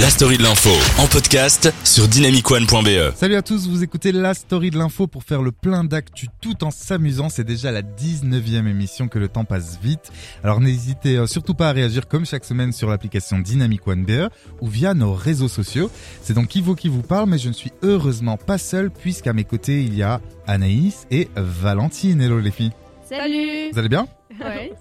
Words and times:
La 0.00 0.10
story 0.10 0.38
de 0.38 0.44
l'info 0.44 0.70
en 1.02 1.08
podcast 1.08 1.72
sur 1.82 2.06
dynamicone.be. 2.06 3.14
Salut 3.16 3.34
à 3.34 3.42
tous, 3.42 3.66
vous 3.68 3.82
écoutez 3.82 4.12
la 4.12 4.32
story 4.32 4.70
de 4.70 4.78
l'info 4.78 5.08
pour 5.08 5.24
faire 5.24 5.42
le 5.42 5.50
plein 5.50 5.82
d'actu 5.82 6.28
tout 6.40 6.62
en 6.62 6.70
s'amusant. 6.70 7.28
C'est 7.28 7.42
déjà 7.42 7.72
la 7.72 7.82
19e 7.82 8.68
émission 8.68 9.08
que 9.08 9.18
le 9.18 9.26
temps 9.26 9.44
passe 9.44 9.80
vite. 9.82 10.12
Alors 10.44 10.60
n'hésitez 10.60 11.16
euh, 11.16 11.26
surtout 11.26 11.54
pas 11.54 11.70
à 11.70 11.72
réagir 11.72 12.06
comme 12.06 12.26
chaque 12.26 12.44
semaine 12.44 12.70
sur 12.70 12.88
l'application 12.88 13.40
Dynamic 13.40 13.88
One 13.88 14.04
BE 14.04 14.28
ou 14.60 14.68
via 14.68 14.94
nos 14.94 15.14
réseaux 15.14 15.48
sociaux. 15.48 15.90
C'est 16.22 16.34
donc 16.34 16.54
Ivo 16.54 16.76
qui 16.76 16.88
vous 16.88 17.02
parle, 17.02 17.28
mais 17.28 17.38
je 17.38 17.48
ne 17.48 17.54
suis 17.54 17.72
heureusement 17.82 18.36
pas 18.36 18.58
seul 18.58 18.90
puisqu'à 18.92 19.32
mes 19.32 19.44
côtés 19.44 19.82
il 19.82 19.96
y 19.96 20.04
a 20.04 20.20
Anaïs 20.46 21.08
et 21.10 21.28
Valentine. 21.34 22.20
Hello 22.20 22.38
les 22.38 22.52
filles. 22.52 22.72
Salut 23.08 23.72
Vous 23.72 23.78
allez 23.78 23.88
bien? 23.88 24.06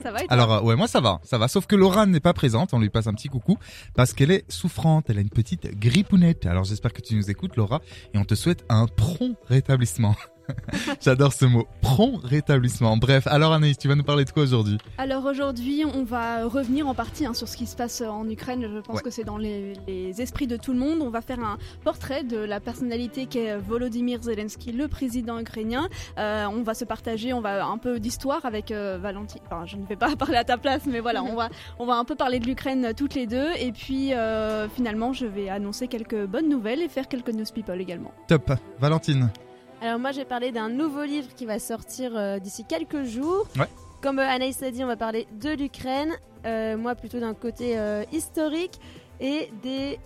Ça 0.02 0.12
va 0.12 0.20
Alors 0.30 0.54
euh, 0.54 0.62
ouais 0.62 0.76
moi 0.76 0.88
ça 0.88 1.02
va, 1.02 1.20
ça 1.24 1.38
va. 1.38 1.48
Sauf 1.48 1.66
que 1.66 1.76
Laura 1.76 2.06
n'est 2.06 2.20
pas 2.20 2.34
présente, 2.34 2.74
on 2.74 2.80
lui 2.80 2.90
passe 2.90 3.08
un 3.08 3.14
petit 3.14 3.30
coucou 3.30 3.58
parce 3.96 4.14
qu'elle 4.14 4.32
est 4.32 4.50
souffrante, 4.52 5.10
elle 5.10 5.18
a 5.18 5.22
une 5.22 5.30
petite 5.30 5.78
grippounette. 5.80 6.46
Alors 6.46 6.64
j'espère 6.64 6.94
que 6.94 7.02
tu 7.02 7.16
nous 7.16 7.30
écoutes 7.30 7.56
Laura 7.56 7.82
et 8.14 8.18
on 8.18 8.26
te 8.26 8.36
souhaite 8.36 8.66
un 8.70 8.88
prompt 8.88 9.38
rétablissement. 9.48 10.16
J'adore 11.02 11.34
ce 11.34 11.46
mot, 11.46 11.68
prompt 11.82 12.20
rétablissement. 12.24 12.98
Bref, 12.98 13.28
alors 13.28 13.54
Anaïs, 13.54 13.78
tu 13.78 13.88
vas 13.88 13.96
nous 13.96 14.04
parler 14.04 14.26
de 14.26 14.32
quoi 14.32 14.44
aujourd'hui? 14.44 14.78
Alors 14.98 15.26
aujourd'hui, 15.26 15.84
on 15.86 16.04
va 16.04 16.46
revenir 16.46 16.88
en 16.88 16.94
partie 16.94 17.26
hein, 17.26 17.34
sur 17.34 17.48
ce 17.48 17.58
qui 17.58 17.66
se 17.66 17.76
passe 17.76 18.02
en 18.02 18.28
Ukraine. 18.30 18.62
Je 18.74 18.80
pense 18.82 18.98
Ouais. 18.98 19.02
que 19.04 19.10
c'est 19.10 19.24
dans 19.24 19.38
les, 19.38 19.74
les 19.88 20.22
esprits 20.22 20.48
de 20.48 20.58
tout 20.58 20.74
le 20.74 20.80
monde. 20.80 21.00
On 21.02 21.10
va 21.10 21.22
faire 21.22 21.40
un 21.40 21.58
portrait 21.84 22.24
de 22.24 22.38
la 22.38 22.60
personnalité 22.60 23.26
qu'est 23.28 23.58
Volodymyr 23.58 24.22
Zelensky, 24.24 24.72
le 24.72 24.88
président 24.88 25.40
ukrainien. 25.40 25.88
Euh, 26.18 26.46
on 26.48 26.64
va 26.64 26.74
se 26.74 26.86
partager, 26.86 27.34
on 27.34 27.42
va 27.42 27.66
un 27.66 27.78
peu 27.78 28.00
d'histoire 28.00 28.46
avec 28.46 28.72
euh, 28.72 28.98
Valentine. 29.02 29.42
Enfin, 29.46 29.66
je 29.66 29.78
ne 29.78 29.86
vais 29.86 29.96
pas 29.96 30.16
parler 30.18 30.38
à 30.38 30.44
ta 30.44 30.58
place, 30.58 30.84
mais 30.88 31.00
voilà, 31.00 31.24
on 31.24 31.36
va, 31.36 31.50
on 31.80 31.86
va 31.86 31.96
un 31.96 32.06
peu 32.06 32.16
parler 32.16 32.40
de 32.40 32.46
l'Ukraine 32.46 32.94
toutes 32.96 33.14
les 33.16 33.28
deux. 33.28 33.50
Et 33.60 33.72
puis 33.72 34.14
euh, 34.14 34.68
finalement, 34.70 35.14
je 35.14 35.26
vais 35.26 35.50
annoncer 35.50 35.88
quelques 35.88 36.26
bonnes 36.26 36.50
nouvelles 36.50 36.82
et 36.82 36.90
faire 36.90 37.08
quelques 37.08 37.30
news 37.34 37.46
people 37.54 37.80
également. 37.80 38.12
Top, 38.28 38.52
Valentine. 38.80 39.30
Alors 39.82 40.00
moi 40.00 40.12
j'ai 40.12 40.26
parlé 40.26 40.52
d'un 40.52 40.70
nouveau 40.70 41.04
livre 41.04 41.28
qui 41.36 41.46
va 41.46 41.60
sortir 41.60 42.12
euh, 42.16 42.40
d'ici 42.40 42.66
quelques 42.68 43.04
jours. 43.04 43.48
Ouais. 43.58 43.68
Comme 44.02 44.20
euh, 44.20 44.28
Anaïs 44.28 44.60
l'a 44.62 44.72
dit, 44.72 44.84
on 44.84 44.88
va 44.88 44.98
parler 44.98 45.28
de 45.40 45.50
l'Ukraine. 45.50 46.14
Euh, 46.46 46.78
moi 46.78 46.96
plutôt 46.96 47.20
d'un 47.20 47.34
côté 47.34 47.78
historique 48.12 48.80
et 49.20 49.50
des 49.64 50.00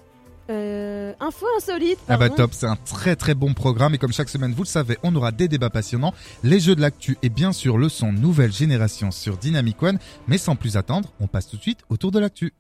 euh, 0.52 1.14
infos 1.20 1.46
insolites. 1.58 2.00
Ah 2.08 2.18
bah 2.18 2.28
pardon. 2.28 2.36
top, 2.36 2.54
c'est 2.54 2.66
un 2.66 2.76
très 2.76 3.16
très 3.16 3.36
bon 3.36 3.54
programme 3.54 3.94
et 3.96 3.98
comme 3.98 4.12
chaque 4.12 4.28
semaine 4.28 4.54
vous 4.54 4.64
le 4.64 4.68
savez, 4.68 4.98
on 5.04 5.16
aura 5.16 5.32
des 5.32 5.48
débats 5.48 5.70
passionnants, 5.70 6.14
les 6.44 6.60
jeux 6.60 6.76
de 6.76 6.82
l'actu 6.82 7.18
et 7.22 7.30
bien 7.30 7.54
sûr 7.54 7.78
le 7.78 7.88
son 7.90 8.12
nouvelle 8.12 8.52
génération 8.52 9.12
sur 9.12 9.38
Dynamic 9.38 9.82
One. 9.82 10.00
Mais 10.28 10.38
sans 10.38 10.56
plus 10.56 10.78
attendre, 10.78 11.10
on 11.20 11.28
passe 11.28 11.48
tout 11.48 11.58
de 11.58 11.62
suite 11.62 11.80
au 11.90 11.98
tour 11.98 12.12
de 12.12 12.20
l'actu. 12.20 12.54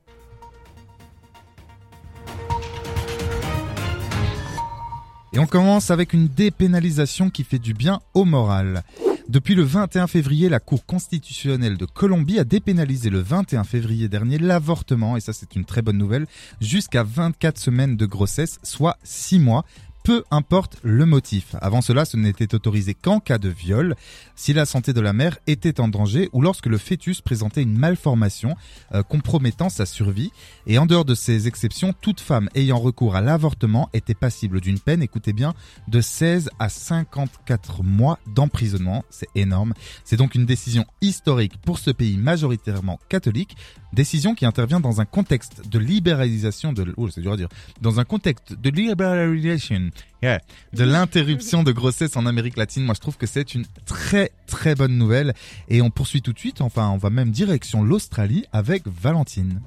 Et 5.34 5.40
on 5.40 5.48
commence 5.48 5.92
avec 5.92 6.12
une 6.12 6.28
dépénalisation 6.28 7.30
qui 7.30 7.46
fait 7.46 7.60
du 7.60 7.74
bien 7.74 8.02
au 8.14 8.26
moral. 8.26 8.84
Depuis 9.30 9.56
le 9.56 9.64
21 9.64 10.08
février, 10.08 10.50
la 10.50 10.60
Cour 10.60 10.86
constitutionnelle 10.86 11.78
de 11.78 11.86
Colombie 11.86 12.38
a 12.38 12.44
dépénalisé 12.44 13.10
le 13.10 13.22
21 13.22 13.64
février 13.64 14.09
dernier 14.09 14.38
l'avortement, 14.38 15.16
et 15.16 15.22
ça 15.22 15.32
c'est 15.32 15.56
une 15.56 15.64
très 15.64 15.82
bonne 15.82 15.98
nouvelle, 15.98 16.28
jusqu'à 16.59 17.04
24 17.04 17.58
semaines 17.58 17.96
de 17.96 18.06
grossesse, 18.06 18.59
soit 18.62 18.98
6 19.04 19.40
mois. 19.40 19.64
Peu 20.12 20.26
importe 20.30 20.76
le 20.84 21.06
motif. 21.06 21.56
Avant 21.62 21.80
cela, 21.80 22.04
ce 22.04 22.17
n'était 22.17 22.54
autorisé 22.54 22.94
qu'en 22.94 23.22
cas 23.22 23.38
de 23.38 23.48
viol, 23.48 23.95
si 24.36 24.52
la 24.52 24.66
santé 24.66 24.92
de 24.92 25.00
la 25.00 25.14
mère 25.14 25.38
était 25.48 25.80
en 25.80 25.88
danger 25.88 26.30
ou 26.34 26.42
lorsque 26.42 26.66
le 26.66 26.78
fœtus 26.78 27.22
présentait 27.22 27.62
une 27.62 27.78
malformation 27.78 28.58
euh, 28.94 29.03
compromettant 29.03 29.70
sa 29.70 29.86
survie. 29.86 30.34
Et 30.68 30.78
en 30.78 30.86
dehors 30.86 31.06
de 31.06 31.16
ces 31.16 31.48
exceptions, 31.48 31.94
toute 31.94 32.20
femme 32.20 32.50
ayant 32.56 32.78
recours 32.78 33.16
à 33.16 33.22
l'avortement 33.22 33.90
était 33.94 34.14
passible 34.14 34.59
d'une 34.59 34.80
peine, 34.80 35.02
écoutez 35.02 35.31
bien, 35.31 35.53
de 35.88 36.02
16 36.02 36.50
à 36.59 36.68
54 36.68 37.81
mois 37.81 38.20
d'emprisonnement. 38.28 39.06
C'est 39.09 39.30
énorme. 39.36 39.73
C'est 40.03 40.18
donc 40.18 40.36
une 40.36 40.46
décision 40.46 40.84
historique 41.00 41.56
pour 41.62 41.80
ce 41.80 41.90
pays 41.90 42.18
majoritairement 42.18 43.00
catholique, 43.08 43.56
décision 43.94 44.35
qui 44.35 44.46
intervient 44.46 44.81
dans 44.81 45.00
un 45.00 45.06
contexte 45.06 45.69
de 45.69 45.80
libéralisation 45.80 46.74
de, 46.74 46.94
oh, 46.97 47.09
c'est 47.09 47.22
dur 47.22 47.31
à 47.31 47.38
dire, 47.38 47.50
dans 47.80 48.02
un 48.02 48.03
contexte 48.03 48.53
de 48.53 48.69
libéralisation, 48.69 49.90
de 50.22 50.84
l'interruption 50.84 51.63
de 51.63 51.72
grossesse 51.72 52.16
en 52.16 52.25
Amérique 52.25 52.57
latine. 52.57 52.84
Moi, 52.84 52.94
je 52.95 53.01
trouve 53.01 53.17
que 53.17 53.25
c'est 53.28 53.56
une 53.56 53.66
très 53.85 54.31
très 54.47 54.75
bonne 54.75 54.97
nouvelle. 54.97 55.34
Et 55.69 55.81
on 55.81 55.89
poursuit 55.89 56.22
tout 56.22 56.34
de 56.34 56.39
suite, 56.39 56.62
enfin, 56.62 56.89
on 56.89 56.97
va 56.97 57.09
même 57.09 57.31
direction 57.31 57.84
l'Australie 57.84 58.45
avec 58.53 58.84
Valentine. 58.88 59.61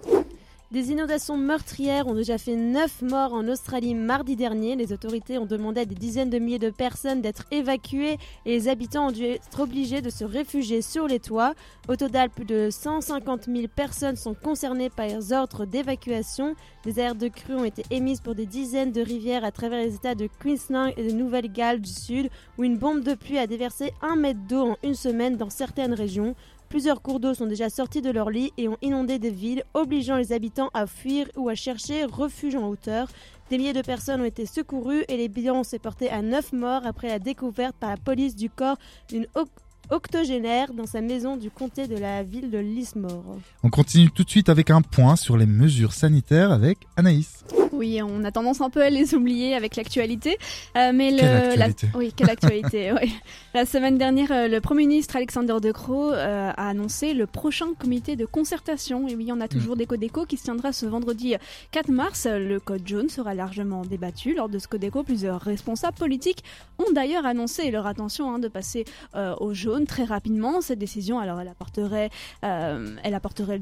Des 0.74 0.90
inondations 0.90 1.36
meurtrières 1.36 2.08
ont 2.08 2.16
déjà 2.16 2.36
fait 2.36 2.56
9 2.56 3.02
morts 3.02 3.32
en 3.32 3.46
Australie 3.46 3.94
mardi 3.94 4.34
dernier. 4.34 4.74
Les 4.74 4.92
autorités 4.92 5.38
ont 5.38 5.46
demandé 5.46 5.82
à 5.82 5.84
des 5.84 5.94
dizaines 5.94 6.30
de 6.30 6.40
milliers 6.40 6.58
de 6.58 6.70
personnes 6.70 7.22
d'être 7.22 7.44
évacuées 7.52 8.18
et 8.44 8.50
les 8.50 8.66
habitants 8.66 9.06
ont 9.06 9.12
dû 9.12 9.22
être 9.22 9.60
obligés 9.60 10.02
de 10.02 10.10
se 10.10 10.24
réfugier 10.24 10.82
sur 10.82 11.06
les 11.06 11.20
toits. 11.20 11.54
Au 11.86 11.94
total, 11.94 12.28
plus 12.28 12.44
de 12.44 12.70
150 12.72 13.44
000 13.44 13.68
personnes 13.68 14.16
sont 14.16 14.34
concernées 14.34 14.90
par 14.90 15.06
les 15.06 15.32
ordres 15.32 15.64
d'évacuation. 15.64 16.56
Des 16.82 16.98
aires 16.98 17.14
de 17.14 17.28
crue 17.28 17.54
ont 17.54 17.64
été 17.64 17.84
émises 17.92 18.20
pour 18.20 18.34
des 18.34 18.46
dizaines 18.46 18.90
de 18.90 19.00
rivières 19.00 19.44
à 19.44 19.52
travers 19.52 19.78
les 19.78 19.94
états 19.94 20.16
de 20.16 20.28
Queensland 20.40 20.90
et 20.96 21.06
de 21.06 21.12
Nouvelle-Galles 21.12 21.82
du 21.82 21.92
Sud, 21.92 22.30
où 22.58 22.64
une 22.64 22.78
bombe 22.78 23.04
de 23.04 23.14
pluie 23.14 23.38
a 23.38 23.46
déversé 23.46 23.92
un 24.02 24.16
mètre 24.16 24.40
d'eau 24.48 24.70
en 24.70 24.76
une 24.82 24.96
semaine 24.96 25.36
dans 25.36 25.50
certaines 25.50 25.94
régions. 25.94 26.34
Plusieurs 26.74 27.02
cours 27.02 27.20
d'eau 27.20 27.34
sont 27.34 27.46
déjà 27.46 27.70
sortis 27.70 28.02
de 28.02 28.10
leur 28.10 28.30
lit 28.30 28.52
et 28.58 28.66
ont 28.66 28.76
inondé 28.82 29.20
des 29.20 29.30
villes, 29.30 29.62
obligeant 29.74 30.16
les 30.16 30.32
habitants 30.32 30.70
à 30.74 30.88
fuir 30.88 31.28
ou 31.36 31.48
à 31.48 31.54
chercher 31.54 32.04
refuge 32.04 32.56
en 32.56 32.66
hauteur. 32.66 33.06
Des 33.48 33.58
milliers 33.58 33.72
de 33.72 33.80
personnes 33.80 34.22
ont 34.22 34.24
été 34.24 34.44
secourues 34.44 35.04
et 35.06 35.16
les 35.16 35.28
bilans 35.28 35.62
s'est 35.62 35.78
porté 35.78 36.10
à 36.10 36.20
9 36.20 36.52
morts 36.52 36.82
après 36.84 37.06
la 37.06 37.20
découverte 37.20 37.76
par 37.78 37.90
la 37.90 37.96
police 37.96 38.34
du 38.34 38.50
corps 38.50 38.76
d'une 39.08 39.28
oc- 39.36 39.46
octogénaire 39.90 40.74
dans 40.74 40.86
sa 40.86 41.00
maison 41.00 41.36
du 41.36 41.48
comté 41.48 41.86
de 41.86 41.96
la 41.96 42.24
ville 42.24 42.50
de 42.50 42.58
Lismore. 42.58 43.36
On 43.62 43.70
continue 43.70 44.10
tout 44.10 44.24
de 44.24 44.30
suite 44.30 44.48
avec 44.48 44.68
un 44.70 44.82
point 44.82 45.14
sur 45.14 45.36
les 45.36 45.46
mesures 45.46 45.92
sanitaires 45.92 46.50
avec 46.50 46.78
Anaïs. 46.96 47.44
Oui, 47.74 48.00
on 48.02 48.24
a 48.24 48.30
tendance 48.30 48.60
un 48.60 48.70
peu 48.70 48.82
à 48.82 48.90
les 48.90 49.14
oublier 49.14 49.54
avec 49.54 49.76
l'actualité. 49.76 50.38
Euh, 50.76 50.92
mais 50.94 51.10
le, 51.10 51.18
Quelle 51.18 51.62
actualité 51.62 51.86
la, 51.92 51.98
oui, 51.98 52.12
quelle 52.14 52.30
actualité. 52.30 52.92
oui. 53.00 53.12
La 53.54 53.66
semaine 53.66 53.98
dernière, 53.98 54.32
euh, 54.32 54.48
le 54.48 54.60
Premier 54.60 54.84
ministre 54.84 55.14
Alexander 55.14 55.54
De 55.62 55.70
Croo 55.70 56.10
euh, 56.10 56.50
a 56.50 56.68
annoncé 56.68 57.14
le 57.14 57.28
prochain 57.28 57.72
comité 57.78 58.16
de 58.16 58.26
concertation. 58.26 59.06
Et 59.06 59.14
oui, 59.14 59.30
on 59.30 59.40
a 59.40 59.46
toujours 59.46 59.76
des 59.76 59.86
Codeco 59.86 60.26
qui 60.26 60.36
se 60.36 60.42
tiendra 60.42 60.72
ce 60.72 60.86
vendredi 60.86 61.36
4 61.70 61.88
mars. 61.88 62.26
Le 62.28 62.58
code 62.58 62.84
jaune 62.84 63.08
sera 63.08 63.32
largement 63.32 63.84
débattu. 63.84 64.34
Lors 64.34 64.48
de 64.48 64.58
ce 64.58 64.66
Codeco, 64.66 65.04
plusieurs 65.04 65.40
responsables 65.40 65.96
politiques 65.96 66.42
ont 66.78 66.92
d'ailleurs 66.92 67.26
annoncé 67.26 67.70
leur 67.70 67.86
intention 67.86 68.28
hein, 68.34 68.40
de 68.40 68.48
passer 68.48 68.86
euh, 69.14 69.36
au 69.38 69.54
jaune 69.54 69.86
très 69.86 70.02
rapidement. 70.02 70.60
Cette 70.60 70.80
décision, 70.80 71.20
alors, 71.20 71.40
elle 71.40 71.46
apporterait, 71.46 72.10
elle 72.42 73.14
apporterait 73.14 73.60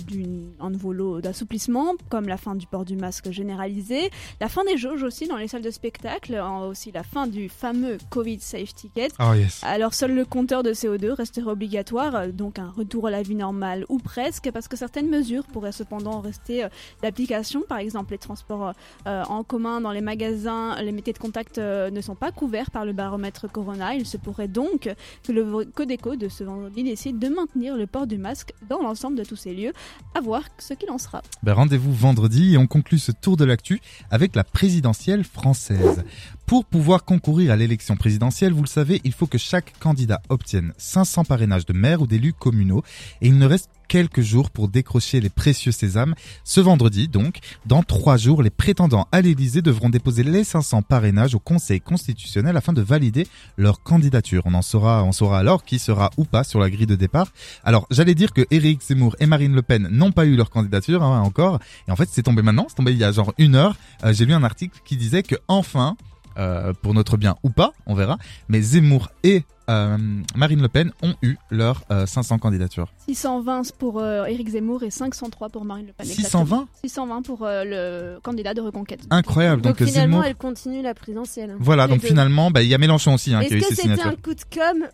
un 0.59 0.71
nouveau 0.71 0.95
lot 0.95 1.21
d'assouplissement, 1.21 1.97
comme 2.09 2.29
la 2.29 2.39
fin 2.39 2.55
du 2.55 2.67
port 2.67 2.87
du 2.87 2.97
masque 2.97 3.31
généralisé, 3.31 4.02
la 4.41 4.49
fin 4.49 4.65
des 4.65 4.77
jauges 4.77 5.03
aussi 5.03 5.27
dans 5.27 5.37
les 5.37 5.49
salles 5.49 5.63
de 5.63 5.71
spectacle, 5.71 6.41
aussi 6.69 6.93
la 6.93 7.03
fin 7.03 7.27
du 7.27 7.49
fameux 7.49 7.99
Covid 8.11 8.41
Safe 8.41 8.75
Ticket. 8.75 9.09
Oh 9.19 9.35
yes. 9.35 9.61
Alors 9.63 9.95
seul 9.95 10.15
le 10.15 10.25
compteur 10.25 10.63
de 10.63 10.73
CO2 10.73 11.13
resterait 11.13 11.51
obligatoire, 11.51 12.15
euh, 12.15 12.29
donc 12.29 12.59
un 12.59 12.71
retour 12.71 13.07
à 13.07 13.11
la 13.11 13.23
vie 13.23 13.35
normale 13.35 13.85
ou 13.89 13.99
presque, 13.99 14.51
parce 14.53 14.69
que 14.69 14.77
certaines 14.77 15.09
mesures 15.09 15.45
pourraient 15.45 15.73
cependant 15.73 16.21
rester 16.21 16.65
euh, 16.65 16.69
d'application. 17.03 17.63
Par 17.69 17.79
exemple, 17.79 18.13
les 18.13 18.19
transports 18.19 18.73
euh, 19.07 19.25
en 19.25 19.45
commun 19.45 19.81
dans 19.81 19.93
les 19.93 20.01
magasins, 20.01 20.81
les 20.83 20.93
métiers 20.93 21.13
de 21.13 21.19
contact 21.19 21.59
ne 21.59 22.01
sont 22.01 22.15
pas 22.15 22.33
couverts 22.33 22.71
par 22.71 22.85
le 22.85 22.93
baromètre 22.93 23.51
Corona. 23.51 23.95
Il 23.95 24.07
se 24.07 24.17
pourrait 24.17 24.49
donc 24.49 24.93
que 25.23 25.33
le 25.33 25.65
Codeco 25.65 26.17
de 26.17 26.29
ce 26.29 26.45
vendredi 26.45 26.83
décide 26.83 27.19
de 27.19 27.29
maintenir 27.29 27.77
le 27.77 27.87
port 27.87 28.07
du 28.07 28.19
masque 28.19 28.53
dans 28.69 28.81
l'ensemble 28.83 29.17
de 29.17 29.25
tous 29.25 29.37
ces 29.37 29.55
lieux. 29.55 29.73
À 30.15 30.21
voir 30.21 30.43
ce 30.59 30.75
qu'il 30.75 30.91
en 30.91 30.99
sera. 30.99 31.23
Ben, 31.43 31.55
rendez-vous 31.55 31.93
vendredi 31.93 32.55
et 32.55 32.59
on 32.59 32.67
conclut 32.67 32.99
ce 32.99 33.13
tour 33.13 33.37
de 33.37 33.45
l'actu 33.45 33.81
avec 34.11 34.37
la 34.37 34.45
présidentielle 34.45 35.25
française. 35.25 36.05
Pour 36.47 36.65
pouvoir 36.67 37.05
concourir 37.05 37.51
à 37.51 37.57
l'élection 37.57 37.97
présidentielle, 37.97 38.53
vous 38.53 38.63
le 38.63 38.69
savez, 38.69 39.01
il 39.05 39.13
faut 39.13 39.27
que 39.27 39.39
chaque 39.39 39.79
candidat 39.79 40.21
obtienne 40.29 40.73
500 40.77 41.25
parrainages 41.25 41.65
de 41.65 41.73
maires 41.73 42.03
ou 42.03 42.07
d'élus 42.07 42.35
communaux 42.35 42.83
et 43.23 43.29
il 43.29 43.39
ne 43.39 43.47
reste 43.47 43.71
quelques 43.89 44.23
jours 44.23 44.51
pour 44.51 44.69
décrocher 44.69 45.21
les 45.21 45.29
précieux 45.29 45.73
sésames. 45.73 46.15
Ce 46.45 46.61
vendredi, 46.61 47.09
donc, 47.09 47.39
dans 47.67 47.83
trois 47.83 48.17
jours, 48.17 48.43
les 48.43 48.51
prétendants 48.51 49.07
à 49.13 49.21
l'Élysée 49.21 49.61
devront 49.61 49.91
déposer 49.91 50.23
les 50.23 50.45
500 50.45 50.83
parrainages 50.83 51.35
au 51.35 51.39
Conseil 51.39 51.81
constitutionnel 51.81 52.57
afin 52.57 52.73
de 52.73 52.81
valider 52.81 53.27
leur 53.59 53.83
candidature. 53.83 54.43
On 54.47 54.55
en 54.55 54.63
saura, 54.63 55.05
on 55.05 55.13
saura 55.13 55.39
alors 55.39 55.63
qui 55.63 55.79
sera 55.79 56.11
ou 56.17 56.25
pas 56.25 56.43
sur 56.45 56.59
la 56.59 56.71
grille 56.71 56.87
de 56.87 56.97
départ. 56.97 57.33
Alors, 57.65 57.87
j'allais 57.91 58.15
dire 58.15 58.33
que 58.33 58.47
Éric 58.51 58.83
Zemmour 58.83 59.15
et 59.21 59.27
Marine 59.27 59.55
Le 59.55 59.63
Pen 59.63 59.89
n'ont 59.91 60.13
pas 60.13 60.25
eu 60.25 60.37
leur 60.37 60.49
candidature 60.49 61.03
hein, 61.03 61.21
encore. 61.21 61.59
Et 61.87 61.91
en 61.91 61.97
fait, 61.97 62.09
c'est 62.11 62.23
tombé 62.23 62.41
maintenant, 62.43 62.67
c'est 62.69 62.77
tombé 62.77 62.93
il 62.93 62.99
y 62.99 63.05
a 63.05 63.13
genre 63.13 63.35
une 63.37 63.55
heure. 63.55 63.77
Euh, 64.05 64.15
J'ai 64.15 64.25
lu 64.25 64.33
un 64.33 64.43
article 64.45 64.81
qui 64.87 64.97
disait 64.97 65.23
que 65.23 65.37
enfin, 65.49 65.97
euh, 66.39 66.73
pour 66.83 66.95
notre 66.95 67.17
bien 67.17 67.37
ou 67.43 67.51
pas, 67.51 67.73
on 67.87 67.95
verra. 67.95 68.19
Mais 68.49 68.61
Zemmour 68.61 69.11
et 69.25 69.45
euh, 69.71 69.97
Marine 70.35 70.61
Le 70.61 70.69
Pen 70.69 70.91
ont 71.03 71.15
eu 71.23 71.37
leurs 71.51 71.83
euh, 71.91 72.05
500 72.05 72.39
candidatures. 72.39 72.93
620 73.07 73.73
pour 73.79 74.01
euh, 74.01 74.25
Éric 74.25 74.49
Zemmour 74.51 74.83
et 74.83 74.91
503 74.91 75.51
pour 75.51 75.65
Marine 75.65 75.87
Le 75.87 75.93
Pen. 75.93 76.05
620 76.07 76.67
620 76.85 77.23
pour 77.23 77.45
euh, 77.45 77.65
le 77.65 78.21
candidat 78.21 78.55
de 78.55 78.61
Reconquête. 78.61 79.01
Incroyable. 79.11 79.63
Donc, 79.63 79.79
Donc, 79.79 79.89
finalement, 79.89 80.17
Zemmour. 80.17 80.25
elle 80.27 80.35
continue 80.37 80.83
la 80.83 80.95
présidentielle. 80.95 81.55
Voilà, 81.61 81.87
donc 81.87 82.01
deux. 82.01 82.09
finalement, 82.09 82.51
bah, 82.51 82.63
il 82.63 82.69
y 82.69 82.75
a 82.75 82.79
Mélenchon 82.79 83.15
aussi 83.15 83.33
hein, 83.35 83.41
qui 83.45 83.55
a 83.55 83.57
eu 83.57 83.61
Est-ce 83.61 83.69
ses 83.69 83.75
que 83.77 83.83
c'était 83.83 83.95
signatures. 83.97 84.13
un 84.19 84.23
coup 84.23 84.35
de 84.35 84.43
com' 84.53 84.89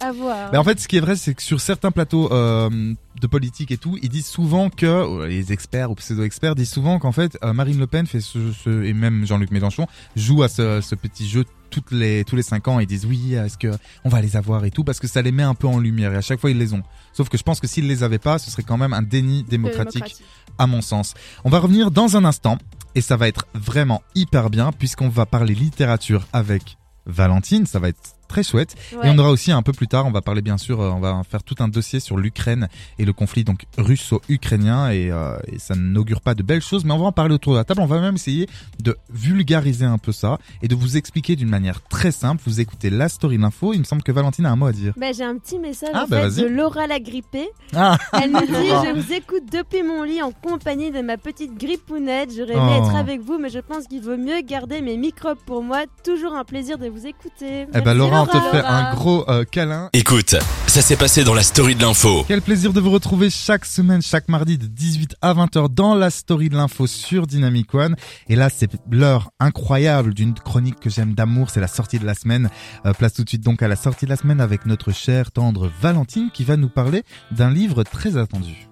à 0.00 0.12
voir 0.12 0.50
Ben, 0.50 0.58
en 0.58 0.64
fait, 0.64 0.78
ce 0.80 0.88
qui 0.88 0.96
est 0.96 1.00
vrai, 1.00 1.16
c'est 1.16 1.34
que 1.34 1.42
sur 1.42 1.60
certains 1.60 1.90
plateaux 1.90 2.32
euh, 2.32 2.94
de 3.20 3.26
politique 3.26 3.70
et 3.70 3.76
tout, 3.76 3.98
ils 4.02 4.08
disent 4.08 4.26
souvent 4.26 4.70
que 4.70 4.86
euh, 4.86 5.26
les 5.28 5.52
experts 5.52 5.90
ou 5.90 5.94
pseudo-experts 5.94 6.54
disent 6.54 6.70
souvent 6.72 6.98
qu'en 6.98 7.12
fait 7.12 7.36
euh, 7.44 7.52
Marine 7.52 7.78
Le 7.78 7.86
Pen 7.86 8.06
fait 8.06 8.20
ce, 8.20 8.52
ce- 8.52 8.82
et 8.84 8.92
même 8.92 9.26
Jean-Luc 9.26 9.50
Mélenchon 9.50 9.86
joue 10.16 10.42
à 10.42 10.48
ce, 10.48 10.80
ce 10.80 10.94
petit 10.94 11.28
jeu 11.28 11.44
toutes 11.70 11.92
les 11.92 12.24
tous 12.24 12.34
les 12.36 12.42
cinq 12.42 12.66
ans. 12.68 12.80
Ils 12.80 12.86
disent 12.86 13.06
oui, 13.06 13.34
est-ce 13.34 13.56
que 13.58 13.68
on 14.04 14.08
va 14.08 14.20
les 14.20 14.36
avoir 14.36 14.64
et 14.64 14.70
tout 14.70 14.82
parce 14.84 14.98
que 15.00 15.06
ça 15.06 15.22
les 15.22 15.30
met 15.32 15.42
un 15.44 15.54
peu 15.54 15.68
en 15.68 15.78
lumière 15.78 16.12
et 16.12 16.16
à 16.16 16.20
chaque 16.20 16.40
fois 16.40 16.50
ils 16.50 16.58
les 16.58 16.72
ont. 16.74 16.82
Sauf 17.12 17.28
que 17.28 17.38
je 17.38 17.42
pense 17.44 17.60
que 17.60 17.66
s'ils 17.68 17.86
les 17.86 18.02
avaient 18.02 18.18
pas, 18.18 18.38
ce 18.38 18.50
serait 18.50 18.62
quand 18.64 18.76
même 18.78 18.92
un 18.92 19.02
déni 19.02 19.44
démocratique 19.44 20.16
à 20.58 20.66
mon 20.66 20.80
sens. 20.82 21.14
On 21.44 21.50
va 21.50 21.58
revenir 21.60 21.90
dans 21.90 22.16
un 22.16 22.24
instant 22.24 22.58
et 22.96 23.00
ça 23.00 23.16
va 23.16 23.28
être 23.28 23.46
vraiment 23.54 24.02
hyper 24.16 24.50
bien 24.50 24.72
puisqu'on 24.72 25.08
va 25.08 25.26
parler 25.26 25.54
littérature 25.54 26.26
avec 26.32 26.76
Valentine. 27.06 27.66
Ça 27.66 27.78
va 27.78 27.88
être 27.88 28.00
très 28.30 28.42
chouette. 28.44 28.74
Ouais. 28.94 29.08
Et 29.08 29.10
on 29.10 29.18
aura 29.18 29.30
aussi 29.30 29.50
un 29.52 29.62
peu 29.62 29.72
plus 29.72 29.88
tard, 29.88 30.06
on 30.06 30.10
va 30.12 30.22
parler 30.22 30.40
bien 30.40 30.56
sûr, 30.56 30.80
euh, 30.80 30.90
on 30.90 31.00
va 31.00 31.20
faire 31.28 31.42
tout 31.42 31.56
un 31.58 31.68
dossier 31.68 31.98
sur 32.00 32.16
l'Ukraine 32.16 32.68
et 32.98 33.04
le 33.04 33.12
conflit 33.12 33.42
donc 33.44 33.64
russo-ukrainien 33.76 34.90
et, 34.90 35.10
euh, 35.10 35.36
et 35.46 35.58
ça 35.58 35.74
n'augure 35.76 36.20
pas 36.20 36.34
de 36.34 36.42
belles 36.42 36.62
choses, 36.62 36.84
mais 36.84 36.92
on 36.92 36.98
va 36.98 37.06
en 37.06 37.12
parler 37.12 37.34
autour 37.34 37.52
de 37.54 37.58
la 37.58 37.64
table. 37.64 37.80
On 37.80 37.86
va 37.86 38.00
même 38.00 38.14
essayer 38.14 38.48
de 38.80 38.96
vulgariser 39.12 39.84
un 39.84 39.98
peu 39.98 40.12
ça 40.12 40.38
et 40.62 40.68
de 40.68 40.74
vous 40.74 40.96
expliquer 40.96 41.36
d'une 41.36 41.48
manière 41.48 41.82
très 41.82 42.12
simple. 42.12 42.42
Vous 42.46 42.60
écoutez 42.60 42.90
la 42.90 43.08
story 43.08 43.36
de 43.36 43.42
l'info. 43.42 43.72
Il 43.72 43.80
me 43.80 43.84
semble 43.84 44.02
que 44.02 44.12
Valentine 44.12 44.46
a 44.46 44.50
un 44.52 44.56
mot 44.56 44.66
à 44.66 44.72
dire. 44.72 44.94
Bah, 44.96 45.12
j'ai 45.12 45.24
un 45.24 45.36
petit 45.38 45.58
message 45.58 45.90
Ah, 45.94 46.04
en 46.04 46.08
bah, 46.08 46.30
fait, 46.30 46.42
de 46.42 46.46
Laura 46.46 46.86
la 46.86 47.00
grippée. 47.00 47.48
Ah, 47.74 47.98
Elle 48.12 48.30
nous 48.32 48.40
dit. 48.40 48.46
Je 48.50 49.00
vous 49.00 49.12
écoute 49.12 49.44
depuis 49.52 49.82
mon 49.82 50.02
lit 50.04 50.22
en 50.22 50.32
compagnie 50.32 50.90
de 50.90 51.00
ma 51.00 51.16
petite 51.16 51.56
grippounette. 51.58 52.30
J'aurais 52.36 52.52
aimé 52.54 52.60
Oh. 52.80 52.84
être 52.86 52.94
avec 52.96 53.20
vous, 53.20 53.38
mais 53.38 53.48
je 53.48 53.58
pense 53.58 53.86
qu'il 53.88 54.00
vaut 54.02 54.16
mieux 54.16 54.40
garder 54.42 54.80
mes 54.82 54.96
microbes 54.96 55.38
pour 55.44 55.62
moi. 55.62 55.80
Toujours 56.04 56.34
un 56.34 56.44
plaisir 56.44 56.78
de 56.78 56.88
vous 56.88 57.06
écouter. 57.06 57.66
eh 57.74 57.80
ben 57.80 57.94
Laura, 57.94 58.19
te 58.26 58.40
fait 58.50 58.64
un 58.64 58.94
gros 58.94 59.28
euh, 59.28 59.44
câlin. 59.44 59.90
Écoute, 59.92 60.34
ça 60.66 60.82
s'est 60.82 60.96
passé 60.96 61.24
dans 61.24 61.34
la 61.34 61.42
story 61.42 61.74
de 61.74 61.82
l'info. 61.82 62.24
Quel 62.28 62.42
plaisir 62.42 62.72
de 62.72 62.80
vous 62.80 62.90
retrouver 62.90 63.30
chaque 63.30 63.64
semaine, 63.64 64.02
chaque 64.02 64.28
mardi 64.28 64.58
de 64.58 64.66
18 64.66 65.16
à 65.22 65.34
20h 65.34 65.68
dans 65.72 65.94
la 65.94 66.10
story 66.10 66.48
de 66.48 66.56
l'info 66.56 66.86
sur 66.86 67.26
Dynamic 67.26 67.74
One. 67.74 67.96
Et 68.28 68.36
là, 68.36 68.48
c'est 68.50 68.70
l'heure 68.90 69.30
incroyable 69.40 70.14
d'une 70.14 70.34
chronique 70.34 70.80
que 70.80 70.90
j'aime 70.90 71.14
d'amour, 71.14 71.50
c'est 71.50 71.60
la 71.60 71.68
sortie 71.68 71.98
de 71.98 72.06
la 72.06 72.14
semaine. 72.14 72.50
Euh, 72.86 72.92
place 72.92 73.14
tout 73.14 73.24
de 73.24 73.28
suite 73.28 73.44
donc 73.44 73.62
à 73.62 73.68
la 73.68 73.76
sortie 73.76 74.04
de 74.04 74.10
la 74.10 74.16
semaine 74.16 74.40
avec 74.40 74.66
notre 74.66 74.92
chère 74.92 75.32
tendre 75.32 75.70
Valentine 75.80 76.30
qui 76.32 76.44
va 76.44 76.56
nous 76.56 76.68
parler 76.68 77.02
d'un 77.30 77.50
livre 77.50 77.82
très 77.82 78.16
attendu. 78.16 78.69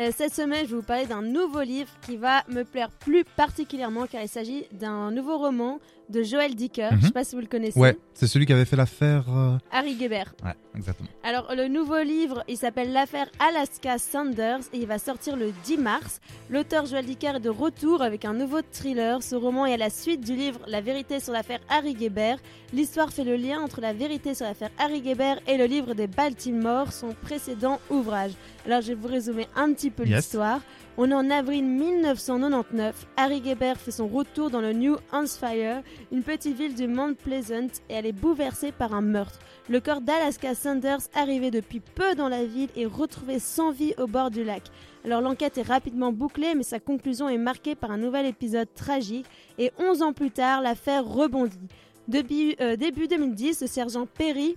Euh, 0.00 0.10
Cette 0.16 0.34
semaine, 0.34 0.64
je 0.66 0.70
vais 0.70 0.76
vous 0.76 0.82
parler 0.82 1.06
d'un 1.06 1.22
nouveau 1.22 1.60
livre 1.62 1.88
qui 2.04 2.16
va 2.16 2.42
me 2.48 2.64
plaire 2.64 2.90
plus 2.90 3.24
particulièrement 3.36 4.06
car 4.06 4.22
il 4.22 4.28
s'agit 4.28 4.64
d'un 4.72 5.10
nouveau 5.12 5.38
roman 5.38 5.78
de 6.10 6.22
Joël 6.22 6.54
Dicker. 6.54 6.90
Mhm. 6.92 6.98
Je 7.00 7.06
sais 7.06 7.12
pas 7.12 7.24
si 7.24 7.34
vous 7.34 7.40
le 7.40 7.46
connaissez. 7.46 7.78
Ouais, 7.78 7.96
c'est 8.12 8.26
celui 8.26 8.44
qui 8.44 8.52
avait 8.52 8.64
fait 8.66 8.76
l'affaire... 8.76 9.24
euh, 9.30 9.56
Harry 9.72 9.94
Guébert. 9.94 10.34
Ouais, 10.44 10.52
exactement. 10.76 11.08
Alors, 11.22 11.54
le 11.54 11.66
nouveau 11.68 12.02
livre, 12.02 12.42
il 12.46 12.58
s'appelle 12.58 12.92
L'affaire 12.92 13.26
Alaska 13.38 13.96
Sanders 13.98 14.60
et 14.74 14.78
il 14.78 14.86
va 14.86 14.98
sortir 14.98 15.36
le 15.36 15.50
10 15.64 15.78
mars. 15.78 16.20
L'auteur 16.50 16.84
Joël 16.84 17.06
Dicker 17.06 17.36
est 17.36 17.40
de 17.40 17.48
retour 17.48 18.02
avec 18.02 18.26
un 18.26 18.34
nouveau 18.34 18.60
thriller. 18.70 19.22
Ce 19.22 19.34
roman 19.34 19.64
est 19.64 19.74
à 19.74 19.78
la 19.78 19.88
suite 19.88 20.20
du 20.20 20.34
livre 20.36 20.60
La 20.66 20.82
vérité 20.82 21.20
sur 21.20 21.32
l'affaire 21.32 21.60
Harry 21.70 21.94
Guébert. 21.94 22.36
L'histoire 22.74 23.10
fait 23.10 23.24
le 23.24 23.36
lien 23.36 23.60
entre 23.62 23.80
la 23.80 23.94
vérité 23.94 24.34
sur 24.34 24.44
l'affaire 24.44 24.70
Harry 24.78 25.00
Guébert 25.00 25.38
et 25.46 25.56
le 25.56 25.64
livre 25.64 25.94
des 25.94 26.06
Baltimore, 26.08 26.92
son 26.92 27.14
précédent 27.14 27.80
ouvrage. 27.88 28.32
Alors, 28.66 28.82
je 28.82 28.88
vais 28.88 28.94
vous 28.94 29.08
résumer 29.08 29.46
un 29.56 29.72
petit 29.72 29.83
peu 29.90 30.04
Yes. 30.04 30.16
l'histoire. 30.16 30.60
On 30.96 31.10
est 31.10 31.14
en 31.14 31.28
avril 31.30 31.64
1999. 31.64 33.06
Harry 33.16 33.40
Guébert 33.40 33.78
fait 33.78 33.90
son 33.90 34.06
retour 34.06 34.50
dans 34.50 34.60
le 34.60 34.72
New 34.72 34.96
Hampshire, 35.12 35.82
une 36.12 36.22
petite 36.22 36.56
ville 36.56 36.74
du 36.74 36.86
Mount 36.86 37.14
Pleasant, 37.14 37.66
et 37.88 37.94
elle 37.94 38.06
est 38.06 38.12
bouleversée 38.12 38.70
par 38.72 38.94
un 38.94 39.00
meurtre. 39.00 39.38
Le 39.68 39.80
corps 39.80 40.00
d'Alaska 40.00 40.54
Sanders, 40.54 41.00
arrivé 41.14 41.50
depuis 41.50 41.80
peu 41.80 42.14
dans 42.14 42.28
la 42.28 42.44
ville, 42.44 42.68
est 42.76 42.86
retrouvé 42.86 43.38
sans 43.38 43.70
vie 43.72 43.94
au 43.98 44.06
bord 44.06 44.30
du 44.30 44.44
lac. 44.44 44.62
Alors 45.04 45.20
l'enquête 45.20 45.58
est 45.58 45.62
rapidement 45.62 46.12
bouclée, 46.12 46.54
mais 46.54 46.62
sa 46.62 46.78
conclusion 46.80 47.28
est 47.28 47.38
marquée 47.38 47.74
par 47.74 47.90
un 47.90 47.98
nouvel 47.98 48.26
épisode 48.26 48.68
tragique, 48.74 49.26
et 49.58 49.72
11 49.78 50.02
ans 50.02 50.12
plus 50.12 50.30
tard, 50.30 50.62
l'affaire 50.62 51.04
rebondit. 51.04 51.58
Début, 52.06 52.54
euh, 52.60 52.76
début 52.76 53.08
2010, 53.08 53.62
le 53.62 53.66
sergent 53.66 54.06
Perry 54.06 54.56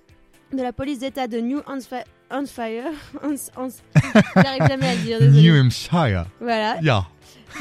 de 0.52 0.62
la 0.62 0.72
police 0.72 1.00
d'État 1.00 1.26
de 1.26 1.38
New 1.40 1.60
Hampshire... 1.66 2.04
Hampshire 2.30 2.84
Hans- 3.22 3.50
Hans- 3.56 3.82
J'arrive 4.36 4.68
jamais 4.68 4.86
à 4.88 4.94
le 4.94 5.00
dire, 5.02 5.18
désolé. 5.20 5.42
New 5.42 5.54
Hampshire. 5.54 6.26
Voilà, 6.40 6.78
Yeah. 6.82 7.06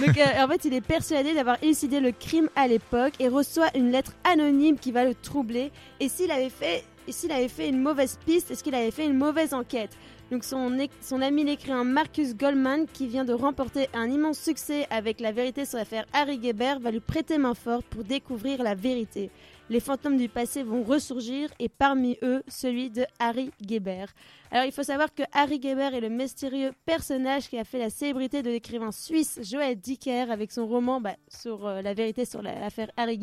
donc 0.06 0.18
euh, 0.18 0.44
en 0.44 0.48
fait, 0.48 0.66
il 0.66 0.74
est 0.74 0.81
persuadé 0.81 1.34
d'avoir 1.34 1.58
élucidé 1.64 2.00
le 2.00 2.12
crime 2.12 2.50
à 2.56 2.68
l'époque 2.68 3.14
et 3.19 3.28
reçoit 3.30 3.68
une 3.75 3.92
lettre 3.92 4.14
anonyme 4.24 4.78
qui 4.78 4.92
va 4.92 5.06
le 5.06 5.16
troubler. 5.16 5.72
Et 6.00 6.10
s'il 6.10 6.31
avait 6.31 6.50
fait, 6.50 6.84
s'il 7.08 7.31
avait 7.31 7.48
fait 7.48 7.69
une 7.69 7.81
mauvaise 7.81 8.18
piste, 8.25 8.52
est-ce 8.52 8.64
qu'il 8.64 8.75
avait 8.75 8.92
fait 8.92 9.06
une 9.06 9.18
mauvaise 9.18 9.54
enquête? 9.54 9.92
Donc 10.30 10.44
son, 10.44 10.78
son 11.02 11.22
ami 11.22 11.46
l'écrivain 11.46 11.86
Marcus 11.86 12.36
Goldman, 12.36 12.86
qui 12.92 13.08
vient 13.08 13.24
de 13.24 13.31
remporter 13.31 13.88
un 13.94 14.10
immense 14.12 14.38
succès 14.38 14.86
avec 14.90 15.22
la 15.22 15.31
vérité 15.31 15.64
sur 15.64 15.78
l'affaire 15.78 16.06
Harry 16.12 16.38
Guébert, 16.38 16.81
va 16.81 16.92
lui 16.92 17.00
prêter 17.00 17.38
main 17.38 17.54
forte 17.54 17.86
pour 17.86 18.04
découvrir 18.04 18.62
la 18.62 18.75
vérité. 18.75 19.30
Les 19.69 19.81
fantômes 19.81 20.16
du 20.16 20.30
passé 20.30 20.64
vont 20.64 20.81
ressurgir 20.84 21.50
et 21.60 21.68
parmi 21.68 22.18
eux, 22.24 22.42
celui 22.48 22.90
de 22.90 23.04
Harry 23.19 23.52
Guébert. 23.62 24.14
Alors 24.50 24.64
il 24.66 24.72
faut 24.72 24.84
savoir 24.84 25.14
que 25.14 25.24
Harry 25.34 25.60
Guébert 25.60 25.94
est 25.94 26.00
le 26.00 26.08
mystérieux 26.08 26.72
personnage 26.86 27.50
qui 27.50 27.58
a 27.58 27.66
fait 27.66 27.80
la 27.80 27.90
célébrité 27.90 28.42
de 28.44 28.50
l'écrivain 28.50 28.94
suisse 28.94 29.40
Joël 29.44 29.75
Dicker 29.75 30.31
avec 30.31 30.54
son 30.54 30.68
roman 30.68 31.02
bah, 31.02 31.18
sur 31.28 31.68
euh, 31.68 31.81
la 31.81 31.94
vérité 31.94 32.24
sur 32.24 32.42
la- 32.42 32.58
l'affaire 32.58 32.90
Harry. 32.96 33.19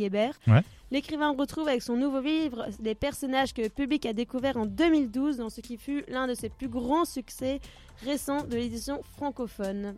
Ouais. 0.46 0.60
L'écrivain 0.90 1.30
retrouve 1.34 1.66
avec 1.68 1.80
son 1.80 1.96
nouveau 1.96 2.20
livre 2.20 2.66
des 2.78 2.94
personnages 2.94 3.54
que 3.54 3.62
le 3.62 3.70
public 3.70 4.04
a 4.04 4.12
découverts 4.12 4.58
en 4.58 4.66
2012 4.66 5.38
dans 5.38 5.48
ce 5.48 5.62
qui 5.62 5.78
fut 5.78 6.04
l'un 6.08 6.26
de 6.26 6.34
ses 6.34 6.50
plus 6.50 6.68
grands 6.68 7.06
succès 7.06 7.60
récents 8.04 8.42
de 8.42 8.56
l'édition 8.56 9.00
francophone. 9.16 9.94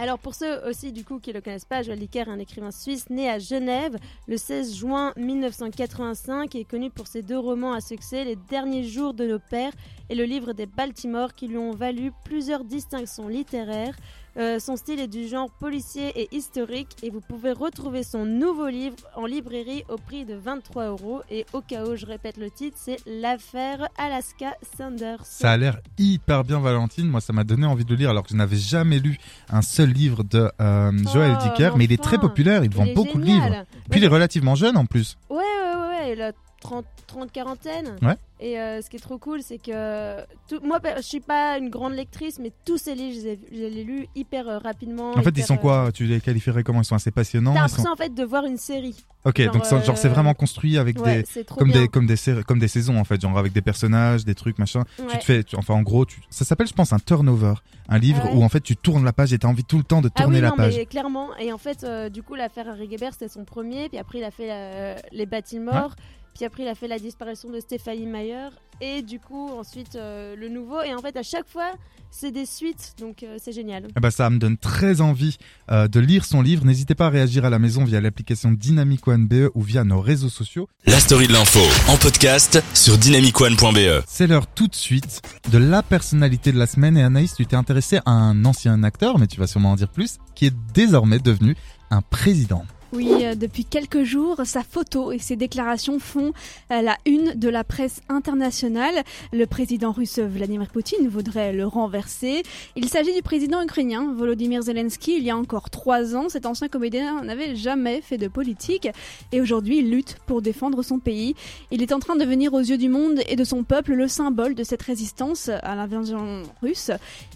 Alors 0.00 0.20
pour 0.20 0.36
ceux 0.36 0.64
aussi 0.64 0.92
du 0.92 1.04
coup 1.04 1.18
qui 1.18 1.30
ne 1.30 1.34
le 1.34 1.40
connaissent 1.40 1.64
pas, 1.64 1.82
Joël 1.82 1.98
Dicker 1.98 2.20
est 2.20 2.28
un 2.28 2.38
écrivain 2.38 2.70
suisse 2.70 3.10
né 3.10 3.28
à 3.28 3.40
Genève 3.40 3.96
le 4.28 4.36
16 4.36 4.76
juin 4.76 5.12
1985 5.16 6.54
et 6.54 6.60
est 6.60 6.64
connu 6.64 6.88
pour 6.88 7.08
ses 7.08 7.22
deux 7.22 7.36
romans 7.36 7.72
à 7.72 7.80
succès, 7.80 8.22
Les 8.22 8.36
derniers 8.36 8.84
jours 8.84 9.12
de 9.12 9.26
nos 9.26 9.40
pères 9.40 9.72
et 10.08 10.14
le 10.14 10.22
livre 10.22 10.52
des 10.52 10.66
Baltimore 10.66 11.34
qui 11.34 11.48
lui 11.48 11.58
ont 11.58 11.72
valu 11.72 12.12
plusieurs 12.24 12.62
distinctions 12.62 13.26
littéraires. 13.26 13.96
Euh, 14.38 14.60
son 14.60 14.76
style 14.76 15.00
est 15.00 15.08
du 15.08 15.26
genre 15.26 15.50
policier 15.50 16.12
et 16.14 16.28
historique 16.30 16.96
et 17.02 17.10
vous 17.10 17.20
pouvez 17.20 17.50
retrouver 17.50 18.04
son 18.04 18.24
nouveau 18.24 18.68
livre 18.68 18.96
en 19.16 19.26
librairie 19.26 19.82
au 19.88 19.96
prix 19.96 20.24
de 20.24 20.34
23 20.34 20.86
euros. 20.86 21.22
Et 21.28 21.44
au 21.52 21.60
cas 21.60 21.84
où 21.84 21.96
je 21.96 22.06
répète 22.06 22.36
le 22.36 22.48
titre, 22.48 22.76
c'est 22.80 22.98
L'affaire 23.04 23.88
Alaska 23.98 24.54
Sanders. 24.76 25.24
Ça 25.24 25.50
a 25.50 25.56
l'air 25.56 25.80
hyper 25.98 26.44
bien 26.44 26.60
Valentine, 26.60 27.08
moi 27.08 27.20
ça 27.20 27.32
m'a 27.32 27.42
donné 27.42 27.66
envie 27.66 27.84
de 27.84 27.90
le 27.90 27.96
lire 27.96 28.10
alors 28.10 28.22
que 28.22 28.30
je 28.30 28.36
n'avais 28.36 28.56
jamais 28.56 29.00
lu 29.00 29.18
un 29.50 29.62
seul 29.62 29.90
livre 29.90 30.22
de 30.22 30.50
euh, 30.60 30.92
Joël 31.12 31.36
Oh, 31.38 31.42
Dicker, 31.42 31.76
mais 31.76 31.84
il 31.84 31.92
est 31.92 32.02
très 32.02 32.18
populaire, 32.18 32.62
il 32.64 32.70
Il 32.70 32.76
vend 32.76 32.86
beaucoup 32.94 33.18
de 33.18 33.24
livres. 33.24 33.64
Puis 33.90 33.98
il 34.00 34.04
est 34.04 34.08
relativement 34.08 34.54
jeune 34.54 34.76
en 34.76 34.86
plus. 34.86 35.16
Ouais, 35.30 35.36
ouais, 35.36 35.42
ouais, 35.42 35.88
ouais, 35.88 36.12
il 36.12 36.22
a 36.22 36.32
30, 36.60 36.84
30 37.06 37.32
quarantaine. 37.32 37.96
Ouais. 38.02 38.16
Et 38.40 38.60
euh, 38.60 38.80
ce 38.82 38.88
qui 38.90 38.96
est 38.96 39.00
trop 39.00 39.18
cool, 39.18 39.42
c'est 39.42 39.58
que 39.58 40.20
tout, 40.48 40.60
moi, 40.62 40.78
je 40.96 41.02
suis 41.02 41.18
pas 41.20 41.58
une 41.58 41.70
grande 41.70 41.94
lectrice, 41.94 42.38
mais 42.38 42.52
tous 42.64 42.78
ces 42.78 42.94
livres, 42.94 43.18
je 43.20 43.56
les 43.56 43.80
ai, 43.80 43.84
lus 43.84 44.06
hyper 44.14 44.48
euh, 44.48 44.58
rapidement. 44.58 45.10
En 45.16 45.22
fait, 45.22 45.36
ils 45.36 45.42
sont 45.44 45.54
euh, 45.54 45.58
quoi 45.58 45.90
Tu 45.92 46.04
les 46.04 46.20
qualifierais 46.20 46.62
comment? 46.62 46.82
Ils 46.82 46.84
sont 46.84 46.94
assez 46.94 47.10
passionnants 47.10 47.52
T'as 47.54 47.62
l'impression 47.62 47.84
sont... 47.84 47.90
en 47.90 47.96
fait 47.96 48.14
de 48.14 48.24
voir 48.24 48.44
une 48.44 48.56
série. 48.56 48.94
Ok, 49.24 49.40
genre, 49.42 49.52
donc 49.54 49.66
c'est- 49.66 49.84
genre 49.84 49.98
c'est 49.98 50.06
euh, 50.08 50.12
vraiment 50.12 50.34
construit 50.34 50.78
avec 50.78 51.00
Ouais, 51.04 51.24
des 51.34 51.44
comme 51.44 51.70
bien. 51.72 51.80
des 51.82 51.88
comme 51.88 52.06
des 52.06 52.16
comme 52.46 52.58
des 52.60 52.68
saisons 52.68 52.98
en 52.98 53.04
fait, 53.04 53.20
genre 53.20 53.36
avec 53.36 53.52
des 53.52 53.60
personnages, 53.62 54.24
des 54.24 54.36
trucs 54.36 54.58
machin. 54.60 54.84
Tu 55.10 55.18
te 55.18 55.24
fais 55.24 55.42
tu- 55.42 55.56
enfin 55.56 55.74
en 55.74 55.82
gros, 55.82 56.04
tu... 56.06 56.20
ça 56.30 56.44
s'appelle 56.44 56.68
je 56.68 56.72
pense 56.72 56.92
un 56.92 57.00
turnover, 57.00 57.54
un 57.88 57.98
livre 57.98 58.20
Ah 58.22 58.26
ouais? 58.28 58.34
où 58.36 58.44
en 58.44 58.48
fait 58.48 58.60
tu 58.60 58.76
tournes 58.76 59.04
la 59.04 59.12
page 59.12 59.32
et 59.32 59.38
t'as 59.38 59.48
envie 59.48 59.64
tout 59.64 59.78
le 59.78 59.82
temps 59.84 60.00
de 60.00 60.10
Ah 60.14 60.22
tourner 60.22 60.36
oui, 60.36 60.42
la 60.42 60.50
non, 60.50 60.56
page. 60.56 60.76
mais 60.76 60.86
clairement. 60.86 61.36
Et 61.38 61.52
en 61.52 61.58
fait, 61.58 61.82
euh, 61.82 62.08
du 62.08 62.22
coup, 62.22 62.36
l'affaire 62.36 62.68
Harry 62.68 62.86
Guébert, 62.86 63.12
c'était 63.12 63.28
son 63.28 63.44
premier. 63.44 63.88
Puis 63.88 63.98
après, 63.98 64.18
il 64.18 64.24
a 64.24 64.30
fait 64.30 64.50
euh, 64.52 64.94
les 65.10 65.26
Baltimore. 65.26 65.96
Puis 66.38 66.44
après, 66.44 66.62
il 66.62 66.68
a 66.68 66.76
fait 66.76 66.86
la 66.86 67.00
disparition 67.00 67.50
de 67.50 67.58
Stéphanie 67.58 68.06
Meyer. 68.06 68.50
Et 68.80 69.02
du 69.02 69.18
coup, 69.18 69.48
ensuite, 69.58 69.96
euh, 69.96 70.36
le 70.36 70.48
nouveau. 70.48 70.80
Et 70.82 70.94
en 70.94 70.98
fait, 70.98 71.16
à 71.16 71.24
chaque 71.24 71.48
fois, 71.48 71.72
c'est 72.12 72.30
des 72.30 72.46
suites. 72.46 72.94
Donc, 73.00 73.24
euh, 73.24 73.38
c'est 73.42 73.50
génial. 73.50 73.88
Eh 73.96 73.98
ben, 73.98 74.12
ça 74.12 74.30
me 74.30 74.38
donne 74.38 74.56
très 74.56 75.00
envie 75.00 75.36
euh, 75.72 75.88
de 75.88 75.98
lire 75.98 76.24
son 76.24 76.40
livre. 76.40 76.64
N'hésitez 76.64 76.94
pas 76.94 77.06
à 77.06 77.10
réagir 77.10 77.44
à 77.44 77.50
la 77.50 77.58
maison 77.58 77.82
via 77.82 78.00
l'application 78.00 78.52
Dynamic 78.52 79.08
One 79.08 79.26
BE 79.26 79.50
ou 79.56 79.62
via 79.62 79.82
nos 79.82 80.00
réseaux 80.00 80.28
sociaux. 80.28 80.68
La 80.86 81.00
story 81.00 81.26
de 81.26 81.32
l'info 81.32 81.58
en 81.88 81.96
podcast 81.96 82.62
sur 82.72 82.98
dynamicone.be. 82.98 84.04
C'est 84.06 84.28
l'heure 84.28 84.46
tout 84.46 84.68
de 84.68 84.76
suite 84.76 85.20
de 85.50 85.58
la 85.58 85.82
personnalité 85.82 86.52
de 86.52 86.58
la 86.60 86.68
semaine. 86.68 86.96
Et 86.96 87.02
Anaïs, 87.02 87.34
tu 87.34 87.46
t'es 87.46 87.56
intéressé 87.56 87.98
à 88.06 88.12
un 88.12 88.44
ancien 88.44 88.84
acteur, 88.84 89.18
mais 89.18 89.26
tu 89.26 89.40
vas 89.40 89.48
sûrement 89.48 89.72
en 89.72 89.76
dire 89.76 89.90
plus, 89.90 90.18
qui 90.36 90.46
est 90.46 90.54
désormais 90.72 91.18
devenu 91.18 91.56
un 91.90 92.00
président. 92.00 92.64
Oui, 92.90 93.10
euh, 93.22 93.34
depuis 93.34 93.66
quelques 93.66 94.02
jours, 94.02 94.40
sa 94.44 94.62
photo 94.62 95.12
et 95.12 95.18
ses 95.18 95.36
déclarations 95.36 95.98
font 95.98 96.32
euh, 96.72 96.80
la 96.80 96.96
une 97.04 97.34
de 97.34 97.50
la 97.50 97.62
presse 97.62 98.00
internationale. 98.08 99.04
Le 99.30 99.44
président 99.44 99.92
russe 99.92 100.18
Vladimir 100.18 100.68
Poutine 100.68 101.06
voudrait 101.06 101.52
le 101.52 101.66
renverser. 101.66 102.42
Il 102.76 102.88
s'agit 102.88 103.14
du 103.14 103.20
président 103.20 103.62
ukrainien 103.62 104.14
Volodymyr 104.14 104.62
Zelensky. 104.62 105.18
Il 105.18 105.24
y 105.24 105.30
a 105.30 105.36
encore 105.36 105.68
trois 105.68 106.16
ans, 106.16 106.30
cet 106.30 106.46
ancien 106.46 106.68
comédien 106.68 107.22
n'avait 107.24 107.54
jamais 107.56 108.00
fait 108.00 108.16
de 108.16 108.26
politique 108.26 108.88
et 109.32 109.42
aujourd'hui 109.42 109.78
il 109.78 109.90
lutte 109.90 110.16
pour 110.26 110.40
défendre 110.40 110.82
son 110.82 110.98
pays. 110.98 111.34
Il 111.70 111.82
est 111.82 111.92
en 111.92 111.98
train 111.98 112.14
de 112.14 112.20
devenir 112.20 112.54
aux 112.54 112.60
yeux 112.60 112.78
du 112.78 112.88
monde 112.88 113.20
et 113.28 113.36
de 113.36 113.44
son 113.44 113.64
peuple 113.64 113.92
le 113.92 114.08
symbole 114.08 114.54
de 114.54 114.64
cette 114.64 114.82
résistance 114.82 115.50
à 115.50 115.74
l'invasion 115.74 116.42
russe. 116.62 116.90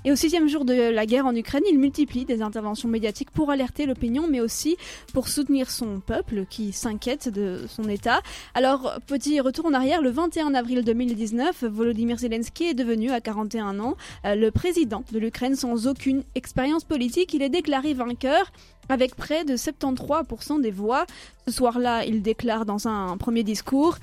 Et 0.07 0.13
au 0.13 0.17
sixième 0.17 0.49
jour 0.49 0.65
de 0.65 0.73
la 0.73 1.05
guerre 1.05 1.27
en 1.27 1.37
Ukraine, 1.37 1.65
il 1.71 1.79
multiplie 1.79 2.25
des 2.25 2.41
interventions 2.41 2.89
médiatiques 2.89 3.31
pour 3.31 3.51
alerter 3.51 3.85
l'opinion, 3.85 4.27
mais 4.31 4.41
aussi 4.41 4.79
pour 5.13 5.29
soutenir 5.29 5.42
soutenir 5.43 5.71
son 5.71 5.99
peuple 5.99 6.45
qui 6.49 6.71
s'inquiète 6.71 7.29
de 7.29 7.65
son 7.67 7.89
état. 7.89 8.21
Alors, 8.55 8.93
petit 9.09 9.41
retour 9.41 9.67
en 9.67 9.73
arrière, 9.73 10.01
le 10.01 10.11
21 10.11 10.55
avril 10.55 10.85
2019, 10.85 11.65
Volodymyr 11.65 12.17
Zelensky 12.17 12.67
est 12.67 12.75
devenu 12.75 13.11
à 13.11 13.21
41 13.21 13.81
ans 13.81 13.97
euh, 14.25 14.37
le 14.37 14.53
président 14.53 15.03
de 15.11 15.19
l'Ukraine 15.19 15.57
sans 15.57 15.89
aucune 15.89 16.23
expérience 16.37 16.85
politique. 16.85 17.35
Il 17.35 17.43
est 17.43 17.49
déclaré 17.49 17.93
vainqueur 17.93 18.53
avec 18.89 19.17
près 19.17 19.45
de 19.45 19.57
73% 19.57 20.61
des 20.61 20.71
voix. 20.71 21.07
Ce 21.49 21.53
soir-là, 21.53 22.05
il 22.05 22.23
déclare 22.23 22.65
dans 22.65 22.87
un 22.87 23.17
premier 23.17 23.43
discours 23.43 23.97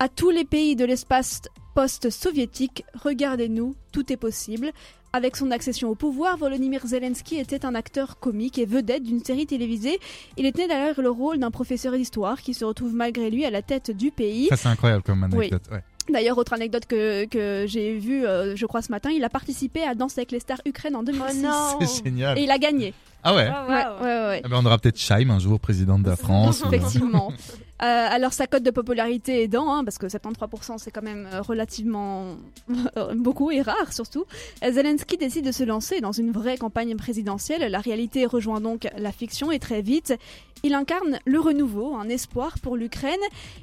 à 0.00 0.08
tous 0.08 0.30
les 0.30 0.44
pays 0.44 0.74
de 0.74 0.84
l'espace 0.84 1.42
post-soviétique, 1.74 2.84
regardez-nous, 3.04 3.76
tout 3.92 4.12
est 4.12 4.16
possible. 4.16 4.72
Avec 5.12 5.36
son 5.36 5.50
accession 5.50 5.88
au 5.88 5.96
pouvoir, 5.96 6.36
Volodymyr 6.36 6.86
Zelensky 6.86 7.36
était 7.38 7.64
un 7.66 7.74
acteur 7.74 8.20
comique 8.20 8.58
et 8.58 8.64
vedette 8.64 9.02
d'une 9.02 9.22
série 9.24 9.44
télévisée. 9.44 9.98
Il 10.36 10.46
était 10.46 10.68
d'ailleurs 10.68 11.00
le 11.00 11.10
rôle 11.10 11.38
d'un 11.38 11.50
professeur 11.50 11.94
d'histoire 11.94 12.40
qui 12.40 12.54
se 12.54 12.64
retrouve 12.64 12.94
malgré 12.94 13.28
lui 13.28 13.44
à 13.44 13.50
la 13.50 13.60
tête 13.60 13.90
du 13.90 14.12
pays. 14.12 14.46
Ça 14.50 14.56
c'est 14.56 14.68
incroyable 14.68 15.02
comme 15.02 15.24
anecdote. 15.24 15.62
D'ailleurs, 16.08 16.38
autre 16.38 16.52
anecdote 16.52 16.86
que, 16.86 17.24
que 17.26 17.66
j'ai 17.68 17.96
vue, 17.98 18.24
euh, 18.26 18.56
je 18.56 18.66
crois, 18.66 18.82
ce 18.82 18.90
matin, 18.90 19.10
il 19.10 19.22
a 19.22 19.28
participé 19.28 19.82
à 19.84 19.94
Danse 19.94 20.16
avec 20.18 20.32
les 20.32 20.40
stars 20.40 20.60
Ukraine 20.64 20.96
en 20.96 21.02
2006. 21.02 21.46
c'est 21.80 22.04
génial. 22.04 22.38
Et 22.38 22.42
il 22.42 22.50
a 22.50 22.58
gagné. 22.58 22.94
Ah 23.22 23.34
ouais, 23.34 23.48
ouais, 23.48 23.84
ouais, 24.00 24.26
ouais. 24.28 24.42
Eh 24.44 24.48
ben, 24.48 24.56
on 24.60 24.66
aura 24.66 24.78
peut-être 24.78 24.98
Scheim 24.98 25.30
un 25.30 25.38
jour, 25.38 25.60
présidente 25.60 26.02
de 26.02 26.08
la 26.10 26.16
France. 26.16 26.62
Effectivement. 26.66 27.32
Euh, 27.82 28.06
alors 28.10 28.32
sa 28.34 28.46
cote 28.46 28.62
de 28.62 28.70
popularité 28.70 29.42
aidant, 29.42 29.72
hein, 29.72 29.84
parce 29.84 29.96
que 29.96 30.06
73% 30.06 30.76
c'est 30.78 30.90
quand 30.90 31.02
même 31.02 31.26
euh, 31.32 31.40
relativement 31.40 32.36
beaucoup 33.14 33.50
et 33.50 33.62
rare 33.62 33.92
surtout, 33.92 34.26
Zelensky 34.62 35.16
décide 35.16 35.46
de 35.46 35.52
se 35.52 35.64
lancer 35.64 36.00
dans 36.00 36.12
une 36.12 36.30
vraie 36.30 36.58
campagne 36.58 36.94
présidentielle. 36.96 37.70
La 37.70 37.80
réalité 37.80 38.26
rejoint 38.26 38.60
donc 38.60 38.86
la 38.96 39.12
fiction 39.12 39.50
et 39.50 39.58
très 39.58 39.80
vite, 39.80 40.14
il 40.62 40.74
incarne 40.74 41.18
le 41.24 41.40
renouveau, 41.40 41.94
un 41.94 42.10
espoir 42.10 42.58
pour 42.58 42.76
l'Ukraine. 42.76 43.20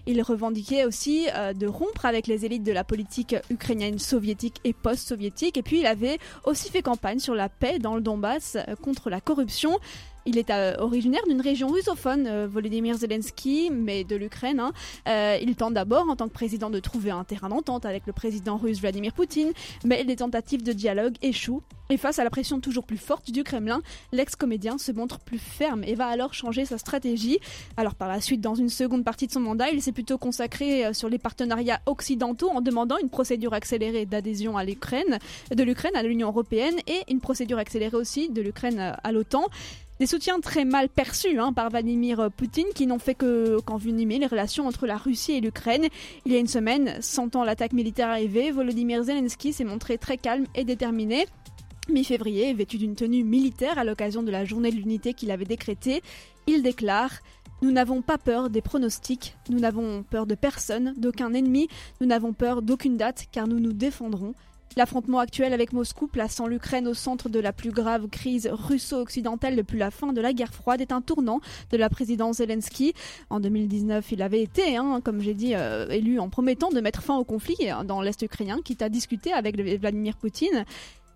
Il 0.08 0.20
revendiquait 0.24 0.86
aussi 0.86 1.28
euh, 1.36 1.54
de 1.54 1.68
rompre 1.68 2.06
avec 2.06 2.26
les 2.26 2.44
élites 2.46 2.64
de 2.64 2.72
la 2.72 2.84
politique 2.84 3.36
ukrainienne 3.52 4.00
soviétique 4.00 4.60
et 4.64 4.74
post-soviétique. 4.74 5.58
Et 5.58 5.62
puis 5.62 5.80
il 5.80 5.86
avait 5.86 6.18
aussi 6.44 6.72
fait 6.72 6.82
campagne 6.82 7.20
sur 7.20 7.36
la 7.36 7.50
paix 7.50 7.78
dans 7.78 7.94
le 7.94 8.02
Donbass 8.02 8.58
contre 8.82 9.12
la 9.12 9.22
corruption. 9.22 9.78
Il 10.28 10.38
est 10.38 10.50
euh, 10.50 10.76
originaire 10.80 11.22
d'une 11.26 11.40
région 11.40 11.70
russophone, 11.70 12.28
euh, 12.28 12.48
Volodymyr 12.52 12.98
Zelensky, 12.98 13.70
mais 13.72 14.04
de 14.04 14.18
l'Ukraine. 14.18 14.60
Hein. 14.60 14.74
Euh, 15.08 15.38
il 15.42 15.56
tente 15.56 15.74
d'abord, 15.74 16.10
en 16.10 16.18
tant 16.18 16.28
que 16.28 16.34
président, 16.34 16.70
de 16.70 16.82
trouver 16.82 17.12
un 17.12 17.24
terrain 17.24 17.48
d'entente 17.48 17.86
avec 17.86 18.06
le 18.06 18.12
président 18.12 18.58
russe 18.58 18.82
Vladimir 18.82 19.14
Poutine, 19.14 19.54
mais 19.86 20.04
les 20.04 20.18
tentatives 20.18 20.64
de 20.64 20.74
dialogue 20.74 21.16
échouent. 21.22 21.64
Et 21.90 21.96
face 21.96 22.20
à 22.20 22.26
la 22.26 22.30
pression 22.30 22.60
toujours 22.60 22.84
plus 22.84 22.98
forte 22.98 23.32
du 23.32 23.46
Kremlin, 23.46 23.82
l'ex-comédien 24.12 24.78
se 24.78 24.92
montre 24.92 25.20
plus 25.20 25.40
ferme 25.40 25.86
et 25.86 25.96
va 25.96 26.08
alors 26.08 26.34
changer 26.34 26.66
sa 26.66 26.78
stratégie. 26.78 27.40
Alors 27.78 27.96
par 27.96 28.10
la 28.10 28.20
suite, 28.20 28.42
dans 28.42 28.56
une 28.56 28.68
seconde 28.68 29.06
partie 29.06 29.28
de 29.28 29.32
son 29.32 29.40
mandat, 29.40 29.70
il 29.70 29.82
s'est 29.82 29.94
plutôt 29.94 30.18
consacré 30.18 30.94
sur 30.94 31.08
les 31.08 31.18
partenariats 31.18 31.80
occidentaux 31.86 32.50
en 32.50 32.60
demandant 32.60 32.98
une 32.98 33.08
procédure 33.08 33.54
accélérée 33.54 34.06
d'adhésion 34.06 34.56
de 34.56 35.64
l'Ukraine 35.64 35.96
à 35.96 36.04
l'Union 36.04 36.28
européenne 36.28 36.76
et 36.88 37.04
une 37.10 37.22
procédure 37.22 37.58
accélérée 37.58 37.96
aussi 37.96 38.28
de 38.28 38.42
l'Ukraine 38.42 38.98
à 39.02 39.12
l'OTAN. 39.14 39.46
Des 40.00 40.06
soutiens 40.06 40.40
très 40.40 40.64
mal 40.64 40.90
perçus 40.90 41.40
hein, 41.40 41.54
par 41.54 41.72
Vladimir 41.72 42.30
Poutine 42.38 42.68
qui 42.76 42.86
n'ont 42.86 43.00
fait 43.00 43.16
que 43.16 43.60
qu'envenimer 43.62 44.20
les 44.20 44.28
relations 44.28 44.68
entre 44.68 44.86
la 44.86 44.96
Russie 44.96 45.32
et 45.32 45.42
l'Ukraine. 45.42 45.88
Il 46.26 46.32
y 46.32 46.36
a 46.36 46.40
une 46.40 46.48
semaine, 46.48 47.02
sentant 47.02 47.44
l'attaque 47.44 47.74
militaire 47.74 48.10
arriver, 48.10 48.52
Volodymyr 48.52 49.04
Zelensky 49.04 49.54
s'est 49.54 49.64
montré 49.64 49.98
très 49.98 50.18
calme 50.18 50.46
et 50.54 50.66
déterminé. 50.66 51.26
Mi-février, 51.90 52.54
vêtu 52.54 52.78
d'une 52.78 52.96
tenue 52.96 53.24
militaire 53.24 53.80
à 53.80 53.84
l'occasion 53.84 54.22
de 54.22 54.30
la 54.30 54.46
journée 54.46 54.70
de 54.70 54.76
l'unité 54.76 55.16
qu'il 55.16 55.32
avait 55.32 55.46
décrétée, 55.46 56.04
il 56.46 56.62
déclare 56.62 57.12
nous 57.64 57.72
n'avons 57.72 58.04
pas 58.04 58.20
peur 58.20 58.52
des 58.52 58.62
pronostics, 58.62 59.36
nous 59.50 59.60
n'avons 59.60 60.04
peur 60.04 60.28
de 60.28 60.36
personne, 60.36 60.94
d'aucun 60.96 61.34
ennemi, 61.34 61.70
nous 62.00 62.06
n'avons 62.06 62.32
peur 62.32 62.62
d'aucune 62.62 62.98
date 62.98 63.26
car 63.32 63.48
nous 63.48 63.60
nous 63.60 63.74
défendrons. 63.74 64.36
L'affrontement 64.76 65.20
actuel 65.20 65.54
avec 65.54 65.74
Moscou, 65.74 66.08
plaçant 66.08 66.48
l'Ukraine 66.48 66.88
au 66.88 66.94
centre 66.94 67.30
de 67.30 67.40
la 67.40 67.54
plus 67.54 67.72
grave 67.72 68.08
crise 68.08 68.48
russo-occidentale 68.52 69.56
depuis 69.56 69.80
la 69.80 69.92
fin 69.92 70.14
de 70.14 70.22
la 70.22 70.34
guerre 70.34 70.54
froide, 70.54 70.82
est 70.82 70.92
un 70.92 71.02
tournant 71.02 71.40
de 71.72 71.78
la 71.78 71.90
présidence 71.90 72.38
Zelensky. 72.38 72.94
En 73.30 73.40
2019, 73.40 74.12
il 74.12 74.22
avait 74.22 74.42
été, 74.42 74.78
hein, 74.78 75.02
comme 75.04 75.22
j'ai 75.22 75.34
dit, 75.34 75.56
euh, 75.56 75.88
élu 75.90 76.20
en 76.20 76.30
promettant 76.30 76.70
de 76.70 76.82
mettre 76.82 77.02
fin 77.02 77.18
au 77.18 77.24
conflit 77.24 77.58
dans 77.86 78.02
l'Est 78.02 78.22
ukrainien, 78.22 78.60
quitte 78.64 78.82
à 78.82 78.90
discuter 78.90 79.34
avec 79.34 79.58
Vladimir 79.58 80.18
Poutine. 80.18 80.66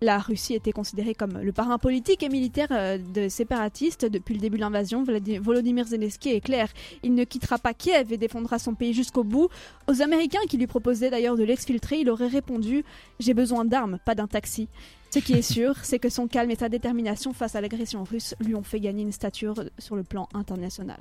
La 0.02 0.18
Russie 0.18 0.54
était 0.54 0.72
considérée 0.72 1.14
comme 1.14 1.38
le 1.38 1.52
parrain 1.52 1.78
politique 1.78 2.24
et 2.24 2.28
militaire 2.28 2.66
euh, 2.72 2.98
de 2.98 3.28
séparatistes 3.28 4.04
depuis 4.04 4.34
le 4.34 4.40
début 4.40 4.56
de 4.56 4.62
l'invasion. 4.62 5.04
Volodymyr 5.04 5.86
Zelensky 5.86 6.30
est 6.30 6.40
clair, 6.40 6.68
il 7.04 7.14
ne 7.14 7.22
quittera 7.22 7.56
pas 7.56 7.72
Kiev 7.72 8.12
et 8.12 8.16
défendra 8.16 8.58
son 8.58 8.74
pays 8.74 8.94
jusqu'au 8.94 9.22
bout. 9.22 9.48
Aux 9.86 10.02
Américains 10.02 10.40
qui 10.48 10.58
lui 10.58 10.66
proposaient 10.66 11.08
d'ailleurs 11.08 11.36
de 11.36 11.44
l'exfiltrer, 11.44 12.00
il 12.00 12.10
aurait 12.10 12.26
répondu 12.26 12.84
J'ai 13.20 13.32
besoin 13.32 13.64
d'armes, 13.64 14.00
pas 14.04 14.16
d'un 14.16 14.26
taxi. 14.26 14.68
Ce 15.10 15.20
qui 15.20 15.34
est 15.34 15.42
sûr, 15.42 15.76
c'est 15.84 16.00
que 16.00 16.08
son 16.08 16.26
calme 16.26 16.50
et 16.50 16.56
sa 16.56 16.68
détermination 16.68 17.32
face 17.32 17.54
à 17.54 17.60
l'agression 17.60 18.02
russe 18.02 18.34
lui 18.40 18.56
ont 18.56 18.64
fait 18.64 18.80
gagner 18.80 19.04
une 19.04 19.12
stature 19.12 19.54
sur 19.78 19.94
le 19.94 20.02
plan 20.02 20.28
international. 20.34 20.98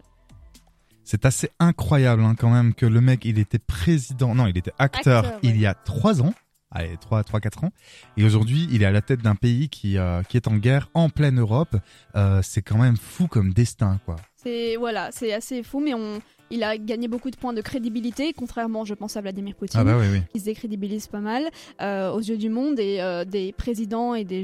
C'est 1.04 1.26
assez 1.26 1.50
incroyable 1.60 2.22
hein, 2.22 2.36
quand 2.38 2.52
même 2.52 2.76
que 2.76 2.86
le 2.86 3.02
mec, 3.02 3.26
il 3.26 3.40
était 3.40 3.58
président, 3.58 4.36
non, 4.36 4.46
il 4.46 4.56
était 4.60 4.74
acteur, 4.78 5.26
il 5.42 5.60
y 5.60 5.66
a 5.66 5.74
trois 5.74 6.22
ans 6.22 6.36
allez, 6.72 6.98
3 6.98 7.24
3 7.24 7.40
4 7.40 7.64
ans 7.66 7.72
et 8.18 8.24
aujourd'hui, 8.24 8.68
il 8.72 8.84
est 8.84 8.86
à 8.86 8.92
la 8.92 9.02
tête 9.02 9.22
d'un 9.22 9.36
pays 9.36 9.70
qui 9.70 9.98
euh, 9.98 10.24
qui 10.24 10.38
est 10.38 10.48
en 10.48 10.56
guerre 10.58 10.90
en 10.94 11.10
pleine 11.10 11.40
Europe. 11.40 11.76
Euh, 12.16 12.42
c'est 12.44 12.62
quand 12.62 12.78
même 12.78 12.98
fou 12.98 13.28
comme 13.28 13.54
destin 13.54 14.00
quoi. 14.06 14.16
C'est 14.36 14.76
voilà, 14.78 15.10
c'est 15.12 15.34
assez 15.34 15.64
fou 15.64 15.80
mais 15.80 15.94
on 15.94 16.22
il 16.52 16.64
a 16.64 16.78
gagné 16.78 17.08
beaucoup 17.08 17.32
de 17.32 17.36
points 17.36 17.54
de 17.54 17.62
crédibilité, 17.62 18.34
contrairement, 18.34 18.86
je 18.86 18.94
pense, 18.94 19.18
à 19.18 19.22
Vladimir 19.22 19.56
Poutine. 19.56 19.80
Ah 19.80 19.84
bah 19.84 19.98
oui, 20.00 20.06
oui. 20.12 20.22
Il 20.36 20.42
se 20.42 20.46
décrédibilise 20.46 21.08
pas 21.08 21.20
mal 21.20 21.50
euh, 21.82 22.12
aux 22.12 22.20
yeux 22.20 22.38
du 22.38 22.50
monde 22.50 22.80
et 22.80 23.02
euh, 23.02 23.26
des 23.26 23.54
présidents 23.54 24.14
et 24.14 24.24
des, 24.24 24.44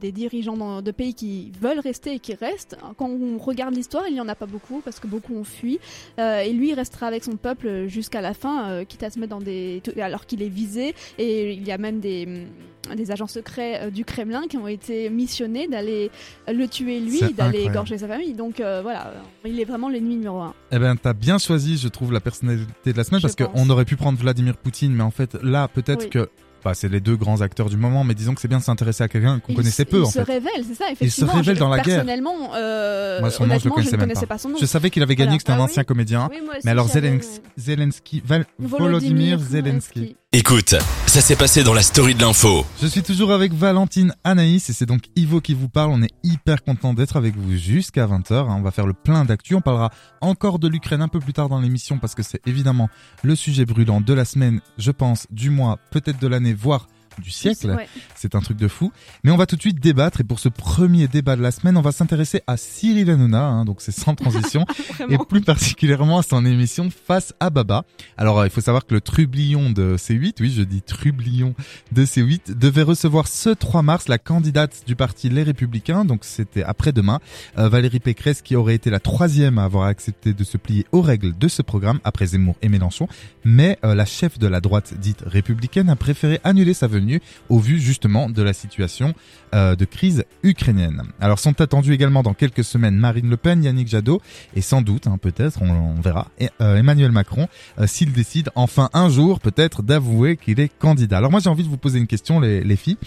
des 0.00 0.12
dirigeants 0.12 0.80
de 0.80 0.90
pays 0.90 1.14
qui 1.14 1.52
veulent 1.60 1.80
rester 1.80 2.14
et 2.14 2.18
qui 2.18 2.34
restent. 2.34 2.76
Quand 2.96 3.08
on 3.08 3.38
regarde 3.38 3.74
l'histoire, 3.74 4.04
il 4.08 4.14
n'y 4.14 4.20
en 4.20 4.28
a 4.28 4.34
pas 4.34 4.46
beaucoup 4.46 4.80
parce 4.84 5.00
que 5.00 5.06
beaucoup 5.06 5.34
ont 5.34 5.44
fui. 5.44 5.78
Euh, 6.18 6.40
et 6.40 6.52
lui, 6.52 6.70
il 6.70 6.74
restera 6.74 7.06
avec 7.06 7.24
son 7.24 7.36
peuple 7.36 7.86
jusqu'à 7.86 8.20
la 8.20 8.34
fin, 8.34 8.84
quitte 8.84 9.02
à 9.02 9.10
se 9.10 9.18
mettre 9.18 9.30
dans 9.30 9.40
des. 9.40 9.82
alors 10.00 10.26
qu'il 10.26 10.42
est 10.42 10.48
visé. 10.48 10.94
Et 11.18 11.52
il 11.52 11.66
y 11.66 11.72
a 11.72 11.78
même 11.78 12.00
des 12.00 12.46
des 12.94 13.10
agents 13.10 13.26
secrets 13.26 13.80
euh, 13.82 13.90
du 13.90 14.04
Kremlin 14.04 14.42
qui 14.48 14.56
ont 14.56 14.68
été 14.68 15.10
missionnés 15.10 15.68
d'aller 15.68 16.10
le 16.46 16.66
tuer 16.66 17.00
lui, 17.00 17.32
d'aller 17.32 17.60
égorger 17.60 17.98
sa 17.98 18.08
famille. 18.08 18.34
Donc 18.34 18.60
euh, 18.60 18.80
voilà, 18.82 19.12
il 19.44 19.60
est 19.60 19.64
vraiment 19.64 19.88
l'ennemi 19.88 20.16
numéro 20.16 20.38
un. 20.40 20.54
Eh 20.72 20.78
ben, 20.78 20.96
t'as 20.96 21.12
bien 21.12 21.38
choisi, 21.38 21.78
je 21.78 21.88
trouve, 21.88 22.12
la 22.12 22.20
personnalité 22.20 22.92
de 22.92 22.96
la 22.96 23.04
semaine 23.04 23.20
parce 23.20 23.36
qu'on 23.36 23.70
aurait 23.70 23.84
pu 23.84 23.96
prendre 23.96 24.18
Vladimir 24.18 24.56
Poutine, 24.56 24.92
mais 24.92 25.02
en 25.02 25.10
fait, 25.10 25.34
là, 25.42 25.68
peut-être 25.68 26.08
que 26.08 26.28
bah, 26.64 26.74
c'est 26.74 26.88
les 26.88 27.00
deux 27.00 27.16
grands 27.16 27.40
acteurs 27.40 27.70
du 27.70 27.76
moment, 27.76 28.04
mais 28.04 28.14
disons 28.14 28.34
que 28.34 28.40
c'est 28.40 28.48
bien 28.48 28.58
de 28.58 28.62
s'intéresser 28.62 29.04
à 29.04 29.08
quelqu'un 29.08 29.38
qu'on 29.38 29.54
connaissait 29.54 29.84
peu. 29.84 29.98
Il 29.98 30.04
en 30.04 30.10
se 30.10 30.18
révèle, 30.18 30.64
c'est 30.66 30.74
ça, 30.74 30.90
effectivement. 30.90 31.28
Il 31.28 31.30
se 31.30 31.36
révèle 31.36 31.58
dans 31.58 31.68
la 31.68 31.78
guerre. 31.78 32.04
Personnellement, 32.04 32.54
euh, 32.54 33.20
moi, 33.20 33.30
son 33.30 33.46
nom, 33.46 33.58
je, 33.58 33.68
ne 33.68 33.72
connaissais 33.72 34.26
pas. 34.26 34.38
son 34.38 34.50
nom. 34.50 34.56
Je 34.60 34.66
savais 34.66 34.90
qu'il 34.90 35.02
avait 35.02 35.16
gagné, 35.16 35.36
que 35.36 35.42
c'était 35.42 35.52
un 35.52 35.58
ah 35.58 35.62
ancien 35.62 35.84
comédien. 35.84 36.28
mais 36.64 36.70
alors 36.70 36.88
Zelensky, 36.88 37.40
Zelensky 37.56 38.22
Volodymyr 38.58 39.38
Zelensky. 39.38 40.16
Écoute, 40.34 40.74
ça 41.06 41.22
s'est 41.22 41.36
passé 41.36 41.62
dans 41.62 41.72
la 41.72 41.80
story 41.80 42.14
de 42.14 42.20
l'info. 42.20 42.66
Je 42.82 42.86
suis 42.86 43.02
toujours 43.02 43.32
avec 43.32 43.54
Valentine 43.54 44.14
Anaïs 44.24 44.68
et 44.68 44.74
c'est 44.74 44.84
donc 44.84 45.04
Ivo 45.16 45.40
qui 45.40 45.54
vous 45.54 45.70
parle. 45.70 45.90
On 45.90 46.02
est 46.02 46.12
hyper 46.22 46.62
content 46.62 46.92
d'être 46.92 47.16
avec 47.16 47.34
vous 47.34 47.56
jusqu'à 47.56 48.06
20h. 48.06 48.34
Hein. 48.34 48.56
On 48.58 48.60
va 48.60 48.70
faire 48.70 48.86
le 48.86 48.92
plein 48.92 49.24
d'actu. 49.24 49.54
On 49.54 49.62
parlera 49.62 49.88
encore 50.20 50.58
de 50.58 50.68
l'Ukraine 50.68 51.00
un 51.00 51.08
peu 51.08 51.18
plus 51.18 51.32
tard 51.32 51.48
dans 51.48 51.62
l'émission 51.62 51.98
parce 51.98 52.14
que 52.14 52.22
c'est 52.22 52.46
évidemment 52.46 52.90
le 53.22 53.34
sujet 53.36 53.64
brûlant 53.64 54.02
de 54.02 54.12
la 54.12 54.26
semaine, 54.26 54.60
je 54.76 54.90
pense, 54.90 55.26
du 55.30 55.48
mois, 55.48 55.78
peut-être 55.90 56.20
de 56.20 56.28
l'année, 56.28 56.52
voire 56.52 56.88
du 57.20 57.30
siècle. 57.30 57.70
Ouais. 57.70 57.88
C'est 58.14 58.34
un 58.34 58.40
truc 58.40 58.56
de 58.56 58.68
fou. 58.68 58.92
Mais 59.24 59.30
on 59.30 59.36
va 59.36 59.46
tout 59.46 59.56
de 59.56 59.60
suite 59.60 59.80
débattre 59.80 60.20
et 60.20 60.24
pour 60.24 60.38
ce 60.38 60.48
premier 60.48 61.08
débat 61.08 61.36
de 61.36 61.42
la 61.42 61.50
semaine, 61.50 61.76
on 61.76 61.82
va 61.82 61.92
s'intéresser 61.92 62.42
à 62.46 62.56
Cyril 62.56 63.10
Hanouna, 63.10 63.42
hein, 63.42 63.64
donc 63.64 63.80
c'est 63.80 63.92
sans 63.92 64.14
transition, 64.14 64.64
et 65.08 65.18
plus 65.28 65.40
particulièrement 65.40 66.18
à 66.18 66.22
son 66.22 66.44
émission 66.44 66.88
Face 66.90 67.34
à 67.40 67.50
Baba. 67.50 67.84
Alors 68.16 68.38
euh, 68.40 68.46
il 68.46 68.50
faut 68.50 68.60
savoir 68.60 68.86
que 68.86 68.94
le 68.94 69.00
trublion 69.00 69.70
de 69.70 69.96
C8, 69.96 70.34
oui 70.40 70.52
je 70.56 70.62
dis 70.62 70.82
trublion 70.82 71.54
de 71.92 72.04
C8, 72.04 72.56
devait 72.58 72.82
recevoir 72.82 73.28
ce 73.28 73.50
3 73.50 73.82
mars 73.82 74.08
la 74.08 74.18
candidate 74.18 74.82
du 74.86 74.96
parti 74.96 75.28
Les 75.28 75.42
Républicains, 75.42 76.04
donc 76.04 76.24
c'était 76.24 76.62
après-demain, 76.62 77.20
euh, 77.58 77.68
Valérie 77.68 78.00
Pécresse 78.00 78.42
qui 78.42 78.56
aurait 78.56 78.74
été 78.74 78.90
la 78.90 79.00
troisième 79.00 79.58
à 79.58 79.64
avoir 79.64 79.84
accepté 79.84 80.32
de 80.34 80.44
se 80.44 80.56
plier 80.56 80.86
aux 80.92 81.02
règles 81.02 81.36
de 81.36 81.48
ce 81.48 81.62
programme 81.62 82.00
après 82.04 82.26
Zemmour 82.26 82.56
et 82.62 82.68
Mélenchon, 82.68 83.08
mais 83.44 83.78
euh, 83.84 83.94
la 83.94 84.04
chef 84.04 84.38
de 84.38 84.46
la 84.46 84.60
droite 84.60 84.94
dite 84.98 85.22
républicaine 85.26 85.88
a 85.88 85.96
préféré 85.96 86.40
annuler 86.44 86.74
sa 86.74 86.86
venue 86.86 87.07
au 87.48 87.58
vu 87.58 87.78
justement 87.80 88.28
de 88.28 88.42
la 88.42 88.52
situation 88.52 89.14
euh, 89.54 89.76
de 89.76 89.84
crise 89.84 90.24
ukrainienne. 90.42 91.02
Alors 91.20 91.38
sont 91.38 91.60
attendus 91.60 91.92
également 91.92 92.22
dans 92.22 92.34
quelques 92.34 92.64
semaines 92.64 92.96
Marine 92.96 93.30
Le 93.30 93.36
Pen, 93.36 93.62
Yannick 93.62 93.88
Jadot 93.88 94.20
et 94.54 94.60
sans 94.60 94.82
doute, 94.82 95.06
hein, 95.06 95.18
peut-être, 95.20 95.62
on, 95.62 96.00
verra, 96.00 96.28
euh, 96.60 96.76
Emmanuel 96.76 97.12
Macron, 97.12 97.48
euh, 97.78 97.86
s'il 97.86 98.12
décide 98.12 98.50
enfin 98.54 98.90
un 98.92 99.08
jour 99.08 99.40
peut-être 99.40 99.82
d'avouer 99.82 100.36
qu'il 100.36 100.60
est 100.60 100.70
candidat. 100.78 101.18
Alors 101.18 101.30
moi 101.30 101.40
j'ai 101.40 101.50
envie 101.50 101.64
de 101.64 101.68
vous 101.68 101.78
poser 101.78 101.98
une 101.98 102.06
question 102.06 102.40
les, 102.40 102.62
les 102.62 102.76
filles. 102.76 102.98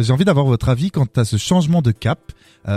J'ai 0.00 0.12
envie 0.12 0.26
d'avoir 0.26 0.44
votre 0.44 0.68
avis 0.68 0.90
quant 0.90 1.06
à 1.16 1.24
ce 1.24 1.38
changement 1.38 1.80
de 1.80 1.92
cap 1.92 2.20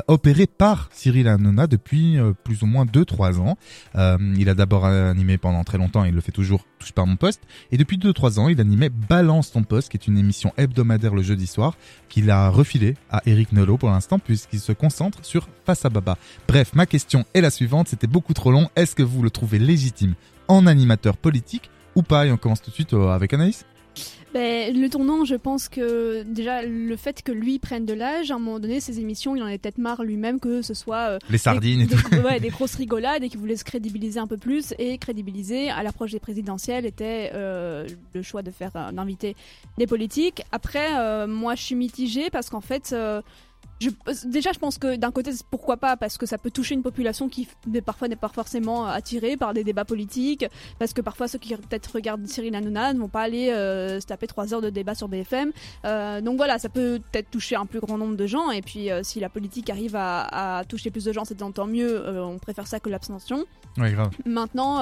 opéré 0.08 0.48
par 0.48 0.90
Cyril 0.92 1.28
Hanouna 1.28 1.68
depuis 1.68 2.18
euh, 2.18 2.34
plus 2.34 2.64
ou 2.64 2.66
moins 2.66 2.86
2-3 2.86 3.40
ans. 3.40 3.58
Euh, 3.96 4.18
il 4.38 4.50
a 4.50 4.54
d'abord 4.54 4.86
animé 4.86 5.38
pendant 5.38 5.64
très 5.64 5.78
longtemps, 5.78 6.04
il 6.04 6.14
le 6.14 6.22
fait 6.22 6.32
toujours, 6.32 6.66
touche 6.80 6.92
pas 6.92 7.02
à 7.04 7.06
mon 7.06 7.16
poste, 7.16 7.42
et 7.72 7.78
depuis 7.78 7.98
2-3 7.98 8.40
ans, 8.40 8.50
il 8.50 8.60
animait 8.62 8.90
Balance 8.90 9.52
ton 9.52 9.64
poste, 9.64 9.90
qui 9.90 9.98
est 9.98 10.08
une 10.08 10.18
émission 10.18 10.54
hebdomadaire 10.58 11.14
le 11.14 11.22
jeudi 11.22 11.48
soir, 11.48 11.76
qu'il 12.10 12.30
a 12.30 12.50
refilé 12.50 12.96
à 13.10 13.22
Eric 13.26 13.52
Nolot 13.52 13.78
pour 13.78 13.90
l'instant, 13.90 14.20
puisqu'il 14.20 14.60
se 14.60 14.72
concentre 14.72 15.24
sur 15.26 15.48
Face 15.66 15.86
à 15.86 15.90
Baba. 15.90 16.18
Bref, 16.48 16.72
ma 16.74 16.86
question 16.86 17.26
est 17.34 17.42
la 17.42 17.52
suivante, 17.52 17.88
c'était 17.88 18.08
beaucoup 18.08 18.34
trop 18.34 18.52
long, 18.52 18.70
est-ce 18.76 18.96
que 18.96 19.04
vous 19.04 19.24
le 19.24 19.30
trouvez 19.30 19.60
légitime 19.60 20.16
en 20.48 20.68
animateur 20.68 21.18
politique 21.18 21.70
ou 21.96 22.04
pas? 22.04 22.26
Et 22.26 22.32
on 22.32 22.38
commence 22.38 22.62
tout 22.62 22.70
de 22.70 22.76
suite 22.76 22.94
euh, 22.94 23.10
avec 23.10 23.34
Anaïs. 23.34 23.66
Ben, 24.34 24.74
le 24.74 24.88
tournant, 24.90 25.26
je 25.26 25.36
pense 25.36 25.68
que 25.68 26.24
déjà 26.24 26.62
le 26.64 26.96
fait 26.96 27.22
que 27.22 27.34
lui 27.34 27.60
prenne 27.60 27.86
de 27.86 27.94
l'âge, 27.94 28.32
à 28.32 28.36
un 28.36 28.40
moment 28.40 28.60
donné, 28.60 28.80
ses 28.80 29.00
émissions, 29.02 29.36
il 29.36 29.44
en 29.44 29.48
est 29.48 29.58
peut-être 29.58 29.78
marre 29.78 30.04
lui-même 30.04 30.40
que 30.40 30.62
ce 30.62 30.74
soit 30.74 31.10
euh, 31.10 31.20
Les 31.30 31.38
sardines 31.38 31.82
et 31.82 31.86
des, 31.86 31.96
tout. 31.96 32.10
des- 32.12 32.20
ouais, 32.20 32.40
des 32.40 32.48
grosses 32.50 32.76
rigolades 32.76 33.24
et 33.26 33.30
qu'il 33.30 33.40
voulait 33.42 33.58
se 33.58 33.66
crédibiliser 33.66 34.22
un 34.22 34.28
peu 34.28 34.38
plus 34.38 34.74
et 34.80 34.98
crédibiliser 34.98 35.70
à 35.70 35.84
l'approche 35.84 36.12
des 36.12 36.20
présidentielles 36.22 36.86
était 36.86 37.32
euh, 37.34 37.86
le 38.14 38.22
choix 38.22 38.42
de 38.42 38.52
faire 38.52 38.72
euh, 38.78 38.92
d'inviter 38.94 39.36
des 39.78 39.86
politiques. 39.88 40.44
Après, 40.54 40.98
euh, 40.98 41.28
moi, 41.28 41.56
je 41.56 41.64
suis 41.64 41.76
mitigée 41.76 42.30
parce 42.30 42.50
qu'en 42.50 42.62
fait. 42.62 42.96
Euh, 43.84 44.14
je, 44.14 44.28
déjà, 44.28 44.52
je 44.52 44.60
pense 44.60 44.78
que 44.78 44.96
d'un 44.96 45.12
côté, 45.12 45.32
pourquoi 45.50 45.78
pas, 45.78 45.98
parce 45.98 46.18
que 46.18 46.26
ça 46.26 46.38
peut 46.38 46.52
toucher 46.52 46.76
une 46.76 46.84
population 46.84 47.30
qui 47.30 47.48
parfois 47.86 48.08
n'est 48.08 48.16
pas 48.16 48.30
forcément 48.30 48.88
euh, 48.88 48.92
attirée 48.92 49.38
par 49.38 49.54
des 49.54 49.64
débats 49.64 49.86
politiques, 49.86 50.46
parce 50.80 50.94
que 50.94 51.02
parfois 51.02 51.28
ceux 51.28 51.40
qui 51.40 51.56
peut-être 51.56 51.88
regardent 51.94 52.26
Cyril 52.28 52.56
Hanouna 52.56 52.94
ne 52.94 53.00
vont 53.00 53.10
pas 53.10 53.22
aller 53.22 53.50
euh, 53.50 54.00
se 54.00 54.06
taper 54.06 54.28
trois 54.28 54.54
heures 54.54 54.62
de 54.62 54.70
débat 54.70 54.96
sur 54.96 55.08
BFM. 55.08 55.52
Euh, 55.86 56.22
donc 56.22 56.38
voilà, 56.38 56.60
ça 56.60 56.70
peut 56.70 57.00
peut-être 57.12 57.30
toucher 57.30 57.56
un 57.56 57.66
plus 57.66 57.80
grand 57.80 57.98
nombre 57.98 58.16
de 58.16 58.28
gens, 58.28 58.52
et 58.52 58.62
puis 58.62 58.92
euh, 58.92 59.04
si 59.04 59.20
la 59.20 59.30
politique 59.30 59.70
arrive 59.70 59.96
à, 59.96 60.60
à 60.60 60.66
toucher 60.66 60.92
plus 60.92 61.06
de 61.06 61.14
gens, 61.14 61.26
c'est 61.26 61.36
tant 61.36 61.68
mieux, 61.68 62.08
on 62.22 62.38
préfère 62.38 62.68
ça 62.68 62.80
que 62.80 62.90
l'abstention. 62.90 63.46
Ouais, 63.78 63.92
grave. 63.92 64.12
Maintenant, 64.26 64.82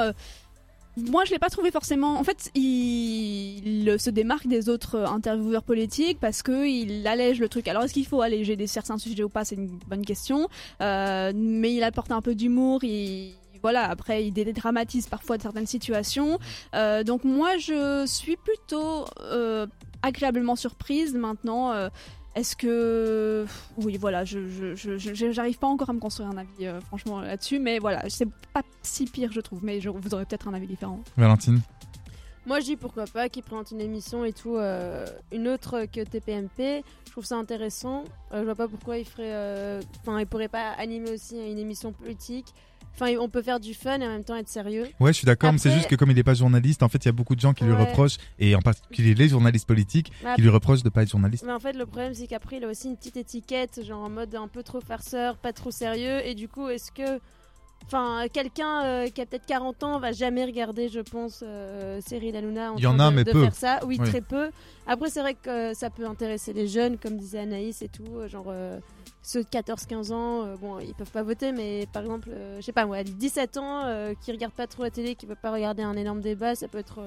moi 1.07 1.25
je 1.25 1.31
l'ai 1.31 1.39
pas 1.39 1.49
trouvé 1.49 1.71
forcément. 1.71 2.19
En 2.19 2.23
fait, 2.23 2.51
il, 2.55 3.87
il 3.89 3.99
se 3.99 4.09
démarque 4.09 4.47
des 4.47 4.69
autres 4.69 4.95
euh, 4.95 5.05
intervieweurs 5.05 5.63
politiques 5.63 6.19
parce 6.19 6.41
que 6.43 6.67
il 6.67 7.05
allège 7.07 7.39
le 7.39 7.49
truc. 7.49 7.67
Alors 7.67 7.83
est-ce 7.83 7.93
qu'il 7.93 8.05
faut 8.05 8.21
alléger 8.21 8.55
des 8.55 8.67
certains 8.67 8.97
sujets 8.97 9.23
ou 9.23 9.29
pas? 9.29 9.45
C'est 9.45 9.55
une 9.55 9.79
bonne 9.87 10.05
question. 10.05 10.47
Euh, 10.81 11.31
mais 11.35 11.73
il 11.73 11.83
apporte 11.83 12.11
un 12.11 12.21
peu 12.21 12.35
d'humour. 12.35 12.83
Il 12.83 13.35
voilà, 13.61 13.89
après 13.89 14.25
il 14.25 14.31
dédramatise 14.31 15.07
parfois 15.07 15.37
certaines 15.37 15.67
situations. 15.67 16.39
Euh, 16.75 17.03
donc 17.03 17.25
moi 17.25 17.57
je 17.57 18.05
suis 18.05 18.37
plutôt 18.37 19.05
euh, 19.21 19.67
agréablement 20.01 20.55
surprise 20.55 21.13
maintenant. 21.13 21.73
euh, 21.73 21.89
est-ce 22.35 22.55
que 22.55 23.45
oui 23.77 23.97
voilà 23.97 24.23
je 24.25 24.47
je- 24.47 24.75
je- 24.75 24.97
je- 24.97 25.31
j'arrive 25.31 25.57
pas 25.57 25.67
encore 25.67 25.89
à 25.89 25.93
me 25.93 25.99
construire 25.99 26.29
un 26.29 26.37
avis 26.37 26.67
euh, 26.67 26.79
franchement 26.81 27.21
là-dessus 27.21 27.59
mais 27.59 27.79
voilà 27.79 28.07
c'est 28.09 28.27
pas 28.53 28.61
si 28.83 29.05
pire 29.05 29.31
je 29.31 29.41
trouve 29.41 29.63
mais 29.63 29.81
je, 29.81 29.89
vous 29.89 30.13
aurez 30.13 30.25
peut-être 30.25 30.47
un 30.47 30.53
avis 30.53 30.67
différent 30.67 30.99
Valentine. 31.17 31.59
Moi, 32.45 32.61
je 32.61 32.65
dis 32.65 32.77
pourquoi 32.77 33.05
pas 33.05 33.29
qu'il 33.29 33.43
présente 33.43 33.69
une 33.71 33.81
émission 33.81 34.25
et 34.25 34.33
tout, 34.33 34.55
euh, 34.55 35.05
une 35.31 35.47
autre 35.47 35.85
que 35.85 36.01
TPMP. 36.03 36.83
Je 37.05 37.11
trouve 37.11 37.25
ça 37.25 37.35
intéressant. 37.35 38.05
Euh, 38.31 38.39
je 38.39 38.45
vois 38.45 38.55
pas 38.55 38.67
pourquoi 38.67 38.97
il 38.97 39.05
ferait. 39.05 39.33
euh, 39.33 39.81
Enfin, 40.01 40.19
il 40.19 40.25
pourrait 40.25 40.47
pas 40.47 40.69
animer 40.71 41.11
aussi 41.11 41.35
une 41.37 41.59
émission 41.59 41.91
politique. 41.91 42.47
Enfin, 42.95 43.13
on 43.19 43.29
peut 43.29 43.41
faire 43.41 43.59
du 43.61 43.73
fun 43.73 43.99
et 44.01 44.05
en 44.05 44.09
même 44.09 44.23
temps 44.25 44.35
être 44.35 44.49
sérieux. 44.49 44.87
Ouais, 44.99 45.13
je 45.13 45.17
suis 45.17 45.25
d'accord, 45.25 45.51
mais 45.53 45.57
c'est 45.57 45.71
juste 45.71 45.87
que 45.87 45.95
comme 45.95 46.11
il 46.11 46.15
n'est 46.15 46.23
pas 46.23 46.33
journaliste, 46.33 46.83
en 46.83 46.89
fait, 46.89 46.97
il 46.97 47.07
y 47.07 47.09
a 47.09 47.13
beaucoup 47.13 47.35
de 47.35 47.39
gens 47.39 47.53
qui 47.53 47.63
lui 47.63 47.73
reprochent, 47.73 48.17
et 48.39 48.55
en 48.55 48.61
particulier 48.61 49.13
les 49.13 49.29
journalistes 49.29 49.67
politiques, 49.67 50.11
qui 50.35 50.41
lui 50.41 50.49
reprochent 50.49 50.83
de 50.83 50.89
pas 50.89 51.03
être 51.03 51.09
journaliste. 51.11 51.43
Mais 51.45 51.53
en 51.53 51.59
fait, 51.59 51.73
le 51.73 51.85
problème, 51.85 52.13
c'est 52.13 52.27
qu'après, 52.27 52.57
il 52.57 52.63
a 52.65 52.67
aussi 52.67 52.87
une 52.89 52.97
petite 52.97 53.17
étiquette, 53.17 53.81
genre 53.85 54.03
en 54.03 54.09
mode 54.09 54.35
un 54.35 54.47
peu 54.49 54.63
trop 54.63 54.81
farceur, 54.81 55.37
pas 55.37 55.53
trop 55.53 55.71
sérieux. 55.71 56.25
Et 56.25 56.35
du 56.35 56.47
coup, 56.49 56.67
est-ce 56.67 56.91
que. 56.91 57.19
Enfin, 57.85 58.25
quelqu'un 58.31 58.83
euh, 58.83 59.07
qui 59.07 59.21
a 59.21 59.25
peut-être 59.25 59.45
40 59.45 59.83
ans 59.83 59.99
va 59.99 60.11
jamais 60.11 60.43
regarder, 60.43 60.89
je 60.89 60.99
pense, 60.99 61.41
euh, 61.47 61.99
Cyril 62.05 62.35
Hanouna 62.35 62.73
en 62.73 62.77
Il 62.77 62.83
y 62.83 62.87
en 62.87 62.95
train 62.97 63.07
a, 63.07 63.09
de, 63.11 63.15
mais 63.15 63.23
de 63.23 63.31
peu. 63.31 63.41
faire 63.43 63.55
ça. 63.55 63.79
Oui, 63.85 63.97
Oui. 63.99 64.09
très 64.09 64.19
peu. 64.21 64.49
Après, 64.85 65.09
c'est 65.09 65.21
vrai 65.21 65.33
que 65.33 65.49
euh, 65.49 65.73
ça 65.73 65.89
peut 65.89 66.05
intéresser 66.05 66.51
les 66.51 66.67
jeunes, 66.67 66.97
comme 66.97 67.17
disait 67.17 67.39
Anaïs 67.39 67.81
et 67.81 67.87
tout. 67.87 68.03
euh, 68.17 68.27
Genre, 68.27 68.47
ceux 69.21 69.43
de 69.43 69.49
14-15 69.49 70.13
ans, 70.13 70.45
euh, 70.45 70.55
bon, 70.55 70.79
ils 70.79 70.93
peuvent 70.93 71.11
pas 71.11 71.23
voter, 71.23 71.51
mais 71.51 71.87
par 71.91 72.03
exemple, 72.03 72.29
euh, 72.31 72.57
je 72.57 72.65
sais 72.65 72.71
pas, 72.71 72.85
moi, 72.85 73.03
17 73.03 73.57
ans, 73.57 73.85
euh, 73.85 74.13
qui 74.21 74.31
regardent 74.31 74.53
pas 74.53 74.67
trop 74.67 74.83
la 74.83 74.91
télé, 74.91 75.15
qui 75.15 75.25
peuvent 75.25 75.37
pas 75.41 75.51
regarder 75.51 75.83
un 75.83 75.95
énorme 75.95 76.21
débat, 76.21 76.55
ça 76.55 76.67
peut 76.67 76.77
être 76.77 77.03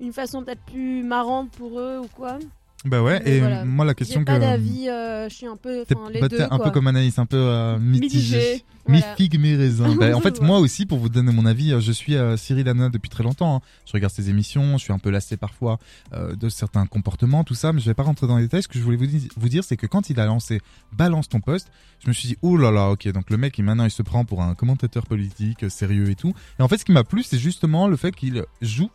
une 0.00 0.12
façon 0.12 0.44
peut-être 0.44 0.64
plus 0.64 1.02
marrante 1.02 1.50
pour 1.50 1.80
eux 1.80 1.98
ou 1.98 2.08
quoi. 2.08 2.38
Bah 2.86 3.02
ouais, 3.02 3.20
Mais 3.24 3.30
et 3.36 3.38
voilà. 3.40 3.64
moi 3.64 3.84
la 3.84 3.94
question 3.94 4.20
que. 4.20 4.26
pas 4.26 4.38
d'avis, 4.38 4.88
euh, 4.88 5.28
je 5.28 5.34
suis 5.34 5.46
un 5.46 5.56
peu. 5.56 5.84
Les 6.12 6.20
bah, 6.20 6.28
deux. 6.28 6.40
un 6.40 6.48
quoi. 6.48 6.58
peu 6.64 6.70
comme 6.70 6.86
Anaïs, 6.86 7.18
un 7.18 7.26
peu 7.26 7.36
euh, 7.36 7.78
mitigé. 7.80 8.36
mitigé 8.38 8.64
Mi 8.88 8.98
Voilà. 9.00 9.16
figue, 9.16 9.40
mi 9.40 9.54
raisin. 9.56 9.96
Bah, 10.00 10.16
en 10.16 10.20
fait, 10.20 10.40
moi 10.40 10.60
aussi, 10.60 10.86
pour 10.86 10.98
vous 10.98 11.08
donner 11.08 11.32
mon 11.32 11.44
avis, 11.46 11.72
euh, 11.72 11.80
je 11.80 11.90
suis 11.90 12.14
euh, 12.14 12.36
Cyril 12.36 12.68
Hanouna 12.68 12.88
depuis 12.88 13.08
très 13.08 13.24
longtemps. 13.24 13.56
hein. 13.56 13.60
Je 13.86 13.92
regarde 13.92 14.12
ses 14.12 14.30
émissions, 14.30 14.78
je 14.78 14.84
suis 14.84 14.92
un 14.92 14.98
peu 15.00 15.10
lassé 15.10 15.36
parfois 15.36 15.78
euh, 16.12 16.36
de 16.36 16.48
certains 16.48 16.86
comportements, 16.86 17.42
tout 17.42 17.54
ça, 17.54 17.72
mais 17.72 17.80
je 17.80 17.86
vais 17.86 17.94
pas 17.94 18.04
rentrer 18.04 18.28
dans 18.28 18.36
les 18.36 18.44
détails. 18.44 18.62
Ce 18.62 18.68
que 18.68 18.78
je 18.78 18.84
voulais 18.84 18.96
vous, 18.96 19.06
di- 19.06 19.28
vous 19.36 19.48
dire, 19.48 19.64
c'est 19.64 19.76
que 19.76 19.86
quand 19.88 20.08
il 20.10 20.20
a 20.20 20.26
lancé 20.26 20.60
Balance 20.92 21.28
ton 21.28 21.40
poste, 21.40 21.68
je 22.04 22.08
me 22.08 22.12
suis 22.12 22.28
dit, 22.28 22.36
oh 22.42 22.56
là 22.56 22.70
là, 22.70 22.90
ok, 22.90 23.08
donc 23.08 23.30
le 23.30 23.36
mec, 23.36 23.58
il, 23.58 23.64
maintenant, 23.64 23.84
il 23.84 23.90
se 23.90 24.02
prend 24.02 24.24
pour 24.24 24.42
un 24.42 24.54
commentateur 24.54 25.06
politique, 25.06 25.68
sérieux 25.68 26.08
et 26.10 26.14
tout. 26.14 26.32
Et 26.60 26.62
en 26.62 26.68
fait, 26.68 26.78
ce 26.78 26.84
qui 26.84 26.92
m'a 26.92 27.02
plu, 27.02 27.24
c'est 27.24 27.38
justement 27.38 27.88
le 27.88 27.96
fait 27.96 28.14
qu'il 28.14 28.44
joue 28.62 28.90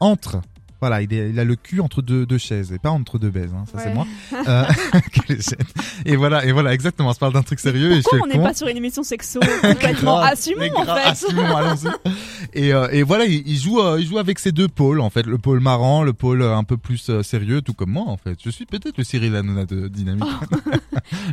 entre. 0.00 0.40
Voilà, 0.84 1.00
il, 1.00 1.10
est- 1.14 1.30
il 1.30 1.40
a 1.40 1.44
le 1.44 1.56
cul 1.56 1.80
entre 1.80 2.02
deux, 2.02 2.26
deux 2.26 2.36
chaises 2.36 2.70
et 2.72 2.78
pas 2.78 2.90
entre 2.90 3.18
deux 3.18 3.30
baises, 3.30 3.54
hein, 3.56 3.64
ça 3.72 3.78
c'est 3.82 3.94
moi. 3.94 4.06
Euh, 4.46 4.64
et 6.04 6.16
voilà, 6.16 6.44
et 6.44 6.52
voilà, 6.52 6.74
exactement. 6.74 7.08
On 7.08 7.12
se 7.14 7.18
parle 7.18 7.32
d'un 7.32 7.42
truc 7.42 7.58
sérieux 7.60 7.92
et 7.92 7.96
je 7.96 8.00
fais 8.02 8.18
pourquoi 8.18 8.22
on 8.24 8.26
le 8.26 8.34
n'est 8.38 8.42
pas 8.48 8.52
sur 8.54 8.66
une 8.68 8.76
émission 8.76 9.02
sexo 9.02 9.40
complètement 9.62 10.18
assumons 10.18 10.68
en 10.76 10.84
fait? 10.84 11.00
Assumons, 11.04 11.56
allons-y. 11.56 11.88
Et, 12.52 12.74
euh, 12.74 12.88
et 12.90 13.02
voilà, 13.02 13.24
il, 13.24 13.42
il 13.46 13.56
joue, 13.58 13.80
euh, 13.80 13.98
il 14.00 14.06
joue 14.06 14.18
avec 14.18 14.38
ces 14.38 14.52
deux 14.52 14.68
pôles 14.68 15.00
en 15.00 15.08
fait, 15.10 15.24
le 15.26 15.38
pôle 15.38 15.60
marrant, 15.60 16.02
le 16.02 16.12
pôle 16.12 16.42
un 16.42 16.64
peu 16.64 16.76
plus 16.76 17.10
sérieux, 17.22 17.62
tout 17.62 17.72
comme 17.74 17.90
moi 17.90 18.04
en 18.06 18.16
fait. 18.18 18.36
Je 18.44 18.50
suis 18.50 18.66
peut-être 18.66 18.98
le 18.98 19.04
Cyril 19.04 19.34
Hanouna 19.34 19.64
de 19.64 19.88
Dynamique, 19.88 20.24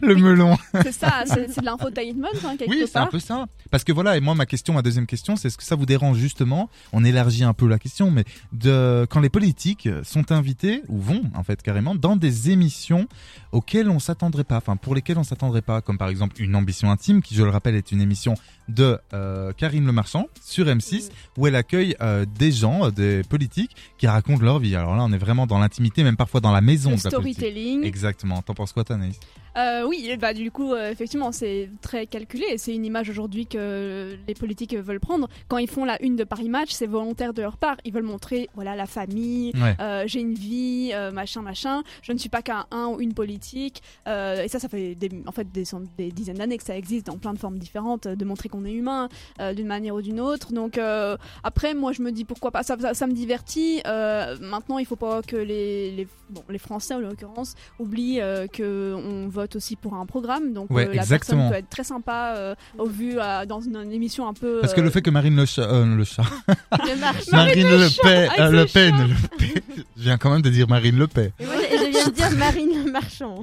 le 0.02 0.16
Oui. 0.16 0.22
melon. 0.22 0.58
c'est 0.84 0.92
ça 0.94 1.24
c'est 1.26 1.60
de 1.60 1.66
l'infotainment 1.66 2.28
hein, 2.46 2.56
quelque 2.58 2.70
Oui, 2.70 2.84
c'est 2.90 2.98
un 3.00 3.08
peu 3.08 3.20
ça. 3.20 3.46
Parce 3.72 3.84
que 3.84 3.92
voilà, 3.92 4.16
et 4.18 4.22
moi 4.22 4.36
ma 4.36 4.46
question, 4.46 4.74
ma 4.74 4.82
deuxième 4.82 5.06
question, 5.08 5.36
c'est 5.36 5.48
est-ce 5.50 5.58
que 5.58 5.64
ça 5.64 5.76
vous 5.76 5.86
dérange 5.86 6.18
justement? 6.18 6.70
On 6.94 7.04
élargit 7.04 7.44
un 7.44 7.54
peu 7.54 7.68
la 7.68 7.80
question, 7.80 8.10
mais 8.12 8.24
de 8.54 9.06
quand 9.10 9.20
les 9.20 9.30
politiques 9.42 9.90
sont 10.04 10.32
invités 10.32 10.84
ou 10.88 11.00
vont 11.00 11.24
en 11.34 11.42
fait 11.42 11.64
carrément 11.64 11.96
dans 11.96 12.16
des 12.16 12.52
émissions 12.52 13.08
auxquelles 13.52 13.90
on 13.90 13.98
s'attendrait 13.98 14.44
pas, 14.44 14.58
enfin 14.58 14.76
pour 14.76 14.94
lesquelles 14.94 15.18
on 15.18 15.24
s'attendrait 15.24 15.64
pas, 15.64 15.82
comme 15.82 15.98
par 15.98 16.10
exemple 16.10 16.40
une 16.40 16.56
ambition 16.56 16.92
intime, 16.92 17.24
qui 17.24 17.34
je 17.34 17.42
le 17.42 17.50
rappelle 17.50 17.74
est 17.74 17.92
une 17.92 18.02
émission 18.02 18.36
de 18.70 19.00
euh, 19.16 19.52
Karine 19.54 19.84
Le 19.84 19.92
Marchand 19.92 20.28
sur 20.44 20.68
M6 20.68 21.10
où 21.40 21.48
elle 21.48 21.56
accueille 21.56 21.96
euh, 22.02 22.24
des 22.38 22.52
gens, 22.52 22.86
euh, 22.86 22.92
des 22.92 23.24
politiques 23.24 23.76
qui 23.98 24.06
racontent 24.06 24.44
leur 24.44 24.60
vie. 24.60 24.76
Alors 24.76 24.96
là, 24.96 25.04
on 25.04 25.12
est 25.12 25.18
vraiment 25.18 25.48
dans 25.48 25.58
l'intimité, 25.58 26.04
même 26.04 26.18
parfois 26.18 26.40
dans 26.40 26.52
la 26.52 26.62
maison 26.62 26.92
le 26.92 26.98
de 26.98 27.04
la 27.04 27.10
politique. 27.10 27.38
storytelling 27.40 27.84
Exactement. 27.84 28.44
T'en 28.44 28.54
penses 28.54 28.74
quoi, 28.74 28.84
Tanaïs 28.84 29.20
Euh, 29.58 29.86
oui, 29.86 30.16
bah, 30.20 30.34
du 30.34 30.50
coup, 30.50 30.74
euh, 30.74 30.92
effectivement, 30.92 31.32
c'est 31.32 31.70
très 31.82 32.08
calculé. 32.08 32.46
et 32.52 32.58
C'est 32.58 32.74
une 32.74 32.86
image 32.86 33.10
aujourd'hui 33.10 33.46
que 33.46 34.16
les 34.28 34.34
politiques 34.34 34.74
veulent 34.76 35.00
prendre. 35.02 35.28
Quand 35.50 35.58
ils 35.58 35.70
font 35.70 35.84
la 35.84 36.02
une 36.02 36.16
de 36.16 36.24
Paris 36.24 36.48
Match, 36.50 36.70
c'est 36.72 36.88
volontaire 36.88 37.34
de 37.34 37.42
leur 37.42 37.58
part. 37.58 37.76
Ils 37.84 37.92
veulent 37.94 38.04
montrer 38.04 38.50
voilà, 38.56 38.76
la 38.76 38.86
famille, 38.86 39.52
Ouais. 39.62 39.76
euh, 39.82 40.04
j'ai 40.08 40.22
une 40.22 40.34
vie, 40.36 40.92
euh, 40.94 41.12
machin, 41.12 41.42
machin. 41.42 41.84
Je 42.02 42.14
ne 42.14 42.18
suis 42.18 42.30
pas 42.30 42.42
qu'un 42.42 42.66
un 42.72 42.88
ou 42.88 43.02
une 43.02 43.14
politique. 43.14 43.82
Euh, 44.08 44.44
et 44.44 44.48
ça, 44.48 44.60
ça 44.60 44.70
fait 44.70 44.96
des, 44.96 45.10
en 45.26 45.32
fait 45.32 45.52
des, 45.52 45.66
dizaines 46.12 46.38
d'années 46.38 46.58
que 46.58 46.64
ça 46.64 46.78
existe 46.78 47.08
dans 47.08 47.18
plein 47.18 47.34
de 47.34 47.40
formes 47.40 47.58
différentes, 47.58 48.06
euh, 48.06 48.16
de 48.16 48.24
montrer 48.26 48.48
qu'on 48.50 48.64
est 48.66 48.72
humain 48.72 49.10
euh, 49.42 49.54
d'une 49.54 49.68
manière 49.68 49.96
ou 49.96 50.02
d'une 50.02 50.20
autre. 50.22 50.54
Donc 50.54 50.78
euh, 50.78 51.18
après, 51.44 51.74
moi, 51.74 51.92
je 51.92 52.02
me 52.02 52.12
dis 52.12 52.24
pourquoi 52.24 52.52
pas. 52.52 52.64
Ça, 52.64 52.78
ça, 52.80 52.94
ça 52.94 53.06
me 53.08 53.14
divertit. 53.14 53.82
Euh, 53.86 54.38
maintenant, 54.40 54.78
il 54.78 54.86
faut 54.86 54.96
pas 54.96 55.22
que 55.22 55.36
les, 55.36 55.92
les, 55.92 56.08
bon, 56.30 56.44
les 56.50 56.58
Français, 56.58 56.94
en 56.94 57.00
l'occurrence, 57.00 57.56
oublient 57.80 58.22
que 58.54 58.94
on 58.96 59.28
vote 59.42 59.56
aussi 59.56 59.76
pour 59.76 59.94
un 59.96 60.06
programme. 60.06 60.54
Donc 60.54 60.70
Ouais, 60.72 60.88
euh, 60.88 60.94
la 60.94 61.02
exactement. 61.02 61.44
personne 61.44 61.52
peut 61.52 61.60
être 61.60 61.70
très 61.70 61.84
sympa 61.84 62.34
euh, 62.38 62.56
au 62.78 62.86
vu 62.88 63.16
euh, 63.18 63.46
dans 63.46 63.60
une, 63.62 63.76
une 63.78 63.92
émission 63.92 64.28
un 64.28 64.34
peu. 64.34 64.60
Parce 64.62 64.74
que 64.74 64.82
le 64.82 64.88
euh, 64.88 64.92
fait 64.92 65.02
que 65.02 65.10
Marine 65.10 65.36
Le 65.36 65.46
Chat, 65.46 65.64
euh, 65.64 65.96
le 65.96 66.04
chat. 66.04 66.24
Marine 67.32 67.68
Le 67.68 68.02
Pen, 68.02 68.30
Le 68.52 68.66
Pen, 68.66 68.96
Le 69.08 69.38
Pen. 69.38 69.62
je 69.98 70.02
viens 70.04 70.18
quand 70.18 70.32
même 70.32 70.42
de 70.42 70.50
dire 70.50 70.68
Marine 70.68 70.98
Le 70.98 71.08
Pen. 71.08 71.32
Et 71.40 71.46
moi, 71.46 71.56
je 71.72 71.90
viens 71.90 72.08
de 72.08 72.12
dire 72.12 72.32
Marine 72.38 72.70
le 72.86 72.92
Marchand. 72.92 73.42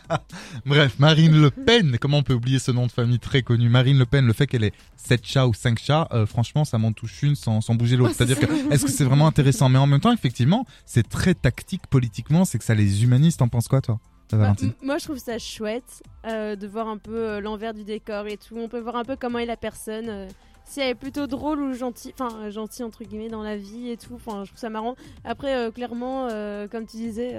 Bref, 0.66 0.94
Marine 0.98 1.40
Le 1.40 1.50
Pen, 1.50 1.98
comment 2.00 2.18
on 2.18 2.22
peut 2.22 2.34
oublier 2.34 2.58
ce 2.58 2.70
nom 2.70 2.86
de 2.86 2.92
famille 2.92 3.18
très 3.18 3.42
connu? 3.42 3.68
Marine 3.68 3.98
Le 3.98 4.06
Pen, 4.06 4.26
le 4.26 4.32
fait 4.32 4.46
qu'elle 4.46 4.64
ait 4.64 4.72
7 4.96 5.20
chats 5.26 5.46
ou 5.46 5.54
5 5.54 5.78
chats, 5.78 6.08
euh, 6.12 6.26
franchement, 6.26 6.64
ça 6.64 6.78
m'en 6.78 6.92
touche 6.92 7.22
une 7.22 7.34
sans, 7.34 7.60
sans 7.60 7.74
bouger 7.74 7.96
l'autre. 7.96 8.14
C'est-à-dire 8.16 8.38
que, 8.40 8.72
est-ce 8.72 8.84
que 8.84 8.90
c'est 8.90 9.04
vraiment 9.04 9.26
intéressant? 9.26 9.68
Mais 9.68 9.78
en 9.78 9.86
même 9.86 10.00
temps, 10.00 10.12
effectivement, 10.12 10.64
c'est 10.86 11.08
très 11.08 11.34
tactique 11.34 11.86
politiquement, 11.88 12.44
c'est 12.44 12.58
que 12.58 12.64
ça 12.64 12.74
les 12.74 13.04
humanise. 13.04 13.36
T'en 13.36 13.48
penses 13.48 13.68
quoi, 13.68 13.80
toi, 13.80 13.98
Valentine 14.32 14.68
m- 14.68 14.74
moi, 14.82 14.98
je 14.98 15.04
trouve 15.04 15.18
ça 15.18 15.38
chouette 15.38 16.02
euh, 16.26 16.56
de 16.56 16.66
voir 16.66 16.88
un 16.88 16.98
peu 16.98 17.14
euh, 17.16 17.40
l'envers 17.40 17.74
du 17.74 17.84
décor 17.84 18.26
et 18.26 18.36
tout. 18.36 18.56
On 18.56 18.68
peut 18.68 18.80
voir 18.80 18.96
un 18.96 19.04
peu 19.04 19.16
comment 19.16 19.38
est 19.38 19.46
la 19.46 19.56
personne. 19.56 20.08
euh, 20.08 20.28
si 20.66 20.80
elle 20.80 20.88
est 20.88 20.94
plutôt 20.94 21.26
drôle 21.26 21.60
ou 21.60 21.74
gentille, 21.74 22.14
enfin 22.18 22.48
gentille 22.50 22.84
entre 22.86 23.04
guillemets 23.04 23.28
dans 23.28 23.42
la 23.42 23.54
vie 23.56 23.90
et 23.90 23.98
tout. 23.98 24.14
Enfin, 24.14 24.44
je 24.44 24.48
trouve 24.50 24.58
ça 24.58 24.70
marrant. 24.70 24.94
Après, 25.22 25.70
clairement, 25.74 26.26
comme 26.70 26.86
tu 26.86 26.96
disais, 26.96 27.38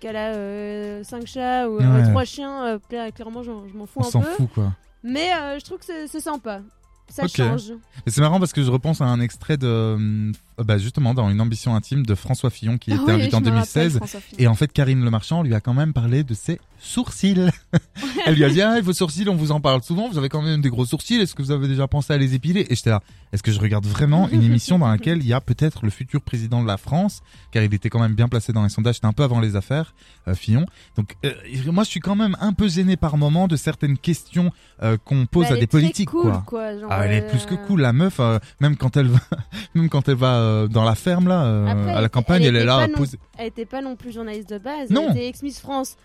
qu'elle 0.00 0.16
a 0.16 1.02
5 1.02 1.26
chats 1.26 1.66
ou 1.70 1.78
Ouais. 1.78 2.02
3 2.10 2.24
chiens, 2.24 2.76
cla- 2.90 3.10
clairement, 3.10 3.42
je 3.42 3.50
m'en 3.52 3.86
fous 3.86 4.00
On 4.00 4.06
un 4.06 4.10
s'en 4.10 4.20
peu. 4.20 4.30
fout, 4.32 4.48
quoi. 4.54 4.72
Mais 5.02 5.30
je 5.58 5.64
trouve 5.64 5.78
que 5.78 5.86
c'est- 6.06 6.20
sympa. 6.20 6.60
Ça 7.08 7.26
change. 7.26 7.70
Et 8.06 8.10
c'est 8.10 8.20
marrant 8.20 8.38
parce 8.38 8.52
que 8.52 8.62
je 8.62 8.70
repense 8.70 9.00
à 9.00 9.06
un 9.06 9.20
extrait 9.20 9.56
de, 9.56 9.66
euh, 9.66 10.32
bah 10.64 10.78
justement, 10.78 11.14
dans 11.14 11.28
une 11.30 11.40
ambition 11.40 11.74
intime 11.74 12.04
de 12.04 12.14
François 12.14 12.50
Fillon 12.50 12.78
qui 12.78 12.92
ah 12.92 12.96
était 12.96 13.04
oui, 13.04 13.12
invité 13.12 13.36
en 13.36 13.40
me 13.40 13.46
rappelle, 13.46 13.52
2016. 13.54 13.96
François 13.96 14.20
Fillon. 14.20 14.38
Et 14.38 14.46
en 14.46 14.54
fait, 14.54 14.72
Karine 14.72 15.04
Le 15.04 15.10
Marchand 15.10 15.42
lui 15.42 15.54
a 15.54 15.60
quand 15.60 15.74
même 15.74 15.92
parlé 15.92 16.24
de 16.24 16.34
ses 16.34 16.60
sourcils. 16.80 17.50
Elle 18.26 18.34
lui 18.36 18.44
a 18.44 18.50
dit, 18.50 18.62
ah, 18.62 18.80
vos 18.80 18.92
sourcils, 18.92 19.28
on 19.28 19.34
vous 19.34 19.50
en 19.52 19.60
parle 19.60 19.82
souvent, 19.82 20.08
vous 20.08 20.18
avez 20.18 20.28
quand 20.28 20.42
même 20.42 20.60
des 20.60 20.70
gros 20.70 20.86
sourcils, 20.86 21.16
est-ce 21.16 21.34
que 21.34 21.42
vous 21.42 21.50
avez 21.50 21.66
déjà 21.68 21.88
pensé 21.88 22.12
à 22.12 22.16
les 22.18 22.34
épiler? 22.34 22.66
Et 22.70 22.76
j'étais 22.76 22.90
là, 22.90 23.02
est-ce 23.32 23.42
que 23.42 23.50
je 23.50 23.58
regarde 23.58 23.84
vraiment 23.84 24.28
une 24.28 24.42
émission 24.42 24.78
dans 24.78 24.86
laquelle 24.88 25.18
il 25.18 25.26
y 25.26 25.32
a 25.32 25.40
peut-être 25.40 25.84
le 25.84 25.90
futur 25.90 26.20
président 26.22 26.62
de 26.62 26.68
la 26.68 26.76
France, 26.76 27.20
car 27.50 27.62
il 27.64 27.74
était 27.74 27.88
quand 27.90 28.00
même 28.00 28.14
bien 28.14 28.28
placé 28.28 28.52
dans 28.52 28.62
les 28.62 28.68
sondages, 28.68 28.96
c'était 28.96 29.06
un 29.08 29.12
peu 29.12 29.24
avant 29.24 29.40
les 29.40 29.56
affaires, 29.56 29.92
euh, 30.28 30.34
Fillon. 30.34 30.66
Donc, 30.96 31.16
euh, 31.24 31.32
moi, 31.66 31.82
je 31.84 31.88
suis 31.90 32.00
quand 32.00 32.14
même 32.16 32.36
un 32.40 32.52
peu 32.52 32.68
gêné 32.68 32.96
par 32.96 33.16
moment 33.16 33.48
de 33.48 33.56
certaines 33.56 33.98
questions 33.98 34.52
euh, 34.82 34.96
qu'on 35.04 35.26
pose 35.26 35.44
Bah, 35.46 35.50
à 35.50 35.54
elle 35.54 35.60
des 35.60 35.66
politiques, 35.66 36.10
cool, 36.10 36.32
quoi. 36.46 36.78
genre, 36.78 36.88
Ah, 36.92 37.06
elle 37.06 37.12
est 37.12 37.22
euh, 37.24 37.28
plus 37.30 37.44
que 37.44 37.54
cool, 37.56 37.80
la 37.80 37.92
meuf, 37.92 38.20
euh, 38.20 38.38
même 38.60 38.76
quand 38.76 38.96
elle 38.96 39.08
va, 39.08 39.18
même 39.74 39.88
quand 39.88 40.08
elle 40.08 40.14
va 40.16 40.38
euh, 40.48 40.66
dans 40.68 40.84
la 40.84 40.94
ferme 40.94 41.28
là, 41.28 41.44
euh, 41.44 41.66
Après, 41.66 41.92
à 41.92 42.00
la 42.00 42.08
campagne, 42.08 42.42
elle, 42.42 42.56
elle 42.56 42.62
est 42.62 42.64
là 42.64 42.78
pas 42.78 42.82
à 42.84 42.88
non- 42.88 42.94
poser. 42.96 43.18
Elle 43.38 43.46
était 43.48 43.66
pas 43.66 43.80
non 43.82 43.96
plus 43.96 44.12
journaliste 44.12 44.50
de 44.50 44.58
base. 44.58 44.90
Non. 44.90 45.06
Elle 45.10 45.16
était 45.16 45.28
ex-Miss 45.28 45.60
France. 45.60 45.96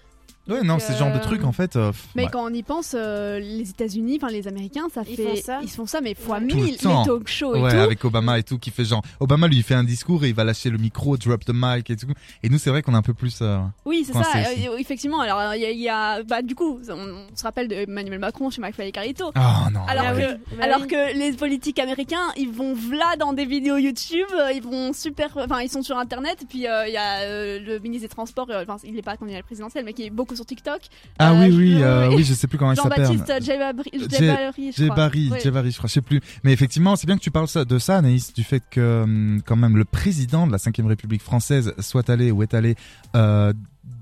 Ouais, 0.50 0.62
non, 0.64 0.78
c'est 0.80 0.94
ce 0.94 0.98
genre 1.00 1.14
de 1.14 1.20
truc 1.20 1.44
en 1.46 1.52
fait. 1.54 1.76
euh, 1.78 1.92
Mais 2.16 2.24
ouais. 2.26 2.30
quand 2.32 2.44
on 2.44 2.54
y 2.54 2.64
pense, 2.64 2.96
euh, 2.98 3.40
les 3.40 3.70
États-Unis, 3.70 4.20
enfin 4.22 4.32
les 4.32 4.48
Américains, 4.48 4.88
ça 4.94 5.02
Ils 5.08 5.16
fait 5.16 5.24
font 5.24 5.42
ça. 5.42 5.60
ils 5.64 5.70
font 5.70 5.86
ça 5.86 6.02
mais 6.02 6.16
fois. 6.16 6.40
Tout 6.42 6.48
le 6.58 6.64
mille 6.64 6.78
temps. 6.78 7.02
les 7.04 7.08
talk 7.08 7.28
shows 7.30 7.56
et 7.56 7.62
Ouais, 7.62 7.72
tout. 7.72 7.78
avec 7.78 8.04
Obama 8.04 8.38
et 8.40 8.44
tout, 8.44 8.58
qui 8.60 8.70
fait 8.70 8.84
genre. 8.84 9.02
Obama 9.22 9.48
lui 9.48 9.58
il 9.58 9.64
fait 9.64 9.74
un 9.76 9.84
discours 9.86 10.26
et 10.26 10.30
il 10.30 10.36
va 10.36 10.44
lâcher 10.44 10.70
le 10.70 10.78
micro, 10.78 11.16
drop 11.18 11.46
the 11.46 11.52
mic 11.54 11.90
et 11.90 11.96
tout. 11.96 12.08
Et 12.44 12.50
nous, 12.50 12.58
c'est 12.58 12.70
vrai 12.72 12.82
qu'on 12.82 12.94
est 12.94 12.98
un 12.98 13.02
peu 13.02 13.14
plus. 13.14 13.40
euh, 13.42 13.60
Oui, 13.86 14.04
c'est 14.06 14.12
ça. 14.14 14.20
euh, 14.36 14.78
effectivement, 14.78 15.22
alors 15.22 15.56
il 15.56 15.62
y, 15.62 15.66
a- 15.66 15.72
il 15.72 15.80
y 15.80 15.88
a 15.90 16.24
bah 16.24 16.42
du 16.42 16.56
coup, 16.56 16.80
on, 16.90 16.94
on 16.94 17.36
se 17.38 17.44
rappelle 17.44 17.68
de 17.70 17.76
Emmanuel 17.76 18.20
Macron 18.20 18.50
chez 18.50 18.62
McFly 18.62 18.90
et 18.90 18.92
Carlito. 18.92 19.32
Ah 19.36 19.70
non. 19.74 19.82
Alors 19.88 20.06
Ah 20.10 20.14
que. 20.14 20.34
Bah 20.58 20.64
alors 20.64 20.88
que 20.88 21.18
les 21.18 21.32
politiques 21.34 21.80
américains, 21.80 22.32
ils 22.36 22.50
vont 22.52 22.74
v'là 22.74 23.16
dans 23.18 23.32
des 23.32 23.46
vidéos 23.46 23.78
YouTube, 23.78 24.28
euh, 24.38 24.52
ils 24.52 24.62
vont 24.62 24.92
super, 24.94 25.30
enfin 25.38 25.62
ils 25.62 25.70
sont 25.70 25.82
sur 25.84 25.98
Internet. 25.98 26.40
et 26.42 26.46
Puis 26.46 26.68
euh, 26.68 26.86
il 26.88 26.94
y 26.94 26.98
a 26.98 27.20
euh, 27.22 27.60
le 27.66 27.80
ministre 27.80 28.08
des 28.10 28.14
Transports, 28.14 28.48
euh, 28.50 28.64
enfin 28.68 28.76
il 28.84 28.94
n'est 28.96 29.02
pas 29.02 29.16
candidat 29.16 29.42
présidentiel, 29.44 29.86
mais 29.86 29.94
qui 29.94 30.04
est 30.06 30.10
beaucoup 30.10 30.33
sur 30.36 30.46
TikTok. 30.46 30.82
Ah 31.20 31.32
Euh, 31.34 31.40
oui, 31.40 31.52
je- 31.52 31.58
oui, 31.58 31.76
oui, 31.76 31.84
euh, 31.84 32.10
oui. 32.16 32.24
je 32.24 32.34
sais 32.34 32.48
plus 32.48 32.58
comment 32.58 32.72
il 32.72 32.78
s'appelle. 32.78 33.06
Jean-Baptiste 33.06 33.44
Djebari, 33.44 34.72
je 34.76 34.84
crois. 34.86 34.96
Barry, 34.96 35.32
je 35.72 35.78
crois, 35.78 35.88
je 35.88 35.94
sais 35.94 36.02
plus. 36.02 36.22
Mais 36.44 36.54
effectivement, 36.54 36.96
c'est 36.96 37.08
bien 37.08 37.18
que 37.18 37.24
tu 37.24 37.32
parles 37.32 37.48
de 37.68 37.80
ça, 37.80 37.98
Anaïs, 37.98 38.34
du 38.34 38.44
fait 38.44 38.64
que 38.70 39.04
hum, 39.04 39.42
quand 39.46 39.56
même 39.56 39.78
le 39.78 39.86
président 39.86 40.48
de 40.48 40.52
la 40.52 40.58
5 40.58 40.76
République 40.86 41.22
française 41.22 41.74
soit 41.80 42.10
allé 42.10 42.32
ou 42.32 42.44
est 42.44 42.54
allé 42.54 42.76
euh, 43.16 43.54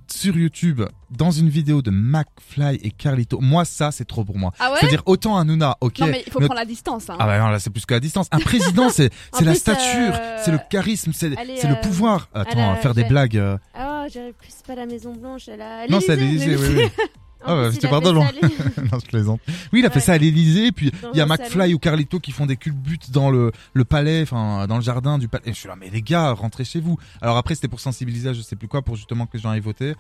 sur 0.08 0.36
YouTube 0.36 0.82
dans 1.10 1.32
une 1.32 1.48
vidéo 1.48 1.82
de 1.82 1.90
McFly 1.90 2.76
et 2.84 2.92
Carlito. 2.92 3.40
Moi, 3.40 3.64
ça, 3.64 3.92
c'est 3.92 4.04
trop 4.04 4.26
pour 4.26 4.38
moi. 4.38 4.52
Ah 4.60 4.72
ouais? 4.72 4.78
C'est-à-dire 4.82 5.04
autant 5.06 5.38
Hanouna, 5.38 5.78
ok. 5.80 6.00
Non 6.00 6.08
mais 6.08 6.24
il 6.28 6.32
faut 6.34 6.40
mais- 6.40 6.48
prendre 6.48 6.60
la 6.60 6.66
distance. 6.66 7.10
Hein. 7.10 7.16
Ah 7.18 7.26
bah 7.26 7.40
non, 7.40 7.48
là 7.48 7.60
c'est 7.60 7.70
plus 7.70 7.86
que 7.86 7.94
la 7.94 8.00
distance. 8.02 8.28
Un 8.32 8.40
président, 8.40 8.90
c'est 8.90 9.10
la 9.42 9.56
stature, 9.56 10.14
euh, 10.14 10.38
c'est 10.44 10.52
le 10.52 10.60
charisme, 10.70 11.12
c'est 11.14 11.32
elle 11.38 11.50
est, 11.52 11.58
c'est 11.58 11.70
le 11.70 11.80
pouvoir. 11.82 12.28
Attends, 12.34 12.76
faire 12.76 12.94
des 12.94 13.06
blagues. 13.06 13.38
euh, 13.38 13.58
J'arrive 14.08 14.34
plus, 14.34 14.50
c'est 14.50 14.66
pas 14.66 14.76
la 14.76 14.86
Maison 14.86 15.14
Blanche, 15.16 15.48
elle 15.48 15.62
a. 15.62 15.88
Non, 15.88 16.00
c'est 16.00 16.14
à 16.14 16.16
l'Élysée. 16.16 16.56
oui, 16.56 16.68
oui. 16.78 17.06
Ah 17.44 17.56
bah, 17.56 17.64
plus, 17.70 17.74
c'était 17.74 17.88
il 17.88 17.90
a 17.90 17.90
pardon, 17.90 18.10
fait 18.10 18.14
loin. 18.14 18.24
ça 18.24 18.30
à 18.30 18.48
l'Élysée. 18.48 18.64
non, 18.92 19.00
je 19.00 19.06
plaisante. 19.08 19.42
Oui, 19.74 19.80
il 19.80 19.86
a 19.86 19.90
fait 19.90 20.00
ça 20.00 20.14
à 20.14 20.18
l'Élysée, 20.18 20.72
puis 20.72 20.92
il 21.14 21.18
y 21.18 21.22
a 21.22 21.26
McFly 21.26 21.50
salon. 21.50 21.74
ou 21.74 21.80
Carlito 21.80 22.20
qui 22.20 22.32
font 22.32 22.46
des 22.46 22.56
culbutes 22.58 23.12
dans 23.12 23.32
le, 23.32 23.52
le 23.74 23.84
palais, 23.86 24.22
enfin, 24.22 24.68
dans 24.68 24.76
le 24.76 24.84
jardin 24.84 25.18
du 25.18 25.28
palais. 25.28 25.44
Et 25.48 25.54
je 25.54 25.58
suis 25.58 25.68
là, 25.68 25.76
mais 25.76 25.90
les 25.90 26.02
gars, 26.04 26.32
rentrez 26.34 26.64
chez 26.66 26.80
vous. 26.80 26.98
Alors 27.22 27.38
après, 27.38 27.56
c'était 27.56 27.68
pour 27.68 27.80
sensibiliser 27.80 28.30
à 28.30 28.34
je 28.34 28.42
sais 28.42 28.56
plus 28.56 28.68
quoi, 28.68 28.82
pour 28.84 28.96
justement 28.96 29.26
que 29.26 29.38
les 29.38 29.40
gens 29.44 29.50
aillent 29.50 29.60
voter. 29.60 29.96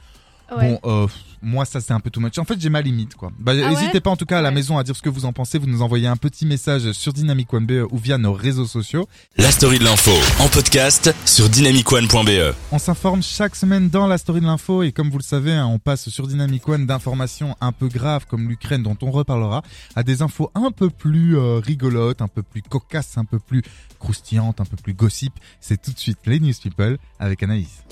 Ouais. 0.55 0.79
Bon, 0.83 0.89
euh, 1.03 1.07
moi, 1.41 1.65
ça, 1.65 1.79
c'est 1.81 1.93
un 1.93 1.99
peu 1.99 2.09
too 2.09 2.19
much. 2.19 2.37
En 2.37 2.43
fait, 2.45 2.59
j'ai 2.59 2.69
ma 2.69 2.81
limite, 2.81 3.15
quoi. 3.15 3.31
Bah, 3.39 3.53
Ah 3.55 3.55
ouais 3.55 3.69
n'hésitez 3.69 3.99
pas, 4.01 4.09
en 4.09 4.15
tout 4.17 4.25
cas, 4.25 4.39
à 4.39 4.41
la 4.41 4.49
Ouais. 4.49 4.55
maison 4.55 4.77
à 4.77 4.83
dire 4.83 4.95
ce 4.95 5.01
que 5.01 5.09
vous 5.09 5.25
en 5.25 5.33
pensez. 5.33 5.57
Vous 5.57 5.65
nous 5.67 5.81
envoyez 5.81 6.07
un 6.07 6.17
petit 6.17 6.45
message 6.45 6.91
sur 6.91 7.13
Dynamic 7.13 7.51
One 7.53 7.65
BE 7.65 7.87
ou 7.89 7.97
via 7.97 8.17
nos 8.17 8.33
réseaux 8.33 8.65
sociaux. 8.67 9.07
La 9.37 9.49
story 9.51 9.79
de 9.79 9.83
l'info 9.85 10.11
en 10.39 10.47
podcast 10.49 11.13
sur 11.25 11.47
dynamicone.be. 11.49 12.53
On 12.71 12.79
s'informe 12.79 13.23
chaque 13.23 13.55
semaine 13.55 13.89
dans 13.89 14.07
la 14.07 14.17
story 14.17 14.41
de 14.41 14.45
l'info 14.45 14.83
et 14.83 14.91
comme 14.91 15.09
vous 15.09 15.17
le 15.17 15.23
savez, 15.23 15.53
hein, 15.53 15.65
on 15.67 15.79
passe 15.79 16.09
sur 16.09 16.27
Dynamic 16.27 16.67
One 16.67 16.85
d'informations 16.85 17.55
un 17.61 17.71
peu 17.71 17.87
graves 17.87 18.25
comme 18.27 18.47
l'Ukraine 18.49 18.83
dont 18.83 18.97
on 19.01 19.11
reparlera 19.11 19.63
à 19.95 20.03
des 20.03 20.21
infos 20.21 20.51
un 20.55 20.71
peu 20.71 20.89
plus 20.89 21.37
euh, 21.37 21.59
rigolotes, 21.59 22.21
un 22.21 22.27
peu 22.27 22.43
plus 22.43 22.61
cocasses, 22.61 23.17
un 23.17 23.25
peu 23.25 23.39
plus 23.39 23.63
croustillantes, 23.99 24.59
un 24.61 24.65
peu 24.65 24.77
plus 24.77 24.93
gossip. 24.93 25.33
C'est 25.59 25.81
tout 25.81 25.91
de 25.91 25.99
suite 25.99 26.19
les 26.25 26.39
News 26.39 26.53
People 26.61 26.97
avec 27.19 27.41
Anaïs. 27.43 27.83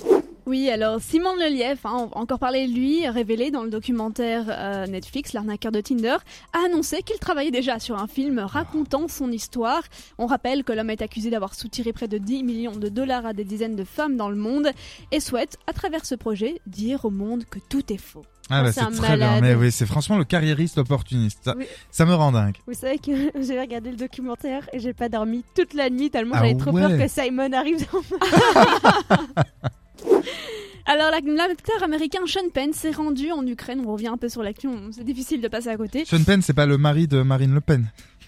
Oui, 0.46 0.70
alors 0.70 1.00
Simon 1.00 1.36
Lelièvre, 1.36 1.86
hein, 1.86 1.94
on 1.96 2.06
va 2.08 2.18
encore 2.18 2.40
parler 2.40 2.68
de 2.68 2.74
lui, 2.74 3.08
révélé 3.08 3.52
dans 3.52 3.64
le 3.64 3.70
documentaire 3.70 4.46
euh, 4.50 4.88
Netflix, 4.88 5.34
l'arnaqueur 5.34 5.72
de 5.72 5.80
Tinder, 5.82 6.18
a 6.54 6.66
annoncé 6.66 7.02
qu'il 7.04 7.20
travaillait 7.20 7.52
déjà 7.52 7.78
sur 7.80 7.98
un 8.00 8.08
film 8.08 8.40
racontant 8.40 9.08
son 9.08 9.32
histoire. 9.32 9.84
On 10.18 10.26
rappelle 10.26 10.64
que 10.64 10.74
l'homme 10.74 10.90
est 10.90 11.02
accusé 11.04 11.30
d'avoir 11.30 11.54
soutiré 11.54 11.94
près 11.94 12.08
de 12.08 12.18
10 12.18 12.44
millions 12.44 12.76
de 12.76 12.90
dollars 12.90 13.26
à 13.28 13.34
des 13.34 13.44
dizaines 13.44 13.76
de 13.76 13.84
femmes 13.84 14.18
dans 14.18 14.30
le 14.30 14.36
monde 14.38 14.70
et 15.12 15.20
souhaite, 15.20 15.58
à 15.68 15.74
travers 15.74 16.06
ce 16.06 16.16
projet, 16.16 16.60
dire 16.66 17.06
au 17.06 17.12
monde 17.12 17.44
que 17.46 17.60
tout 17.70 17.94
est 17.94 17.98
faux. 17.98 18.26
Ah 18.52 18.64
bah 18.64 18.72
c'est 18.72 18.82
très 18.82 19.16
bien, 19.16 19.28
malade. 19.28 19.44
mais 19.44 19.54
oui, 19.54 19.72
c'est 19.72 19.86
franchement 19.86 20.18
le 20.18 20.24
carriériste 20.24 20.80
opportuniste. 20.80 21.42
Ça, 21.44 21.54
Oui. 21.56 21.68
ça 21.92 22.06
me 22.06 22.16
rend 22.16 22.32
dingue. 22.32 22.56
Vous 22.66 22.74
savez 22.74 22.98
que 22.98 23.12
j'ai 23.42 23.60
regardé 23.60 23.92
le 23.92 23.98
documentaire 23.98 24.68
et 24.74 24.80
j'ai 24.80 24.94
pas 24.94 25.08
dormi 25.08 25.44
toute 25.56 25.76
la 25.76 25.92
nuit 25.92 26.10
tellement 26.10 26.34
Ah 26.36 26.40
j'avais 26.42 26.56
trop 26.58 26.72
ouais. 26.72 26.82
peur 26.82 26.98
que 26.98 27.08
Simon 27.08 27.54
arrive 27.54 27.86
dans 27.92 28.00
Alors 30.86 31.12
la- 31.12 31.20
l'acteur 31.48 31.84
américain 31.84 32.20
Sean 32.26 32.50
Penn 32.54 32.74
s'est 32.74 32.92
rendu 32.92 33.32
en 33.32 33.46
Ukraine, 33.46 33.84
on 33.86 33.92
revient 33.94 34.08
un 34.08 34.18
peu 34.18 34.28
sur 34.30 34.42
l'actu, 34.42 34.68
on- 34.68 34.92
c'est 34.92 35.04
difficile 35.04 35.40
de 35.42 35.48
passer 35.48 35.70
à 35.70 35.78
côté. 35.78 36.04
Sean 36.06 36.24
Penn, 36.24 36.42
c'est 36.42 36.54
pas 36.54 36.66
le 36.66 36.78
mari 36.78 37.08
de 37.08 37.22
Marine 37.22 37.54
Le 37.54 37.62
Pen. 37.62 37.86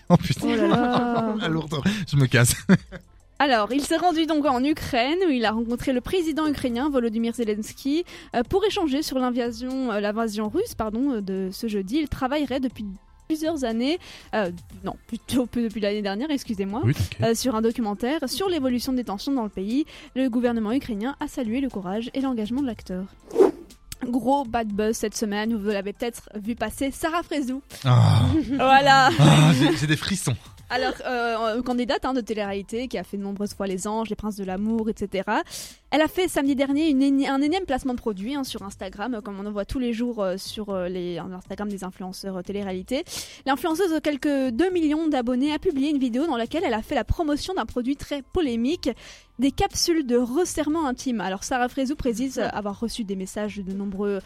Oh 0.09 0.17
putain. 0.17 0.47
Oh 0.51 0.55
là 0.55 0.67
là. 0.67 1.35
La 1.41 1.47
lourdeur. 1.47 1.83
Je 2.07 2.17
me 2.17 2.27
casse. 2.27 2.53
Alors, 3.39 3.71
il 3.73 3.81
s'est 3.81 3.97
rendu 3.97 4.27
donc 4.27 4.45
en 4.45 4.63
Ukraine 4.63 5.17
où 5.27 5.31
il 5.31 5.45
a 5.45 5.51
rencontré 5.51 5.93
le 5.93 6.01
président 6.01 6.45
ukrainien 6.47 6.89
Volodymyr 6.91 7.33
Zelensky 7.33 8.03
euh, 8.35 8.43
pour 8.43 8.63
échanger 8.65 9.01
sur 9.01 9.17
l'invasion, 9.17 9.91
euh, 9.91 9.99
l'invasion 9.99 10.47
russe, 10.49 10.75
pardon, 10.75 11.13
euh, 11.13 11.21
de 11.21 11.49
ce 11.51 11.67
jeudi. 11.67 11.97
Il 12.01 12.07
travaillerait 12.09 12.59
depuis 12.59 12.85
plusieurs 13.31 13.63
années, 13.63 13.97
euh, 14.35 14.51
non, 14.83 14.95
plutôt 15.07 15.47
depuis 15.53 15.79
l'année 15.79 16.01
dernière, 16.01 16.29
excusez-moi. 16.31 16.81
Oui, 16.83 16.93
euh, 17.23 17.33
sur 17.33 17.55
un 17.55 17.61
documentaire 17.61 18.19
sur 18.27 18.49
l'évolution 18.49 18.91
des 18.91 19.05
tensions 19.05 19.31
dans 19.31 19.43
le 19.43 19.49
pays, 19.49 19.85
le 20.17 20.27
gouvernement 20.29 20.73
ukrainien 20.73 21.15
a 21.21 21.29
salué 21.29 21.61
le 21.61 21.69
courage 21.69 22.11
et 22.13 22.19
l'engagement 22.19 22.61
de 22.61 22.67
l'acteur. 22.67 23.05
Gros 24.05 24.43
bad 24.43 24.67
buzz 24.67 24.97
cette 24.97 25.15
semaine, 25.15 25.55
vous 25.55 25.69
l'avez 25.69 25.93
peut-être 25.93 26.27
vu 26.35 26.55
passer, 26.55 26.91
Sarah 26.91 27.23
Frézou. 27.23 27.61
Ah, 27.85 28.23
Voilà 28.51 29.11
Ah, 29.17 29.51
j'ai 29.79 29.87
des 29.87 29.95
frissons. 29.95 30.35
alors, 30.69 30.93
euh, 31.05 31.61
candidate 31.61 32.03
hein, 32.03 32.13
de 32.13 32.19
télé-réalité 32.19 32.89
qui 32.89 32.97
a 32.97 33.03
fait 33.05 33.15
de 33.15 33.23
nombreuses 33.23 33.53
fois 33.53 33.65
Les 33.67 33.87
Anges, 33.87 34.09
Les 34.09 34.15
Princes 34.17 34.35
de 34.35 34.43
l'amour, 34.43 34.89
etc. 34.89 35.23
Elle 35.91 36.01
a 36.01 36.07
fait 36.07 36.27
samedi 36.29 36.55
dernier 36.55 36.89
une 36.89 37.01
éni- 37.01 37.29
un 37.29 37.41
énième 37.41 37.65
placement 37.65 37.93
de 37.93 37.99
produit 37.99 38.33
hein, 38.35 38.43
sur 38.45 38.63
Instagram, 38.63 39.19
comme 39.23 39.39
on 39.39 39.45
en 39.45 39.51
voit 39.51 39.65
tous 39.65 39.79
les 39.79 39.91
jours 39.93 40.23
euh, 40.23 40.37
sur 40.37 40.69
euh, 40.69 40.87
les 40.87 41.17
Instagram 41.19 41.67
des 41.67 41.83
influenceurs 41.83 42.37
euh, 42.37 42.41
télé-réalité. 42.41 43.03
L'influenceuse 43.45 43.91
de 43.93 43.99
quelques 43.99 44.53
2 44.53 44.69
millions 44.71 45.07
d'abonnés 45.09 45.53
a 45.53 45.59
publié 45.59 45.89
une 45.89 45.99
vidéo 45.99 46.25
dans 46.27 46.37
laquelle 46.37 46.63
elle 46.65 46.73
a 46.73 46.81
fait 46.81 46.95
la 46.95 47.03
promotion 47.03 47.53
d'un 47.53 47.65
produit 47.65 47.97
très 47.97 48.21
polémique, 48.21 48.89
des 49.39 49.51
capsules 49.51 50.05
de 50.05 50.17
resserrement 50.17 50.85
intime. 50.87 51.19
Alors 51.19 51.43
Sarah 51.43 51.67
Frézou 51.67 51.95
précise 51.95 52.37
avoir 52.39 52.79
reçu 52.79 53.03
des 53.03 53.15
messages 53.15 53.57
de 53.57 53.73
nombreux 53.73 54.19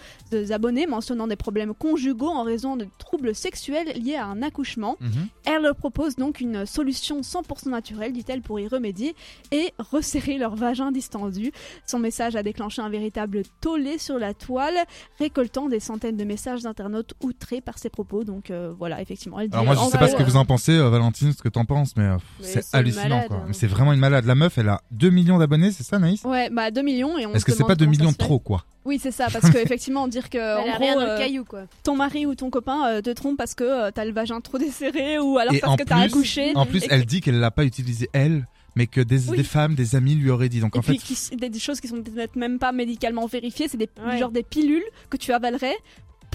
abonnés 0.52 0.88
mentionnant 0.88 1.26
des 1.28 1.38
problèmes 1.38 1.74
conjugaux 1.74 2.28
en 2.28 2.44
raison 2.44 2.76
de 2.76 2.86
troubles 2.98 3.34
sexuels 3.34 3.88
liés 3.96 4.16
à 4.18 4.26
un 4.26 4.42
accouchement. 4.42 4.98
Mhm. 5.00 5.10
Elle 5.46 5.62
leur 5.62 5.76
propose 5.76 6.18
donc 6.18 6.42
une 6.42 6.66
solution 6.66 7.22
100% 7.22 7.70
naturelle, 7.70 8.12
dit-elle, 8.12 8.42
pour 8.42 8.60
y 8.60 8.68
remédier 8.68 9.16
et 9.54 9.72
resserrer 9.80 10.38
leur 10.38 10.56
vagin 10.56 10.92
distendu. 10.92 11.54
Son 11.86 12.00
message 12.00 12.36
a 12.36 12.44
déclenché 12.44 12.82
un 12.82 12.90
véritable 12.90 13.44
tollé 13.62 13.98
sur 13.98 14.18
la 14.20 14.34
toile, 14.34 14.76
récoltant 15.20 15.68
des 15.68 15.80
centaines 15.80 16.18
de 16.18 16.24
messages 16.24 16.62
d'internautes 16.64 17.14
outrés 17.22 17.62
par 17.62 17.78
ses 17.78 17.90
propos. 17.90 18.24
Donc 18.24 18.52
euh, 18.52 18.74
voilà, 18.78 19.02
effectivement, 19.02 19.40
elle 19.40 19.50
dit. 19.50 19.54
Alors 19.56 19.66
moi 19.66 19.76
je 19.76 19.92
sais 19.92 19.98
pas 19.98 20.08
ce 20.08 20.16
que 20.16 20.24
vous 20.24 20.38
en 20.38 20.46
pensez, 20.46 20.74
euh, 20.74 20.90
Valentine, 20.90 21.34
ce 21.34 21.42
que 21.42 21.50
t'en 21.50 21.66
penses, 21.66 21.96
mais 21.96 22.04
euh, 22.04 22.18
Mais 22.40 22.48
c'est 22.48 22.66
hallucinant 22.76 23.10
malade, 23.10 23.28
quoi. 23.28 23.38
hein. 23.38 23.44
Mais 23.48 23.54
c'est 23.54 23.68
vraiment 23.68 23.94
une 23.94 24.00
malade. 24.00 24.26
La 24.26 24.36
meuf, 24.36 24.58
elle 24.58 24.70
a 24.70 24.82
2 24.92 25.10
millions 25.10 25.38
d'abonnés, 25.38 25.72
c'est 25.72 25.84
ça, 25.84 26.00
Naïs? 26.00 26.24
Ouais, 26.24 26.50
bah 26.50 26.72
2 26.72 26.82
millions 26.82 27.18
et 27.18 27.26
on 27.26 27.34
Est-ce 27.34 27.46
que 27.46 27.52
c'est 27.52 27.64
pas 27.64 27.76
2 27.76 27.86
comment 27.86 27.94
ça 27.94 28.00
millions 28.00 28.12
de 28.12 28.18
trop 28.18 28.40
quoi? 28.40 28.66
Oui, 28.86 29.00
c'est 29.02 29.12
ça, 29.12 29.28
parce 29.32 29.50
qu'effectivement, 29.50 30.08
dire 30.16 30.30
que 30.30 30.38
en 30.38 30.72
a 30.72 30.78
rien 30.78 30.92
gros, 30.94 31.02
dans 31.02 31.08
le 31.08 31.12
euh, 31.14 31.18
caillou, 31.18 31.44
quoi. 31.44 31.64
ton 31.84 31.96
mari 31.96 32.26
ou 32.28 32.36
ton 32.36 32.52
copain 32.52 32.88
euh, 32.88 33.02
te 33.02 33.10
trompe 33.10 33.36
parce 33.38 33.56
que 33.56 33.64
euh, 33.64 33.92
t'as 33.92 34.06
le 34.06 34.12
vagin 34.12 34.42
trop 34.42 34.60
desserré 34.60 35.18
ou 35.18 35.40
alors 35.40 35.56
Et 35.56 35.60
parce 35.60 35.78
que 35.78 35.84
t'as 35.84 36.02
accouché. 36.02 36.56
En 36.56 36.66
plus, 36.68 36.84
et 36.84 36.88
elle 36.92 37.06
dit 37.06 37.20
qu'elle 37.22 37.40
l'a 37.40 37.52
pas 37.52 37.66
utilisé 37.66 38.10
elle, 38.14 38.48
mais 38.76 38.88
que 38.88 39.02
des, 39.02 39.30
Oui. 39.30 39.38
des 39.38 39.44
femmes, 39.44 39.76
des 39.76 39.96
amis 39.96 40.16
lui 40.16 40.30
auraient 40.30 40.50
dit. 40.50 40.60
Donc 40.60 40.76
Et 40.76 40.80
en 40.80 40.82
puis 40.82 41.00
fait, 41.00 41.14
qui 41.16 41.36
des, 41.38 41.50
des 41.50 41.60
choses 41.60 41.80
qui 41.82 41.88
sont 41.88 42.02
peut-être 42.02 42.36
même 42.36 42.60
pas 42.60 42.72
médicalement 42.72 43.26
vérifiées, 43.26 43.68
c'est 43.68 43.78
des 43.78 43.90
Ouais. 44.06 44.18
genre 44.18 44.32
des 44.32 44.44
pilules 44.44 44.84
que 45.10 45.18
tu 45.18 45.32
avalerais 45.32 45.76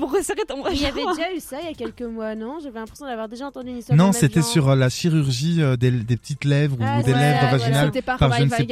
pour 0.01 0.13
resserrer 0.13 0.43
ton 0.49 0.67
Il 0.71 0.81
y 0.81 0.87
avait 0.87 1.05
déjà 1.05 1.33
eu 1.35 1.41
ça 1.41 1.59
il 1.61 1.67
y 1.67 1.71
a 1.71 1.75
quelques 1.75 2.03
mois, 2.03 2.35
non? 2.35 2.59
J'avais 2.63 2.79
l'impression 2.81 3.07
d'avoir 3.07 3.29
déjà 3.29 3.47
entendu 3.47 3.71
une 3.71 3.79
histoire. 3.79 3.97
non, 3.99 4.13
c'était 4.13 4.43
sur 4.43 4.69
euh, 4.71 4.75
la 4.77 4.89
chirurgie 4.89 5.63
euh, 5.63 5.77
des, 5.77 5.91
des 5.91 6.17
petites 6.17 6.45
lèvres 6.45 6.77
Ah, 6.81 6.99
ou 6.99 7.03
des 7.03 7.13
ouais, 7.13 7.19
lèvres 7.19 7.45
ouais, 7.45 7.51
vaginales 7.59 7.87
C'était 7.87 8.03
par 8.03 8.19
par 8.19 8.33
je 8.33 8.43
ne 8.43 8.49
Maïva 8.49 8.57
sais 8.57 8.65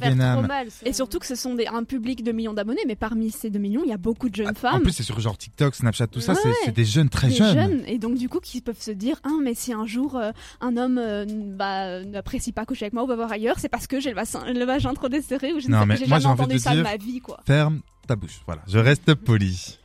plus 0.00 0.14
mal, 0.14 0.70
ça. 0.70 0.86
Et 0.86 0.92
surtout 0.92 1.18
que 1.18 1.26
ce 1.26 1.34
sont 1.34 1.54
des, 1.54 1.66
un 1.66 1.84
public 1.84 2.22
de 2.24 2.32
millions 2.32 2.52
d'abonnés, 2.54 2.82
mais 2.86 2.96
parmi 2.96 3.30
ces 3.30 3.50
2 3.50 3.58
millions, 3.58 3.82
il 3.84 3.90
y 3.90 3.94
a 3.94 3.96
beaucoup 3.98 4.28
de 4.28 4.34
jeunes 4.34 4.48
En 4.50 4.54
femmes. 4.54 4.82
plus, 4.82 4.92
c'est 4.92 5.02
sur 5.02 5.18
genre 5.20 5.36
TikTok, 5.38 5.74
Snapchat, 5.74 6.06
tout 6.08 6.20
ça, 6.20 6.32
Ouais. 6.32 6.38
c'est- 6.64 6.72
des 6.72 6.84
jeunes 6.84 7.08
très 7.08 7.28
des 7.28 7.34
jeunes. 7.34 7.82
et 7.86 7.98
donc 7.98 8.16
du 8.16 8.28
coup 8.28 8.40
qui 8.40 8.60
peuvent 8.60 8.80
se 8.80 8.90
dire 8.90 9.20
ah 9.24 9.30
mais 9.42 9.54
si 9.54 9.72
un 9.72 9.86
jour 9.86 10.16
euh, 10.16 10.30
un 10.60 10.76
homme 10.76 10.98
euh, 10.98 11.24
bah, 11.28 12.02
n'apprécie 12.04 12.50
pas 12.52 12.64
coucher 12.64 12.86
avec 12.86 12.94
moi 12.94 13.04
ou 13.04 13.06
va 13.06 13.14
voir 13.16 13.30
ailleurs 13.30 13.58
c'est 13.58 13.68
parce 13.68 13.86
que 13.86 14.00
j'ai 14.00 14.10
le, 14.10 14.16
vagin- 14.16 14.52
le 14.52 14.64
vagin 14.64 14.94
trop 14.94 15.08
desserré 15.08 15.52
ou 15.52 15.60
je 15.60 15.66
ne 15.68 15.72
Non, 15.72 15.80
sais- 15.80 15.86
mais 15.86 15.96
j'ai 15.96 16.06
moi, 16.06 16.18
jamais 16.18 16.22
j'ai 16.22 16.28
envie 16.28 16.40
entendu 16.42 16.54
de 16.56 16.60
ça 16.60 16.70
de 16.70 16.76
dire- 16.76 16.84
ma 16.84 16.96
vie 16.96 17.20
quoi 17.20 17.40
Ferme 17.46 17.80
ta 18.06 18.16
bouche. 18.16 18.40
Voilà, 18.46 18.62
je 18.66 18.78
reste 18.78 19.14
poli. 19.14 19.78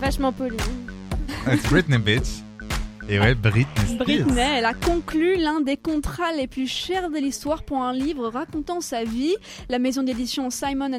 Vachement 0.00 0.32
poli. 0.32 0.56
Britney, 1.68 1.98
bitch. 1.98 2.42
Et 3.10 3.18
ouais, 3.18 3.34
Britney 3.34 3.64
Spears. 3.86 3.96
Britney, 4.04 4.40
elle 4.58 4.66
a 4.66 4.74
conclu 4.74 5.36
l'un 5.36 5.60
des 5.60 5.78
contrats 5.78 6.30
les 6.36 6.46
plus 6.46 6.66
chers 6.66 7.08
de 7.08 7.16
l'histoire 7.16 7.62
pour 7.62 7.82
un 7.82 7.94
livre 7.94 8.28
racontant 8.28 8.82
sa 8.82 9.02
vie. 9.02 9.34
La 9.70 9.78
maison 9.78 10.02
d'édition 10.02 10.50
Simon 10.50 10.90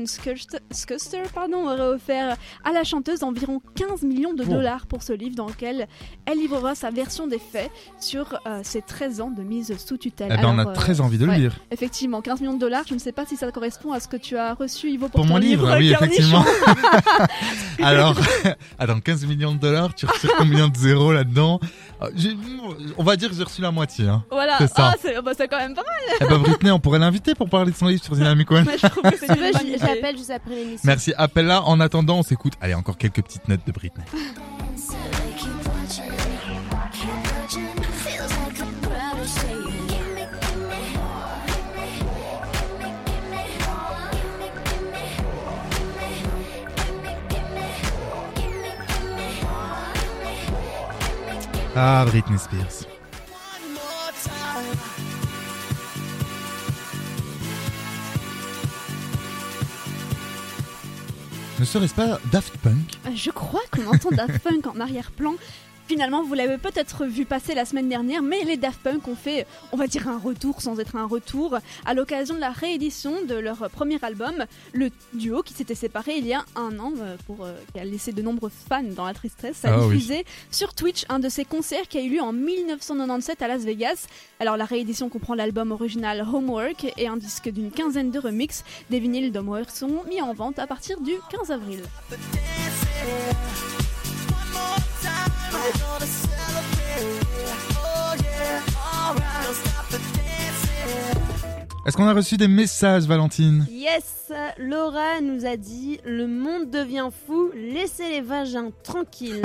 Schuster, 0.71 1.21
pardon, 1.35 1.67
aurait 1.67 1.95
offert 1.95 2.35
à 2.63 2.71
la 2.71 2.83
chanteuse 2.83 3.21
environ 3.21 3.61
15 3.75 4.01
millions 4.01 4.33
de 4.33 4.43
dollars 4.43 4.87
pour 4.87 5.03
ce 5.03 5.13
livre 5.13 5.35
dans 5.35 5.45
lequel 5.45 5.87
elle 6.25 6.39
livrera 6.39 6.73
sa 6.73 6.89
version 6.89 7.27
des 7.27 7.37
faits 7.37 7.69
sur 7.99 8.39
euh, 8.47 8.61
ses 8.63 8.81
13 8.81 9.21
ans 9.21 9.29
de 9.29 9.43
mise 9.43 9.77
sous 9.77 9.97
tutelle. 9.97 10.31
Eh 10.31 10.41
ben, 10.41 10.47
on 10.47 10.57
a 10.57 10.61
Alors, 10.61 10.71
euh, 10.71 10.75
très 10.75 11.01
envie 11.01 11.19
de 11.19 11.25
le 11.25 11.31
ouais. 11.31 11.37
lire. 11.37 11.59
Effectivement, 11.69 12.21
15 12.21 12.41
millions 12.41 12.55
de 12.55 12.59
dollars, 12.59 12.85
je 12.89 12.95
ne 12.95 12.99
sais 12.99 13.11
pas 13.11 13.27
si 13.27 13.35
ça 13.35 13.51
correspond 13.51 13.91
à 13.91 13.99
ce 13.99 14.07
que 14.07 14.17
tu 14.17 14.35
as 14.35 14.55
reçu, 14.55 14.89
Ivo, 14.89 15.09
pour, 15.09 15.21
Pour 15.21 15.27
ton 15.27 15.33
mon 15.33 15.37
livre, 15.37 15.77
oui, 15.77 15.91
effectivement. 15.93 16.43
Alors, 17.83 18.15
attends, 18.79 18.99
15 18.99 19.27
millions 19.27 19.53
de 19.53 19.59
dollars, 19.59 19.93
tu 19.93 20.07
retires 20.07 20.33
combien 20.39 20.69
de 20.69 20.75
zéros 20.75 21.13
là-dedans? 21.13 21.59
On 22.97 23.03
va 23.03 23.15
dire 23.15 23.29
que 23.29 23.35
j'ai 23.35 23.43
reçu 23.43 23.61
la 23.61 23.71
moitié. 23.71 24.07
Hein. 24.07 24.23
Voilà, 24.31 24.57
C'est 24.57 24.67
ça. 24.67 24.91
Ah, 24.93 24.95
c'est 25.01 25.21
bah, 25.21 25.31
c'est 25.35 25.47
quand 25.47 25.57
même 25.57 25.75
pas 25.75 25.83
mal. 25.83 26.17
Eh 26.21 26.25
ben, 26.25 26.37
Britney, 26.37 26.71
on 26.71 26.79
pourrait 26.79 26.99
l'inviter 26.99 27.35
pour 27.35 27.49
parler 27.49 27.71
de 27.71 27.77
son 27.77 27.87
livre 27.87 28.03
sur 28.03 28.15
Dynamic 28.15 28.49
One. 28.51 28.65
j'appelle 28.81 30.17
juste 30.17 30.31
après 30.31 30.55
l'émission. 30.55 30.81
Merci, 30.85 31.13
appelle-la. 31.17 31.63
En 31.63 31.79
attendant, 31.79 32.19
on 32.19 32.23
s'écoute. 32.23 32.53
Allez, 32.61 32.73
encore 32.73 32.97
quelques 32.97 33.21
petites 33.21 33.47
notes 33.47 33.65
de 33.65 33.71
Britney. 33.71 34.05
Ah, 51.81 52.03
Britney 52.03 52.37
Spears. 52.37 52.85
Ne 61.57 61.63
serait-ce 61.63 61.93
pas 61.93 62.19
Daft 62.33 62.57
Punk? 62.57 62.97
Je 63.15 63.31
crois 63.31 63.61
qu'on 63.71 63.87
entend 63.87 64.09
Daft 64.11 64.39
Punk 64.39 64.67
en 64.67 64.79
arrière-plan. 64.81 65.35
Finalement, 65.89 66.21
vous 66.21 66.35
l'avez 66.35 66.59
peut-être 66.59 67.05
vu 67.05 67.25
passer 67.25 67.55
la 67.55 67.65
semaine 67.65 67.89
dernière, 67.89 68.21
mais 68.21 68.43
les 68.43 68.57
Daft 68.57 68.79
Punk 68.83 69.07
ont 69.07 69.15
fait, 69.15 69.47
on 69.71 69.75
va 69.75 69.87
dire, 69.87 70.07
un 70.07 70.19
retour 70.19 70.61
sans 70.61 70.79
être 70.79 70.95
un 70.95 71.07
retour, 71.07 71.57
à 71.83 71.93
l'occasion 71.95 72.35
de 72.35 72.39
la 72.39 72.51
réédition 72.51 73.25
de 73.27 73.33
leur 73.33 73.67
premier 73.71 73.97
album, 74.03 74.45
le 74.73 74.91
duo 75.15 75.41
qui 75.41 75.55
s'était 75.55 75.73
séparé 75.73 76.17
il 76.19 76.27
y 76.27 76.33
a 76.35 76.45
un 76.55 76.77
an, 76.77 76.93
euh, 76.99 77.15
pour, 77.25 77.43
euh, 77.43 77.53
qui 77.73 77.79
a 77.79 77.85
laissé 77.85 78.11
de 78.11 78.21
nombreux 78.21 78.51
fans 78.69 78.83
dans 78.83 79.03
la 79.07 79.15
tristesse, 79.15 79.65
a 79.65 79.69
Ah 79.73 79.79
oui. 79.79 79.95
diffusé 79.95 80.25
sur 80.51 80.75
Twitch 80.75 81.05
un 81.09 81.17
de 81.17 81.27
ses 81.27 81.43
concerts 81.43 81.87
qui 81.87 81.97
a 81.97 82.03
eu 82.03 82.09
lieu 82.11 82.21
en 82.21 82.33
1997 82.33 83.41
à 83.41 83.47
Las 83.47 83.63
Vegas. 83.63 84.05
Alors 84.39 84.57
la 84.57 84.65
réédition 84.65 85.09
comprend 85.09 85.33
l'album 85.33 85.71
original 85.71 86.21
Homework 86.21 86.85
et 86.99 87.07
un 87.07 87.17
disque 87.17 87.49
d'une 87.49 87.71
quinzaine 87.71 88.11
de 88.11 88.19
remixes. 88.19 88.63
Des 88.91 88.99
vinyles 88.99 89.31
d'Homework 89.31 89.71
sont 89.71 90.03
mis 90.07 90.21
en 90.21 90.33
vente 90.35 90.59
à 90.59 90.67
partir 90.67 91.01
du 91.01 91.13
15 91.31 91.49
avril. 91.49 91.81
Est-ce 101.85 101.97
qu'on 101.97 102.07
a 102.07 102.13
reçu 102.13 102.37
des 102.37 102.47
messages, 102.47 103.03
Valentine? 103.03 103.65
Yes, 103.71 104.18
Laura 104.57 105.21
nous 105.21 105.45
a 105.45 105.57
dit 105.57 105.99
le 106.05 106.27
monde 106.27 106.69
devient 106.69 107.09
fou, 107.27 107.51
laissez 107.55 108.09
les 108.09 108.21
vagins 108.21 108.71
tranquilles. 108.83 109.41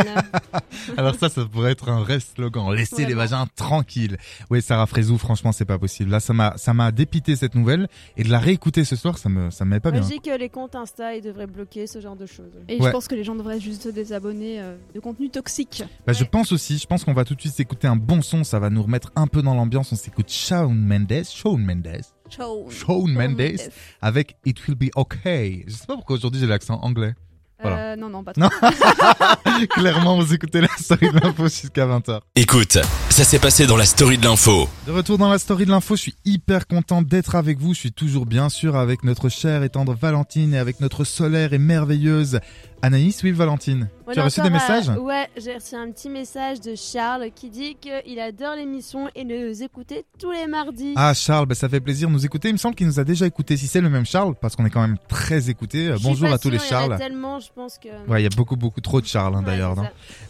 Alors 0.96 1.14
ça, 1.14 1.28
ça 1.28 1.44
pourrait 1.44 1.72
être 1.72 1.88
un 1.88 2.00
vrai 2.00 2.20
slogan. 2.20 2.72
Laissez 2.74 3.06
les 3.06 3.14
vagins 3.14 3.46
tranquilles. 3.56 4.16
Oui, 4.50 4.62
Sarah 4.62 4.86
Frézou, 4.86 5.18
franchement, 5.18 5.52
c'est 5.52 5.64
pas 5.64 5.78
possible. 5.78 6.10
Là, 6.10 6.20
ça 6.20 6.32
m'a, 6.32 6.56
ça 6.56 6.74
m'a 6.74 6.92
dépité 6.92 7.36
cette 7.36 7.54
nouvelle 7.54 7.88
et 8.16 8.24
de 8.24 8.30
la 8.30 8.38
réécouter 8.38 8.84
ce 8.84 8.96
soir, 8.96 9.18
ça 9.18 9.28
me, 9.28 9.50
ça 9.50 9.64
me 9.64 9.70
met 9.70 9.80
pas 9.80 9.90
bien. 9.90 10.02
je 10.02 10.08
dis 10.08 10.20
que 10.20 10.36
les 10.36 10.48
comptes 10.48 10.74
Insta 10.74 11.14
ils 11.16 11.22
devraient 11.22 11.46
bloquer 11.46 11.86
ce 11.86 12.00
genre 12.00 12.16
de 12.16 12.26
choses. 12.26 12.52
Et 12.68 12.78
Ouais. 12.80 12.86
je 12.88 12.92
pense 12.92 13.08
que 13.08 13.14
les 13.14 13.24
gens 13.24 13.34
devraient 13.34 13.60
juste 13.60 13.82
se 13.84 13.88
désabonner 13.88 14.60
euh, 14.60 14.76
de 14.94 15.00
contenu 15.00 15.30
toxique. 15.30 15.82
Bah, 16.06 16.12
je 16.12 16.24
pense 16.24 16.52
aussi. 16.52 16.78
Je 16.78 16.86
pense 16.86 17.04
qu'on 17.04 17.12
va 17.14 17.24
tout 17.24 17.34
de 17.34 17.40
suite 17.40 17.54
s'écouter 17.54 17.86
un 17.86 17.96
bon 17.96 18.20
son. 18.22 18.44
Ça 18.44 18.58
va 18.58 18.70
nous 18.70 18.82
remettre 18.82 19.12
un 19.16 19.26
peu 19.26 19.42
dans 19.42 19.54
l'ambiance. 19.54 19.92
On 19.92 19.96
s'écoute 19.96 20.30
Shawn 20.30 20.74
Mendes, 20.76 21.24
Shawn 21.24 21.62
Mendes. 21.64 22.00
Shawn 22.30 23.12
Mendes 23.12 23.60
avec 24.00 24.36
It 24.44 24.66
Will 24.66 24.73
Be 24.74 24.90
Okay. 24.96 25.64
Je 25.66 25.72
sais 25.72 25.86
pas 25.86 25.94
pourquoi 25.94 26.16
aujourd'hui 26.16 26.40
j'ai 26.40 26.46
l'accent 26.46 26.78
anglais. 26.82 27.14
Voilà. 27.62 27.92
Euh, 27.92 27.96
non, 27.96 28.10
non, 28.10 28.22
pas 28.24 28.32
trop. 28.32 28.42
Non. 28.42 28.50
Clairement, 29.70 30.18
vous 30.20 30.34
écoutez 30.34 30.60
la 30.60 30.68
story 30.78 31.10
de 31.10 31.18
l'info 31.20 31.44
jusqu'à 31.44 31.86
20h. 31.86 32.20
Écoute, 32.34 32.78
ça 33.10 33.24
s'est 33.24 33.38
passé 33.38 33.66
dans 33.66 33.76
la 33.76 33.86
story 33.86 34.18
de 34.18 34.24
l'info. 34.24 34.68
De 34.86 34.92
retour 34.92 35.18
dans 35.18 35.30
la 35.30 35.38
story 35.38 35.64
de 35.64 35.70
l'info, 35.70 35.96
je 35.96 36.02
suis 36.02 36.14
hyper 36.24 36.66
content 36.66 37.00
d'être 37.00 37.36
avec 37.36 37.58
vous. 37.58 37.72
Je 37.72 37.78
suis 37.78 37.92
toujours 37.92 38.26
bien 38.26 38.48
sûr 38.48 38.76
avec 38.76 39.04
notre 39.04 39.28
chère 39.28 39.62
et 39.62 39.70
tendre 39.70 39.94
Valentine 39.94 40.52
et 40.52 40.58
avec 40.58 40.80
notre 40.80 41.04
solaire 41.04 41.52
et 41.52 41.58
merveilleuse 41.58 42.40
Anaïs. 42.82 43.22
Oui, 43.22 43.32
Valentine. 43.32 43.88
Tu 44.12 44.18
as 44.18 44.24
reçu 44.24 44.42
des 44.42 44.50
messages 44.50 44.88
Ouais, 44.90 45.28
j'ai 45.36 45.54
reçu 45.54 45.74
un 45.74 45.90
petit 45.90 46.10
message 46.10 46.60
de 46.60 46.74
Charles 46.74 47.28
qui 47.34 47.48
dit 47.48 47.76
qu'il 47.80 48.20
adore 48.20 48.54
l'émission 48.56 49.08
et 49.14 49.24
nous 49.24 49.62
écouter 49.62 50.04
tous 50.18 50.30
les 50.30 50.46
mardis. 50.46 50.92
Ah, 50.96 51.14
Charles, 51.14 51.46
bah, 51.46 51.54
ça 51.54 51.68
fait 51.68 51.80
plaisir 51.80 52.08
de 52.08 52.12
nous 52.12 52.26
écouter. 52.26 52.48
Il 52.50 52.52
me 52.52 52.58
semble 52.58 52.74
qu'il 52.74 52.86
nous 52.86 53.00
a 53.00 53.04
déjà 53.04 53.26
écouté. 53.26 53.56
Si 53.56 53.66
c'est 53.66 53.80
le 53.80 53.88
même 53.88 54.04
Charles, 54.04 54.34
parce 54.40 54.56
qu'on 54.56 54.66
est 54.66 54.70
quand 54.70 54.82
même 54.82 54.98
très 55.08 55.48
écouté. 55.48 55.94
Bonjour 56.02 56.28
pas 56.28 56.34
à 56.34 56.38
tous 56.38 56.50
les 56.50 56.58
sûre, 56.58 56.68
il 56.68 56.72
y 56.72 56.74
en 56.74 56.76
a 56.76 56.88
Charles. 56.88 56.98
tellement, 56.98 57.40
je 57.40 57.48
pense 57.54 57.78
que. 57.78 57.88
Ouais, 58.10 58.20
il 58.20 58.24
y 58.24 58.26
a 58.26 58.36
beaucoup, 58.36 58.56
beaucoup 58.56 58.82
trop 58.82 59.00
de 59.00 59.06
Charles, 59.06 59.34
hein, 59.34 59.38
Ouais, 59.40 59.46
d'ailleurs. 59.46 59.74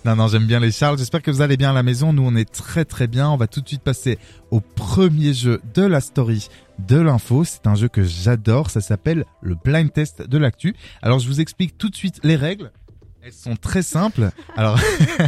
non, 0.04 0.14
non 0.16 0.28
j'aime 0.28 0.46
bien 0.46 0.61
les 0.61 0.70
Charles. 0.70 0.98
J'espère 0.98 1.22
que 1.22 1.30
vous 1.33 1.40
allez 1.40 1.57
bien 1.57 1.70
à 1.70 1.74
la 1.74 1.83
maison. 1.83 2.12
Nous, 2.12 2.22
on 2.24 2.37
est 2.37 2.48
très, 2.50 2.85
très 2.85 3.09
bien. 3.09 3.28
On 3.30 3.37
va 3.37 3.48
tout 3.48 3.61
de 3.61 3.66
suite 3.68 3.83
passer 3.83 4.18
au 4.52 4.61
premier 4.61 5.35
jeu 5.35 5.61
de 5.74 5.83
la 5.83 6.00
story 6.00 6.48
de 6.78 6.98
l'info. 7.00 7.44
C'est 7.44 7.66
un 7.66 7.74
jeu 7.74 7.88
que 7.88 8.02
j'adore. 8.02 8.70
Ça 8.70 8.80
s'appelle 8.80 9.24
le 9.40 9.54
blind 9.54 9.92
test 9.92 10.22
de 10.22 10.38
l'actu. 10.38 10.74
Alors, 11.02 11.18
je 11.18 11.28
vous 11.28 11.40
explique 11.40 11.78
tout 11.78 11.88
de 11.88 11.96
suite 11.96 12.20
les 12.22 12.37
règles. 12.37 12.72
Elles 13.26 13.32
sont 13.32 13.56
très 13.56 13.80
simples. 13.82 14.28
Alors, 14.54 14.78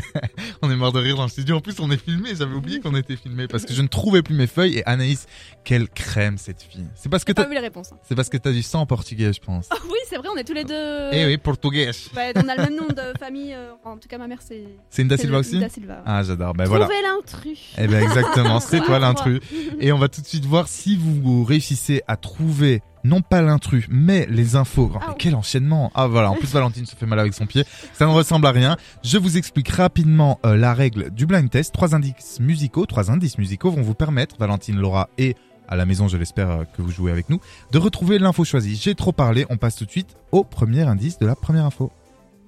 on 0.62 0.70
est 0.70 0.76
mort 0.76 0.92
de 0.92 0.98
rire 0.98 1.16
dans 1.16 1.22
le 1.22 1.30
studio. 1.30 1.56
En 1.56 1.60
plus, 1.62 1.80
on 1.80 1.90
est 1.90 1.96
filmé. 1.96 2.34
J'avais 2.34 2.54
oublié 2.54 2.78
qu'on 2.80 2.94
était 2.94 3.16
filmé 3.16 3.48
parce 3.48 3.64
que 3.64 3.72
je 3.72 3.80
ne 3.80 3.86
trouvais 3.88 4.20
plus 4.20 4.34
mes 4.34 4.46
feuilles. 4.46 4.76
Et 4.76 4.86
Anaïs, 4.86 5.26
quelle 5.64 5.88
crème 5.88 6.36
cette 6.36 6.60
fille. 6.60 6.84
C'est 6.94 7.08
parce 7.08 7.24
que 7.24 7.32
pas 7.32 7.44
t'as, 7.44 7.48
vu 7.48 7.54
les 7.54 7.60
réponses. 7.60 7.92
hein. 7.94 7.98
c'est 8.02 8.14
parce 8.14 8.28
que 8.28 8.36
t'as 8.36 8.52
du 8.52 8.62
sang 8.62 8.82
en 8.82 8.86
portugais, 8.86 9.32
je 9.32 9.40
pense. 9.40 9.68
Ah 9.70 9.76
oui, 9.86 9.96
c'est 10.10 10.16
vrai, 10.18 10.28
on 10.30 10.36
est 10.36 10.44
tous 10.44 10.52
les 10.52 10.64
deux. 10.64 11.08
Eh 11.10 11.24
oui, 11.24 11.38
portugais. 11.38 11.90
Ouais, 12.14 12.34
on 12.36 12.48
a 12.48 12.54
le 12.56 12.64
même 12.64 12.76
nom 12.76 12.86
de 12.88 13.18
famille. 13.18 13.54
euh, 13.54 13.70
en 13.82 13.96
tout 13.96 14.08
cas, 14.08 14.18
ma 14.18 14.28
mère, 14.28 14.42
c'est. 14.46 14.64
C'est 14.90 15.00
une 15.00 15.08
da 15.08 15.16
Silva 15.16 15.38
aussi? 15.38 15.58
Da 15.58 15.70
Silva. 15.70 16.02
Ah, 16.04 16.22
j'adore. 16.22 16.52
Ben 16.52 16.66
voilà. 16.66 16.84
Trouvez 16.84 17.00
l'intrus. 17.00 17.72
Eh 17.78 17.86
ben 17.86 18.02
exactement, 18.02 18.60
c'est 18.60 18.80
toi 18.80 18.98
l'intrus. 18.98 19.40
Et 19.80 19.90
on 19.92 19.98
va 19.98 20.08
tout 20.10 20.20
de 20.20 20.26
suite 20.26 20.44
voir 20.44 20.68
si 20.68 20.98
vous 20.98 21.44
réussissez 21.44 22.02
à 22.06 22.18
trouver 22.18 22.82
non 23.06 23.20
pas 23.22 23.42
l'intrus, 23.42 23.86
mais 23.90 24.26
les 24.30 24.56
infos. 24.56 24.90
Oh, 24.94 24.98
mais 24.98 25.06
Ah. 25.08 25.14
quel 25.18 25.34
enchaînement 25.34 25.90
Ah 25.94 26.06
voilà, 26.06 26.30
en 26.30 26.34
plus 26.34 26.52
Valentine 26.52 26.86
se 26.86 26.96
fait 26.96 27.06
mal 27.06 27.18
avec 27.20 27.34
son 27.34 27.46
pied. 27.46 27.64
Ça 27.92 28.06
ne 28.06 28.10
ressemble 28.12 28.46
à 28.46 28.50
rien. 28.52 28.76
Je 29.02 29.18
vous 29.18 29.36
explique 29.36 29.68
rapidement 29.70 30.38
euh, 30.44 30.56
la 30.56 30.74
règle 30.74 31.10
du 31.10 31.26
blind 31.26 31.48
test. 31.50 31.72
Trois 31.72 31.94
indices 31.94 32.38
musicaux, 32.40 32.86
trois 32.86 33.10
indices 33.10 33.38
musicaux 33.38 33.70
vont 33.70 33.82
vous 33.82 33.94
permettre, 33.94 34.36
Valentine, 34.38 34.76
Laura 34.76 35.08
et 35.18 35.34
à 35.68 35.74
la 35.74 35.84
maison, 35.84 36.06
je 36.06 36.16
l'espère 36.16 36.50
euh, 36.50 36.64
que 36.76 36.80
vous 36.82 36.90
jouez 36.92 37.10
avec 37.10 37.28
nous, 37.28 37.40
de 37.72 37.78
retrouver 37.78 38.18
l'info 38.20 38.44
choisie. 38.44 38.76
J'ai 38.80 38.94
trop 38.94 39.10
parlé, 39.12 39.46
on 39.50 39.56
passe 39.56 39.74
tout 39.76 39.84
de 39.84 39.90
suite 39.90 40.14
au 40.30 40.44
premier 40.44 40.82
indice 40.82 41.18
de 41.18 41.26
la 41.26 41.34
première 41.34 41.64
info. 41.64 41.90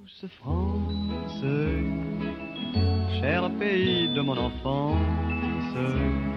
douce 0.05 0.31
France, 0.41 1.43
cher 3.21 3.51
pays 3.59 4.15
de 4.15 4.21
mon 4.21 4.37
enfance, 4.39 4.97
bercé 5.75 5.83
de 5.85 6.28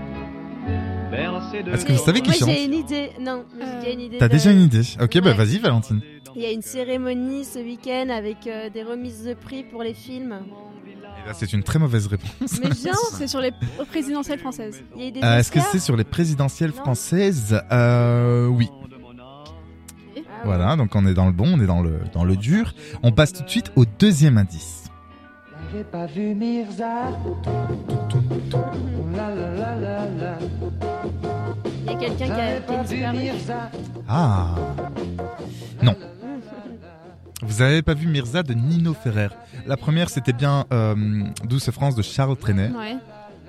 Est-ce 1.13 1.85
que 1.85 1.91
vous 1.93 2.03
savez 2.03 2.21
qui 2.21 2.29
Moi 2.29 2.37
chante 2.39 2.49
j'ai 2.49 2.65
une 2.65 2.73
idée. 2.73 3.09
Non, 3.19 3.43
mais 3.57 3.65
j'ai 3.65 3.79
déjà 3.79 3.91
une 3.91 3.99
idée. 4.01 4.17
T'as 4.17 4.27
de- 4.27 4.33
déjà 4.33 4.51
une 4.51 4.61
idée 4.61 4.81
Ok, 5.01 5.19
bah 5.21 5.29
Ouais. 5.31 5.33
vas-y 5.33 5.57
Valentine. 5.59 6.01
Il 6.35 6.41
y 6.41 6.45
a 6.45 6.51
une 6.51 6.61
cérémonie 6.61 7.43
ce 7.43 7.59
week-end 7.59 8.07
avec 8.09 8.47
euh, 8.47 8.69
des 8.69 8.83
remises 8.83 9.25
de 9.25 9.33
prix 9.33 9.63
pour 9.63 9.83
les 9.83 9.93
films. 9.93 10.39
Et 10.87 11.27
là, 11.27 11.33
c'est 11.33 11.51
une 11.53 11.61
très 11.63 11.77
mauvaise 11.77 12.07
réponse. 12.07 12.59
Mais 12.63 12.69
genre, 12.69 12.95
C'est 13.17 13.27
sur 13.27 13.41
les 13.41 13.51
présidentielles 13.89 14.39
françaises. 14.39 14.81
il 14.95 15.01
y 15.01 15.05
a 15.05 15.07
eu 15.09 15.11
des 15.11 15.21
Euh, 15.23 15.37
Est-ce 15.39 15.51
que 15.51 15.59
Oscars 15.59 15.71
c'est 15.73 15.79
sur 15.79 15.97
les 15.97 16.03
présidentielles 16.05 16.71
Non. 16.75 16.83
françaises 16.83 17.61
euh, 17.71 18.47
Oui. 18.47 18.69
Ah. 20.17 20.41
Voilà, 20.45 20.75
donc 20.77 20.95
on 20.95 21.05
est 21.05 21.13
dans 21.13 21.25
le 21.27 21.33
bon, 21.33 21.53
on 21.57 21.61
est 21.61 21.67
dans 21.67 21.81
le, 21.81 21.99
dans 22.13 22.23
le 22.23 22.35
dur. 22.37 22.73
On 23.03 23.11
passe 23.11 23.33
tout 23.33 23.43
de 23.43 23.49
suite 23.49 23.71
au 23.75 23.83
deuxième 23.99 24.37
indice. 24.37 24.85
J'ai 25.73 25.83
pas 25.83 26.05
vu 26.05 26.33
Mirza. 26.33 27.09
La 29.13 29.29
la 29.35 29.51
la 29.55 29.75
la 29.75 30.05
la. 30.09 30.37
Quelqu'un 32.01 32.25
qui 32.25 32.31
a, 32.31 32.59
qui 32.61 32.73
a 32.73 32.83
disparu. 32.83 33.17
Mirza. 33.17 33.71
Ah 34.07 34.55
Non. 35.81 35.95
Vous 37.43 37.61
avez 37.61 37.81
pas 37.81 37.93
vu 37.93 38.07
Mirza 38.07 38.43
de 38.43 38.53
Nino 38.53 38.93
Ferrer 38.93 39.29
La 39.65 39.77
première, 39.77 40.09
c'était 40.09 40.33
bien 40.33 40.65
euh, 40.73 40.95
Douce 41.45 41.69
France 41.71 41.95
de 41.95 42.01
Charles 42.01 42.37
Trenet. 42.37 42.69
Ouais. 42.69 42.95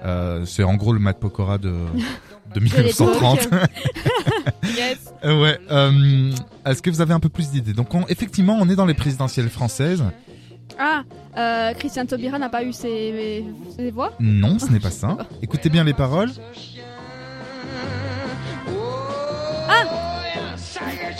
Euh, 0.05 0.45
c'est 0.47 0.65
en 0.65 0.75
gros 0.75 0.93
le 0.93 0.99
Matt 0.99 1.19
Pokora 1.21 1.59
de, 1.59 1.71
de 1.71 2.55
De 2.55 2.61
1930. 2.61 3.41
l'époque. 3.43 3.61
Yes. 4.65 5.12
Euh, 5.25 5.43
ouais. 5.43 5.59
euh, 5.71 6.31
Est-ce 6.65 6.81
que 6.83 6.88
vous 6.91 7.01
avez 7.01 7.12
un 7.12 7.21
peu 7.21 7.29
plus 7.29 7.51
d'idées? 7.51 7.73
Donc 7.75 7.95
on- 7.95 8.07
effectivement, 8.09 8.57
on 8.61 8.69
est 8.69 8.77
dans 8.77 8.87
les 8.87 8.95
présidentielles 8.95 9.49
françaises. 9.51 10.03
Ah, 10.79 11.03
euh, 11.37 11.75
Christian 11.75 12.07
Taubira 12.07 12.38
n'a 12.38 12.49
pas 12.49 12.62
eu 12.65 12.73
ses, 12.73 13.45
ses 13.77 13.91
voix? 13.91 14.12
Non, 14.21 14.59
ce 14.59 14.67
n'est 14.73 14.81
pas 14.81 14.91
ça. 14.91 15.19
Écoutez 15.43 15.69
bien 15.69 15.85
les 15.85 15.93
paroles. 15.95 16.31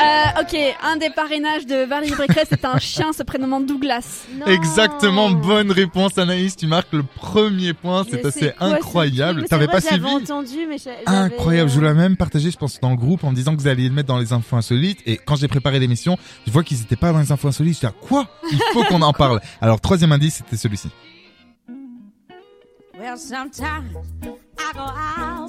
Euh, 0.03 0.43
ok, 0.43 0.77
un 0.83 0.97
des 0.97 1.11
parrainages 1.11 1.67
de 1.67 1.85
Valérie 1.87 2.15
Pécresse 2.17 2.49
c'est 2.51 2.65
un 2.65 2.79
chien 2.79 3.13
se 3.13 3.23
prénommant 3.23 3.61
Douglas. 3.61 4.25
Non. 4.35 4.47
Exactement, 4.47 5.31
bonne 5.31 5.71
réponse 5.71 6.19
Anaïs, 6.19 6.57
tu 6.57 6.67
marques 6.67 6.93
le 6.93 7.03
premier 7.03 7.73
point, 7.75 8.05
c'est 8.09 8.25
assez 8.25 8.53
quoi, 8.53 8.69
incroyable. 8.69 9.45
T'avais 9.45 9.67
pas 9.67 9.81
suivi 9.81 10.03
J'avais 10.03 10.15
entendu, 10.15 10.67
mais 10.69 10.77
Incroyable, 11.07 11.71
je 11.71 11.75
vous 11.75 11.81
l'ai 11.81 11.95
même 11.95 12.17
partagé, 12.17 12.51
je 12.51 12.57
pense, 12.57 12.81
dans 12.81 12.91
le 12.91 12.97
groupe 12.97 13.25
en 13.25 13.31
me 13.31 13.37
disant 13.37 13.55
que 13.55 13.61
vous 13.61 13.69
alliez 13.69 13.89
le 13.89 13.95
mettre 13.95 14.09
dans 14.09 14.19
les 14.19 14.33
infos 14.33 14.57
insolites. 14.57 15.01
Et 15.07 15.17
quand 15.17 15.37
j'ai 15.37 15.49
préparé 15.49 15.79
l'émission, 15.79 16.19
je 16.47 16.53
vois 16.53 16.63
qu'ils 16.63 16.81
étaient 16.83 16.97
pas 16.97 17.13
dans 17.13 17.19
les 17.21 17.33
infos 17.33 17.49
insolites. 17.49 17.75
Je 17.75 17.81
dis, 17.81 17.87
ah, 17.87 17.95
quoi? 18.07 18.29
Il 18.51 18.59
faut 18.73 18.85
qu'on 18.85 19.03
en 19.03 19.13
parle. 19.13 19.41
Alors, 19.61 19.81
troisième 19.81 20.13
indice, 20.13 20.37
c'était 20.37 20.57
celui-ci. 20.57 20.89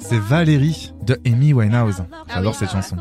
C'est 0.00 0.18
Valérie 0.18 0.92
de 1.02 1.18
Amy 1.26 1.52
Winehouse. 1.52 2.02
J'adore 2.28 2.54
cette 2.54 2.70
chanson. 2.70 2.96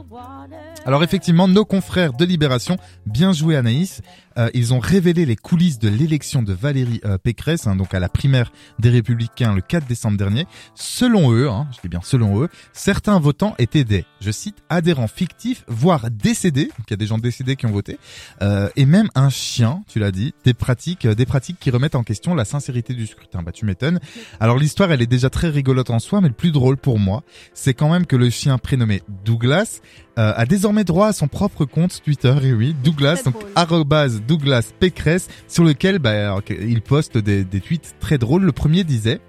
Alors 0.85 1.03
effectivement, 1.03 1.47
nos 1.47 1.63
confrères 1.63 2.11
de 2.11 2.25
Libération, 2.25 2.77
bien 3.05 3.31
joué 3.31 3.55
Anaïs, 3.55 4.01
euh, 4.37 4.49
ils 4.53 4.73
ont 4.73 4.79
révélé 4.79 5.25
les 5.25 5.35
coulisses 5.35 5.79
de 5.79 5.89
l'élection 5.89 6.43
de 6.43 6.53
Valérie 6.53 7.01
euh, 7.05 7.17
Pécresse, 7.17 7.67
hein, 7.67 7.75
donc 7.75 7.93
à 7.93 7.99
la 7.99 8.09
primaire 8.09 8.51
des 8.79 8.89
Républicains 8.89 9.53
le 9.53 9.61
4 9.61 9.87
décembre 9.87 10.17
dernier. 10.17 10.45
Selon 10.75 11.31
eux, 11.31 11.49
hein, 11.49 11.67
je 11.75 11.81
dis 11.81 11.89
bien 11.89 12.01
selon 12.03 12.41
eux, 12.41 12.49
certains 12.73 13.19
votants 13.19 13.55
étaient 13.57 13.83
des, 13.83 14.05
je 14.21 14.31
cite, 14.31 14.57
adhérents 14.69 15.07
fictifs, 15.07 15.63
voire 15.67 16.09
décédés, 16.11 16.65
donc 16.65 16.85
il 16.87 16.91
y 16.91 16.93
a 16.93 16.97
des 16.97 17.07
gens 17.07 17.17
décédés 17.17 17.55
qui 17.55 17.65
ont 17.65 17.71
voté, 17.71 17.97
euh, 18.41 18.69
et 18.75 18.85
même 18.85 19.09
un 19.15 19.29
chien, 19.29 19.81
tu 19.87 19.99
l'as 19.99 20.11
dit, 20.11 20.33
des 20.45 20.53
pratiques, 20.53 21.05
euh, 21.05 21.15
des 21.15 21.25
pratiques 21.25 21.59
qui 21.59 21.69
remettent 21.69 21.95
en 21.95 22.03
question 22.03 22.35
la 22.35 22.45
sincérité 22.45 22.93
du 22.93 23.07
scrutin. 23.07 23.43
Bah 23.43 23.51
tu 23.51 23.65
m'étonnes. 23.65 23.99
Alors 24.39 24.57
l'histoire, 24.57 24.91
elle 24.91 25.01
est 25.01 25.07
déjà 25.07 25.29
très 25.29 25.49
rigolote 25.49 25.89
en 25.89 25.99
soi, 25.99 26.21
mais 26.21 26.27
le 26.27 26.33
plus 26.33 26.51
drôle 26.51 26.77
pour 26.77 26.99
moi, 26.99 27.23
c'est 27.53 27.73
quand 27.73 27.89
même 27.89 28.05
que 28.05 28.15
le 28.15 28.29
chien 28.29 28.57
prénommé 28.57 29.01
Douglas 29.25 29.81
euh, 30.19 30.33
a 30.35 30.45
désormais 30.45 30.83
droit 30.83 31.07
à 31.07 31.13
son 31.13 31.27
propre 31.27 31.65
compte 31.65 32.01
Twitter, 32.03 32.35
et 32.43 32.53
oui, 32.53 32.75
Douglas, 32.83 33.23
donc 33.25 33.35
arrobase 33.55 34.21
Douglas 34.27 34.71
Pécresse, 34.79 35.27
sur 35.47 35.63
lequel 35.63 35.99
bah, 35.99 36.39
il 36.49 36.81
poste 36.81 37.17
des, 37.17 37.43
des 37.43 37.61
tweets 37.61 37.95
très 37.99 38.17
drôles. 38.17 38.43
Le 38.43 38.51
premier 38.51 38.83
disait 38.83 39.19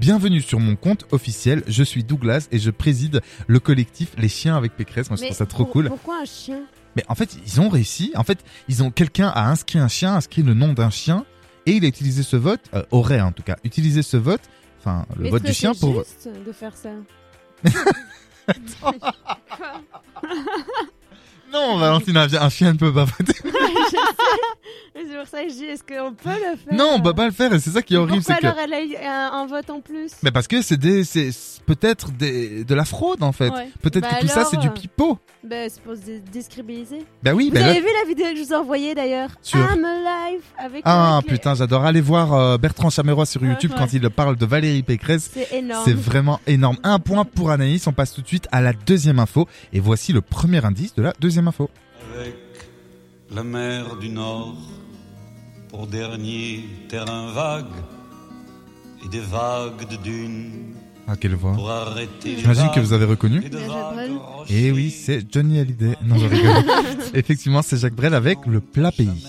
Bienvenue 0.00 0.40
sur 0.40 0.58
mon 0.58 0.74
compte 0.76 1.06
officiel, 1.12 1.62
je 1.68 1.82
suis 1.84 2.02
Douglas 2.02 2.48
et 2.50 2.58
je 2.58 2.70
préside 2.70 3.20
le 3.46 3.60
collectif 3.60 4.08
Les 4.18 4.28
Chiens 4.28 4.56
avec 4.56 4.74
Pécresse. 4.76 5.08
Moi 5.08 5.16
je 5.16 5.22
Mais 5.22 5.28
trouve 5.28 5.38
ça 5.38 5.46
trop 5.46 5.64
pour- 5.64 5.72
cool. 5.72 5.88
Pourquoi 5.88 6.20
un 6.20 6.24
chien? 6.24 6.62
Mais 6.96 7.04
en 7.08 7.14
fait, 7.14 7.36
ils 7.46 7.60
ont 7.60 7.68
réussi. 7.68 8.12
En 8.16 8.24
fait, 8.24 8.38
ils 8.68 8.82
ont 8.82 8.90
quelqu'un 8.90 9.28
a 9.28 9.48
inscrit 9.50 9.78
un 9.78 9.88
chien, 9.88 10.14
inscrit 10.14 10.42
le 10.42 10.54
nom 10.54 10.72
d'un 10.72 10.90
chien, 10.90 11.24
et 11.66 11.72
il 11.72 11.84
a 11.84 11.88
utilisé 11.88 12.22
ce 12.22 12.36
vote, 12.36 12.60
euh, 12.74 12.82
aurait 12.90 13.20
en 13.20 13.32
tout 13.32 13.42
cas 13.42 13.56
utilisé 13.64 14.02
ce 14.02 14.16
vote, 14.16 14.42
enfin 14.80 15.06
le 15.16 15.24
Mais 15.24 15.30
vote 15.30 15.42
du 15.44 15.52
chien 15.52 15.72
c'est 15.74 15.80
pour. 15.80 15.98
juste 16.04 16.28
de 16.46 16.52
faire 16.52 16.74
ça? 16.76 16.90
Non, 21.54 21.78
Valentine, 21.78 22.16
un, 22.16 22.28
un 22.42 22.48
chien 22.50 22.72
ne 22.72 22.78
peut 22.78 22.92
pas 22.92 23.04
voter. 23.04 23.32
C'est 24.96 25.18
pour 25.18 25.26
ça 25.28 25.42
que 25.44 25.48
je 25.50 25.54
dis, 25.54 25.64
est-ce 25.64 25.82
qu'on 25.82 26.12
peut 26.14 26.28
le 26.30 26.56
faire? 26.56 26.72
Non, 26.72 26.92
on 26.96 27.00
peut 27.00 27.14
pas 27.14 27.26
le 27.26 27.32
faire, 27.32 27.52
et 27.52 27.58
c'est 27.58 27.70
ça 27.70 27.82
qui 27.82 27.94
est 27.94 27.96
horrible, 27.96 28.18
Pourquoi 28.18 28.34
c'est 28.36 28.40
que. 28.40 28.46
alors 28.46 28.58
elle 28.64 28.72
a 28.74 28.82
eu 28.82 28.96
un, 28.96 29.32
un 29.42 29.46
vote 29.46 29.68
en 29.70 29.80
plus? 29.80 30.12
Mais 30.22 30.30
parce 30.30 30.46
que 30.46 30.62
c'est 30.62 30.76
des, 30.76 31.02
c'est 31.04 31.30
peut-être 31.66 32.10
des, 32.12 32.64
de 32.64 32.74
la 32.74 32.84
fraude 32.84 33.22
en 33.22 33.32
fait. 33.32 33.48
Ouais. 33.50 33.68
Peut-être 33.82 34.02
Bah 34.08 34.16
que 34.16 34.20
tout 34.22 34.28
ça 34.28 34.44
c'est 34.44 34.56
du 34.58 34.68
euh, 34.68 34.70
pipeau. 34.70 35.18
Ben, 35.42 35.68
c'est 35.72 35.82
pour 35.82 35.94
se 35.96 36.20
décrédibiliser. 36.32 37.04
Bah 37.22 37.32
oui, 37.34 37.48
Vous 37.48 37.54
bah 37.54 37.60
là- 37.60 37.70
avez 37.70 37.80
vu 37.80 37.86
la 38.02 38.08
vidéo 38.08 38.26
que 38.32 38.36
je 38.36 38.42
vous 38.44 38.52
ai 38.52 38.56
envoyée 38.56 38.94
d'ailleurs? 38.94 39.30
Sur- 39.42 39.58
I'm 39.58 39.84
alive 39.84 40.42
avec 40.58 40.82
Ah 40.84 41.16
avec 41.18 41.30
les- 41.30 41.36
putain, 41.36 41.54
j'adore 41.54 41.84
aller 41.84 42.00
voir 42.00 42.32
euh, 42.34 42.56
Bertrand 42.58 42.90
Chameroy 42.90 43.26
sur 43.26 43.42
Ouais, 43.42 43.48
YouTube 43.48 43.72
ouais. 43.72 43.78
quand 43.78 43.92
il 43.92 44.08
parle 44.10 44.36
de 44.36 44.46
Valérie 44.46 44.82
Pécresse. 44.82 45.30
C'est 45.34 45.52
énorme. 45.58 45.82
C'est 45.84 45.96
vraiment 45.96 46.40
énorme. 46.46 46.76
Un 46.82 46.98
point 46.98 47.24
pour 47.24 47.50
Anaïs. 47.50 47.86
On 47.86 47.92
passe 47.92 48.12
tout 48.14 48.22
de 48.22 48.28
suite 48.28 48.46
à 48.52 48.60
la 48.60 48.72
deuxième 48.72 49.18
info. 49.18 49.48
Et 49.72 49.80
voici 49.80 50.12
le 50.12 50.20
premier 50.20 50.64
indice 50.64 50.94
de 50.94 51.02
la 51.02 51.12
deuxième 51.20 51.43
info. 51.48 51.68
avec 52.14 52.34
la 53.30 53.42
mer 53.42 53.96
du 53.96 54.08
Nord 54.10 54.56
pour 55.68 55.86
dernier 55.86 56.64
terrain 56.88 57.32
vague 57.32 57.64
et 59.04 59.08
des 59.08 59.20
vagues 59.20 59.88
de 59.90 59.96
dunes 59.96 60.74
Ah, 61.08 61.16
quelle 61.16 61.34
voix. 61.34 61.52
pour 61.54 61.70
arrêter 61.70 62.36
les 62.36 62.38
J'imagine 62.38 62.70
que 62.74 62.80
vous 62.80 62.92
avez 62.92 63.04
reconnu. 63.06 63.42
et. 64.48 64.66
Et 64.66 64.72
oui, 64.72 64.90
c'est 64.90 65.24
Johnny 65.32 65.58
Hallyday. 65.58 65.96
Non, 66.04 66.16
je 66.18 66.26
rigole. 66.26 66.64
Effectivement, 67.14 67.62
c'est 67.62 67.76
Jacques 67.78 67.94
Brel 67.94 68.14
avec 68.14 68.38
le 68.46 68.60
plat 68.60 68.92
pays. 68.92 69.24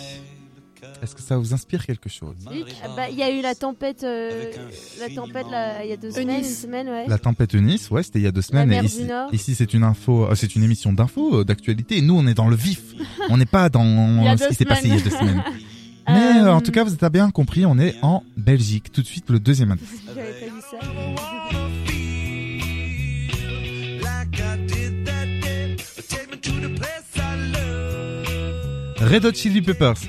Est-ce 1.02 1.16
que 1.16 1.22
ça 1.22 1.38
vous 1.38 1.54
inspire 1.54 1.86
quelque 1.86 2.10
chose 2.10 2.36
Ah 2.48 2.88
bah, 2.96 3.10
Il 3.10 3.18
y 3.18 3.24
a 3.24 3.32
eu 3.32 3.42
la 3.42 3.56
tempête, 3.56 4.04
euh, 4.04 4.52
la 5.00 5.10
tempête 5.14 5.46
il 5.84 5.90
y 5.90 5.94
a 5.94 5.98
deux 5.98 6.12
semaines, 6.12 6.44
semaine, 6.44 6.88
ouais. 6.90 7.06
La 7.08 7.18
tempête 7.18 7.54
Eunice, 7.54 7.90
ouais, 7.92 8.04
c'était 8.04 8.20
il 8.20 8.24
y 8.24 8.28
a 8.28 8.32
deux 8.32 8.42
semaines. 8.42 8.70
mer 8.70 8.80
et 8.80 8.82
du 8.82 8.88
ici, 8.88 9.04
Nord. 9.04 9.34
ici 9.34 9.56
c'est 9.56 9.74
une 9.74 9.84
info, 9.84 10.26
euh, 10.26 10.36
c'est 10.36 10.56
une 10.56 10.64
émission 10.64 10.94
d'info, 10.94 11.42
euh, 11.42 11.44
d'actualité. 11.44 11.98
Et 11.98 12.02
nous, 12.02 12.16
on 12.16 12.26
est 12.28 12.34
dans 12.34 12.48
le 12.48 12.56
vif. 12.56 12.82
On 13.30 13.38
n'est 13.38 13.46
pas 13.46 13.70
dans 13.70 13.84
ce 14.38 14.48
qui 14.50 14.56
s'est 14.56 14.66
passé 14.66 14.88
il 14.88 14.96
y 14.96 14.98
a 14.98 15.02
deux 15.02 15.10
semaines. 15.10 15.44
Mais 16.08 16.40
euh, 16.42 16.54
en 16.54 16.62
tout 16.62 16.72
cas, 16.72 16.84
vous 16.84 16.94
avez 16.94 17.10
bien 17.10 17.32
compris, 17.32 17.66
on 17.66 17.80
est 17.80 17.96
en 18.04 18.24
Belgique. 18.38 18.92
Tout 18.92 19.02
de 19.02 19.08
suite, 19.08 19.30
le 19.30 19.40
deuxième 19.40 19.72
indice. 19.72 19.90
Red 29.02 29.26
Hot 29.26 29.34
Chili 29.34 29.62
Peppers. 29.62 30.02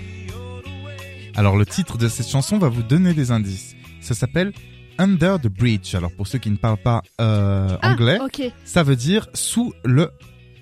Alors, 1.37 1.59
le 1.59 1.67
titre 1.67 1.99
de 1.99 2.09
cette 2.09 2.29
chanson 2.29 2.57
va 2.57 2.71
vous 2.71 2.83
donner 2.83 3.13
des 3.13 3.31
indices. 3.31 3.77
Ça 4.01 4.15
s'appelle 4.15 4.55
Under 4.97 5.39
the 5.39 5.49
Bridge. 5.49 5.95
Alors, 5.95 6.11
pour 6.11 6.27
ceux 6.27 6.39
qui 6.39 6.51
ne 6.51 6.57
parlent 6.57 6.81
pas 6.83 7.03
euh, 7.21 7.77
Ah, 7.83 7.91
anglais, 7.93 8.19
ça 8.65 8.83
veut 8.83 8.97
dire 8.97 9.29
sous 9.35 9.75
le 9.85 10.11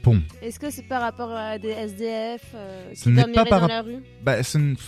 pont. 0.04 0.20
Est-ce 0.42 0.60
que 0.60 0.70
c'est 0.70 0.86
par 0.86 1.00
rapport 1.00 1.32
à 1.32 1.58
des 1.58 1.70
SDF 1.70 2.42
euh, 2.54 2.90
Ce 2.94 3.04
qui 3.04 3.08
n'est 3.08 3.22
dormiraient 3.22 3.44
pas 3.44 3.50
par 3.50 3.60
dans 3.62 3.66
la 3.68 3.82
rue? 3.82 3.96
Bah, 4.22 4.36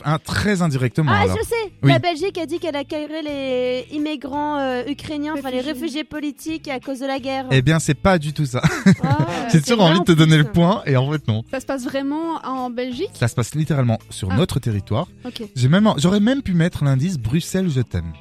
un, 0.04 0.18
très 0.18 0.62
indirectement. 0.62 1.10
Ah, 1.14 1.22
alors. 1.22 1.36
je 1.38 1.42
sais 1.44 1.72
Oui. 1.82 1.90
La 1.90 1.98
Belgique 1.98 2.36
a 2.38 2.44
dit 2.46 2.58
qu'elle 2.58 2.76
accueillerait 2.76 3.22
les 3.22 3.86
immigrants 3.96 4.58
euh, 4.58 4.84
ukrainiens, 4.86 5.34
enfin 5.36 5.50
les 5.50 5.60
Réfugiés. 5.62 6.04
politiques 6.04 6.68
à 6.68 6.78
cause 6.80 7.00
de 7.00 7.06
la 7.06 7.18
guerre. 7.18 7.46
Eh 7.50 7.62
bien, 7.62 7.78
c'est 7.78 7.94
pas 7.94 8.18
du 8.18 8.32
tout 8.32 8.46
ça. 8.46 8.60
Ah, 9.02 9.26
J'ai 9.52 9.60
toujours 9.62 9.82
envie 9.82 9.98
en 9.98 10.00
de 10.02 10.04
te 10.04 10.12
donner 10.12 10.36
plus. 10.36 10.44
le 10.44 10.52
point, 10.52 10.82
et 10.86 10.96
en 10.96 11.10
fait, 11.10 11.26
non. 11.26 11.42
Ça 11.50 11.60
se 11.60 11.66
passe 11.66 11.84
vraiment 11.84 12.36
en 12.44 12.68
Belgique? 12.70 13.10
Ça 13.14 13.26
se 13.28 13.34
passe 13.34 13.54
littéralement 13.54 13.98
sur 14.10 14.30
Ah. 14.30 14.36
notre 14.36 14.60
territoire. 14.60 15.08
Ok. 15.24 15.42
J'ai 15.56 15.68
même, 15.68 15.90
j'aurais 15.96 16.20
même 16.20 16.42
pu 16.42 16.52
mettre 16.52 16.84
l'indice 16.84 17.18
Bruxelles, 17.18 17.70
je 17.70 17.80
t'aime. 17.80 18.12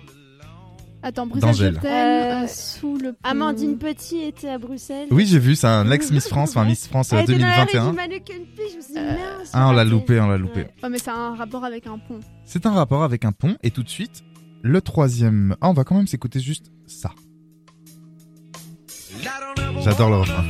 Attends, 1.07 1.27
Bruxelles, 1.27 1.79
Euh, 1.85 1.87
euh, 2.43 2.47
sous 2.47 2.97
le 2.97 3.13
pont. 3.13 3.19
Amandine 3.23 3.77
Petit 3.77 4.23
était 4.23 4.49
à 4.49 4.57
Bruxelles. 4.57 5.07
Oui, 5.11 5.27
j'ai 5.27 5.37
vu, 5.37 5.55
c'est 5.55 5.67
un 5.67 5.91
ex-Miss 5.91 6.27
France, 6.27 6.49
enfin 6.49 6.65
Miss 6.65 6.87
France 6.87 7.13
Elle 7.13 7.19
était 7.21 7.33
dans 7.37 7.45
la 7.45 7.63
rue 7.63 7.67
2021. 7.73 7.89
du 7.91 7.95
Mannequin 7.95 8.33
Pige, 8.55 8.71
je 8.71 8.77
me 8.77 8.81
suis 8.81 8.93
dit, 8.93 8.99
Euh, 8.99 9.11
mince, 9.11 9.51
Ah, 9.53 9.69
on 9.69 9.71
l'a 9.73 9.83
loupé, 9.83 10.19
on 10.19 10.27
l'a 10.27 10.37
loupé. 10.39 10.61
Ouais. 10.61 10.73
Ouais, 10.81 10.89
mais 10.89 10.97
c'est 10.97 11.11
un 11.11 11.35
rapport 11.35 11.63
avec 11.63 11.85
un 11.85 11.99
pont. 11.99 12.19
C'est 12.43 12.65
un 12.65 12.71
rapport 12.71 13.03
avec 13.03 13.23
un 13.23 13.31
pont, 13.33 13.55
et 13.61 13.69
tout 13.69 13.83
de 13.83 13.89
suite, 13.89 14.23
le 14.63 14.81
troisième. 14.81 15.55
Ah, 15.61 15.69
on 15.69 15.73
va 15.73 15.83
quand 15.83 15.95
même 15.95 16.07
s'écouter 16.07 16.39
juste 16.39 16.71
ça. 16.87 17.11
J'adore 19.83 20.09
le 20.09 20.15
refrain. 20.17 20.43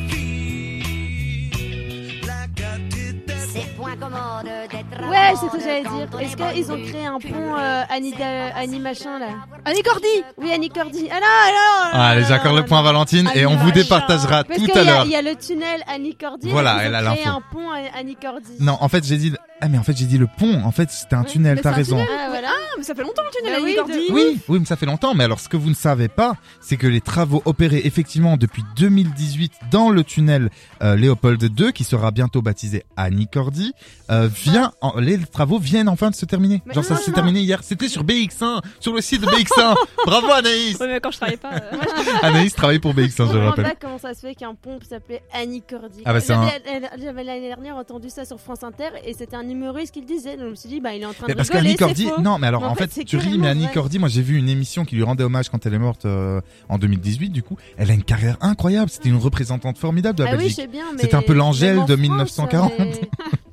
Ouais, 4.73 5.33
c'est 5.39 5.45
ce 5.47 5.51
que 5.51 5.59
j'allais 5.59 5.81
dire. 5.81 6.19
Est-ce 6.19 6.35
qu'ils 6.35 6.71
ont 6.71 6.81
créé 6.83 7.05
un 7.05 7.19
pont 7.19 7.55
euh, 7.57 7.83
Annie, 7.89 8.13
Da- 8.13 8.55
Annie 8.55 8.79
machin 8.79 9.19
là 9.19 9.27
Annie 9.65 9.81
Cordy 9.83 10.07
Oui, 10.37 10.51
Annie 10.53 10.69
Cordy. 10.69 11.07
Ah 11.11 11.15
non, 11.19 11.89
Ah, 11.93 12.07
allez, 12.09 12.21
non, 12.21 12.27
j'accorde 12.27 12.55
le 12.57 12.65
point 12.65 12.79
à. 12.79 12.83
Valentine, 12.83 13.29
et 13.35 13.45
on 13.45 13.55
vous 13.55 13.71
départagera 13.71 14.43
Parce 14.43 14.59
tout 14.61 14.71
à 14.77 14.83
l'heure. 14.83 15.05
Il 15.05 15.11
y 15.11 15.15
a 15.15 15.21
le 15.21 15.35
tunnel 15.35 15.81
Annie 15.87 16.15
Cordy. 16.15 16.49
Voilà, 16.49 16.79
elle 16.83 16.93
ont 16.93 16.97
a 16.97 17.01
créé 17.13 17.25
l'info. 17.25 17.37
un 17.37 17.41
pont 17.51 17.69
à 17.71 17.97
Annie 17.99 18.15
Cordy. 18.15 18.51
Non, 18.59 18.77
en 18.79 18.89
fait, 18.89 19.03
j'ai 19.05 19.17
dit. 19.17 19.33
Ah, 19.61 19.69
mais 19.69 19.77
en 19.77 19.83
fait, 19.83 19.95
j'ai 19.97 20.05
dit 20.05 20.17
le 20.17 20.27
pont. 20.27 20.61
En 20.63 20.71
fait, 20.71 20.91
c'était 20.91 21.15
un 21.15 21.21
Ouais, 21.23 21.25
tunnel, 21.29 21.61
t'as 21.61 21.71
raison. 21.71 21.95
tunnel. 21.97 22.09
Ah 22.19 22.27
voilà. 22.29 22.47
Ah, 22.51 22.75
mais 22.77 22.83
ça 22.83 22.93
fait 22.93 23.03
longtemps 23.03 23.21
le 23.23 23.37
tunnel 23.37 23.53
Bah 23.53 23.65
Annie 23.65 23.77
oui, 23.97 24.09
de- 24.09 24.13
Oui, 24.13 24.39
oui, 24.49 24.59
mais 24.59 24.65
ça 24.65 24.75
fait 24.75 24.85
longtemps. 24.85 25.13
Mais 25.15 25.23
alors, 25.23 25.39
ce 25.39 25.47
que 25.49 25.55
vous 25.57 25.69
ne 25.69 25.75
savez 25.75 26.09
pas, 26.09 26.35
c'est 26.61 26.75
que 26.77 26.87
les 26.87 26.99
travaux 27.01 27.41
opérés 27.45 27.81
effectivement 27.85 28.35
depuis 28.37 28.63
2018 28.75 29.53
dans 29.71 29.89
le 29.89 30.03
tunnel 30.03 30.49
euh, 30.83 30.95
Léopold 30.97 31.41
II, 31.59 31.71
qui 31.73 31.83
sera 31.85 32.11
bientôt 32.11 32.41
baptisé 32.41 32.83
Annie 32.97 33.27
Cordy, 33.27 33.73
euh, 34.11 34.27
vient, 34.27 34.54
en- 34.81 34.99
les 34.99 35.17
travaux 35.19 35.59
viennent 35.59 35.89
enfin 35.89 36.09
de 36.09 36.15
se 36.15 36.25
terminer. 36.25 36.61
Mais 36.65 36.73
Genre, 36.73 36.83
ça 36.83 36.95
s'est 36.97 37.11
terminé 37.11 37.39
hier. 37.41 37.61
C'était 37.63 37.87
sur 37.89 38.03
BX1, 38.03 38.61
sur 38.79 38.93
le 38.93 39.01
site 39.01 39.21
de 39.21 39.27
BX1. 39.27 39.75
Bravo 40.05 40.31
Anaïs. 40.31 40.77
Ouais, 40.79 40.87
mais 40.87 40.99
quand 40.99 41.11
je 41.11 41.17
travaillais 41.17 41.37
pas. 41.37 41.53
euh, 41.53 41.71
Anaïs 42.21 42.53
travaille 42.53 42.79
pour 42.79 42.93
BX1, 42.93 43.27
Je 43.27 43.33
je 43.33 43.37
le 43.37 43.47
rappelle. 43.49 43.65
pas 43.65 43.75
comment 43.79 43.97
ça 43.97 44.13
se 44.13 44.19
fait 44.21 44.35
qu'un 44.35 44.55
pont 44.55 44.77
s'appelait 44.87 45.21
Annie 45.33 45.61
Cordy. 45.61 46.01
Ah 46.05 46.13
bah, 46.13 46.19
J'avais 46.19 47.23
l'année 47.23 47.47
dernière 47.47 47.75
entendu 47.75 48.09
ça 48.09 48.25
sur 48.25 48.39
France 48.39 48.63
Inter 48.63 48.89
et 49.05 49.13
c'était 49.13 49.35
un 49.35 49.47
humoriste 49.47 49.93
qui 49.93 50.01
le 50.01 50.07
disait. 50.07 50.37
Donc 50.37 50.45
je 50.45 50.49
me 50.51 50.55
suis 50.55 50.69
dit, 50.69 50.79
bah 50.81 50.93
il 50.93 51.01
est 51.01 51.05
en 51.05 51.13
train 51.13 51.25
Mais 51.27 51.33
de 51.33 51.37
parce 51.37 51.49
rigoler, 51.49 51.75
qu'Annie 51.75 51.95
Cordy, 52.07 52.21
non, 52.23 52.37
mais 52.37 52.47
alors 52.47 52.61
Mais 52.61 52.67
en, 52.67 52.71
en 52.71 52.75
fait, 52.75 52.85
fait, 52.85 52.91
c'est 53.01 53.03
tu 53.05 53.17
ris, 53.17 53.37
mais 53.37 53.47
Annie 53.47 53.63
vrai. 53.65 53.73
Cordy, 53.73 53.99
moi 53.99 54.09
j'ai 54.09 54.21
vu 54.21 54.37
une 54.37 54.49
émission 54.49 54.85
qui 54.85 54.95
lui 54.95 55.03
rendait 55.03 55.23
hommage 55.23 55.49
quand 55.49 55.65
elle 55.65 55.73
est 55.73 55.79
morte 55.79 56.05
euh, 56.05 56.41
en 56.69 56.77
2018. 56.77 57.29
Du 57.29 57.43
coup, 57.43 57.57
elle 57.77 57.91
a 57.91 57.93
une 57.93 58.03
carrière 58.03 58.37
incroyable. 58.41 58.89
C'était 58.89 59.09
une 59.09 59.17
représentante 59.17 59.77
formidable 59.77 60.17
de 60.17 60.23
la 60.23 60.31
Ah 60.31 60.33
oui, 60.33 60.37
je 60.37 60.43
Belgique. 60.43 60.61
sais 60.61 60.67
bien, 60.67 60.85
mais. 60.95 61.01
C'était 61.01 61.15
un 61.15 61.21
peu 61.21 61.33
l'Angèle 61.33 61.77
de 61.85 61.95
France, 61.95 61.99
1940. 61.99 62.73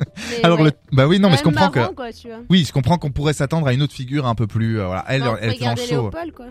alors 0.43 0.59
ouais. 0.61 0.67
le, 0.67 0.73
bah 0.97 1.07
oui, 1.07 1.19
non, 1.19 1.31
mais 1.31 1.37
je 1.37 1.43
comprends 1.43 1.71
que. 1.71 1.79
marrant, 1.79 1.95
quoi, 1.95 2.13
tu 2.13 2.29
vois. 2.29 2.39
Oui, 2.51 2.65
je 2.67 2.73
comprends 2.73 2.99
qu'on 2.99 3.11
pourrait 3.11 3.33
s'attendre 3.33 3.67
à 3.67 3.73
une 3.73 3.83
autre 3.83 3.93
figure 3.95 4.27
un 4.27 4.35
peu 4.35 4.47
plus. 4.47 4.81
euh, 4.81 4.87
voilà, 4.87 5.05
elle, 5.09 5.23
elle. 5.41 5.55
Léopold, 5.89 6.33
quoi. 6.33 6.47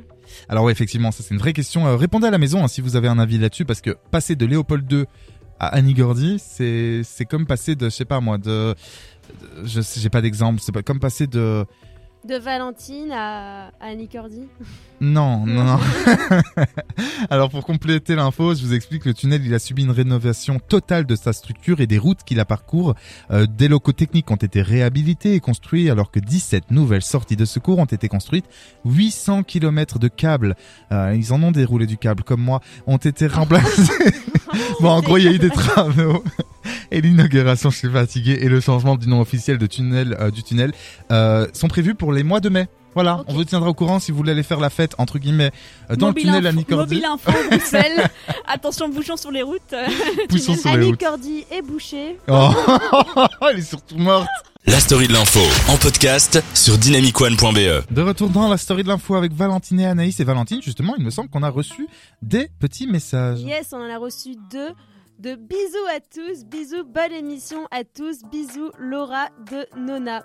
Alors 0.50 0.64
oui, 0.66 0.72
effectivement, 0.72 1.12
ça 1.12 1.24
c'est 1.24 1.34
une 1.34 1.40
vraie 1.40 1.54
question. 1.54 1.88
Euh, 1.88 1.96
répondez 1.96 2.28
à 2.28 2.32
la 2.32 2.38
maison 2.38 2.64
hein, 2.64 2.68
si 2.68 2.82
vous 2.82 2.96
avez 2.96 3.08
un 3.08 3.20
avis 3.20 3.38
là-dessus, 3.38 3.66
parce 3.66 3.82
que 3.82 3.98
passer 4.12 4.36
de 4.36 4.46
Léopold 4.46 4.90
II 4.92 5.06
à 5.60 5.68
Annie 5.68 5.94
Gordy, 5.94 6.38
c'est 6.44 7.02
c'est 7.04 7.26
comme 7.26 7.46
passer 7.46 7.76
de, 7.76 7.86
je 7.86 7.90
sais 7.96 8.06
pas 8.06 8.20
moi, 8.20 8.38
de, 8.38 8.44
de- 8.44 8.76
je 9.66 9.82
j'ai 9.98 10.10
pas 10.10 10.22
d'exemple. 10.22 10.60
C'est 10.62 10.72
pas 10.72 10.82
comme 10.84 11.00
passer 11.00 11.28
de. 11.28 11.66
De 12.28 12.36
Valentine 12.36 13.12
à 13.12 13.72
Annie 13.80 14.08
Cordy. 14.08 14.48
Non, 15.04 15.48
non, 15.48 15.64
non. 15.64 15.80
Alors 17.32 17.50
pour 17.50 17.66
compléter 17.66 18.14
l'info, 18.14 18.54
je 18.54 18.64
vous 18.64 18.76
explique 18.76 19.04
le 19.06 19.16
tunnel, 19.16 19.44
il 19.44 19.52
a 19.56 19.58
subi 19.58 19.82
une 19.82 19.90
rénovation 19.90 20.60
totale 20.60 21.08
de 21.08 21.16
sa 21.16 21.34
structure 21.34 21.82
et 21.82 21.88
des 21.88 21.98
routes 21.98 22.20
qui 22.24 22.36
la 22.36 22.46
parcourent. 22.46 22.94
Euh, 23.32 23.48
des 23.48 23.68
locaux 23.68 23.94
techniques 23.94 24.30
ont 24.30 24.36
été 24.36 24.62
réhabilités 24.62 25.34
et 25.34 25.40
construits 25.40 25.90
alors 25.90 26.12
que 26.12 26.20
17 26.20 26.70
nouvelles 26.70 27.02
sorties 27.02 27.36
de 27.36 27.46
secours 27.46 27.80
ont 27.80 27.86
été 27.86 28.10
construites. 28.10 28.46
800 28.86 29.42
km 29.42 29.98
de 29.98 30.08
câbles, 30.08 30.56
euh, 30.92 31.16
ils 31.18 31.34
en 31.34 31.42
ont 31.42 31.52
déroulé 31.52 31.88
du 31.88 31.98
câble 31.98 32.22
comme 32.24 32.42
moi, 32.42 32.62
ont 32.86 32.98
été 32.98 33.26
remplacés. 33.26 34.14
bon, 34.82 34.90
en 34.90 35.02
gros, 35.02 35.18
il 35.18 35.24
y 35.24 35.28
a 35.28 35.32
eu 35.32 35.40
des 35.40 35.50
travaux. 35.50 36.24
Et 36.92 37.00
l'inauguration, 37.02 37.70
je 37.70 37.78
suis 37.78 37.90
fatigué, 37.90 38.38
et 38.42 38.50
le 38.50 38.60
changement 38.60 38.96
du 38.98 39.08
nom 39.08 39.22
officiel 39.22 39.58
de 39.58 39.66
tunnel, 39.66 40.18
euh, 40.20 40.30
du 40.30 40.44
tunnel 40.44 40.74
euh, 41.12 41.48
sont 41.54 41.68
prévus 41.70 41.96
pour 41.96 42.12
les 42.12 42.24
mois 42.24 42.40
de 42.42 42.50
mai. 42.50 42.68
Voilà, 42.94 43.24
on 43.28 43.34
vous 43.34 43.46
tiendra 43.46 43.70
au 43.70 43.74
courant 43.74 44.00
si 44.00 44.12
vous 44.12 44.18
voulez 44.18 44.34
aller 44.34 44.44
faire 44.44 44.60
la 44.60 44.70
fête, 44.70 44.96
entre 44.98 45.18
guillemets, 45.18 45.52
euh, 45.90 45.96
dans 45.96 46.08
Mobile 46.08 46.26
le 46.28 46.34
tunnel 46.34 46.48
info- 46.48 46.58
Annie. 46.74 46.78
Mobile 46.82 47.06
info, 47.06 47.32
Bruxelles. 47.50 48.10
Attention, 48.48 48.90
bouchons 48.90 49.16
sur 49.16 49.32
les 49.32 49.42
routes. 49.42 49.74
Poussons 50.28 50.56
sur 50.58 50.72
les 50.72 50.76
Annie 50.76 50.86
routes. 50.88 51.00
Cordy 51.00 51.46
est 51.50 51.62
bouchée. 51.62 52.18
Oh, 52.28 52.50
elle 53.50 53.60
est 53.60 53.62
surtout 53.62 53.98
morte. 53.98 54.28
La 54.68 54.80
story 54.82 55.08
de 55.08 55.14
l'info 55.14 55.40
en 55.70 55.78
podcast 55.78 56.44
sur 56.54 56.78
dynamicone.be. 56.78 57.92
De 57.94 58.02
retour 58.02 58.30
dans 58.30 58.48
la 58.50 58.58
story 58.58 58.84
de 58.84 58.90
l'info 58.90 59.16
avec 59.16 59.32
Valentine 59.34 59.80
et 59.80 59.86
Anaïs. 59.88 60.20
Et 60.20 60.24
Valentine, 60.26 60.62
justement, 60.62 60.94
il 60.98 61.04
me 61.04 61.10
semble 61.10 61.30
qu'on 61.30 61.42
a 61.44 61.50
reçu 61.50 61.88
des 62.22 62.50
petits 62.60 62.86
messages. 62.88 63.40
Yes, 63.42 63.70
on 63.72 63.78
en 63.78 63.90
a 63.90 63.98
reçu 63.98 64.36
deux. 64.52 64.70
De 65.22 65.36
bisous 65.36 65.88
à 65.96 66.00
tous, 66.00 66.46
bisous, 66.46 66.84
bonne 66.84 67.12
émission 67.12 67.68
à 67.70 67.84
tous, 67.84 68.24
bisous 68.32 68.72
Laura 68.80 69.28
de 69.52 69.68
Nona. 69.80 70.24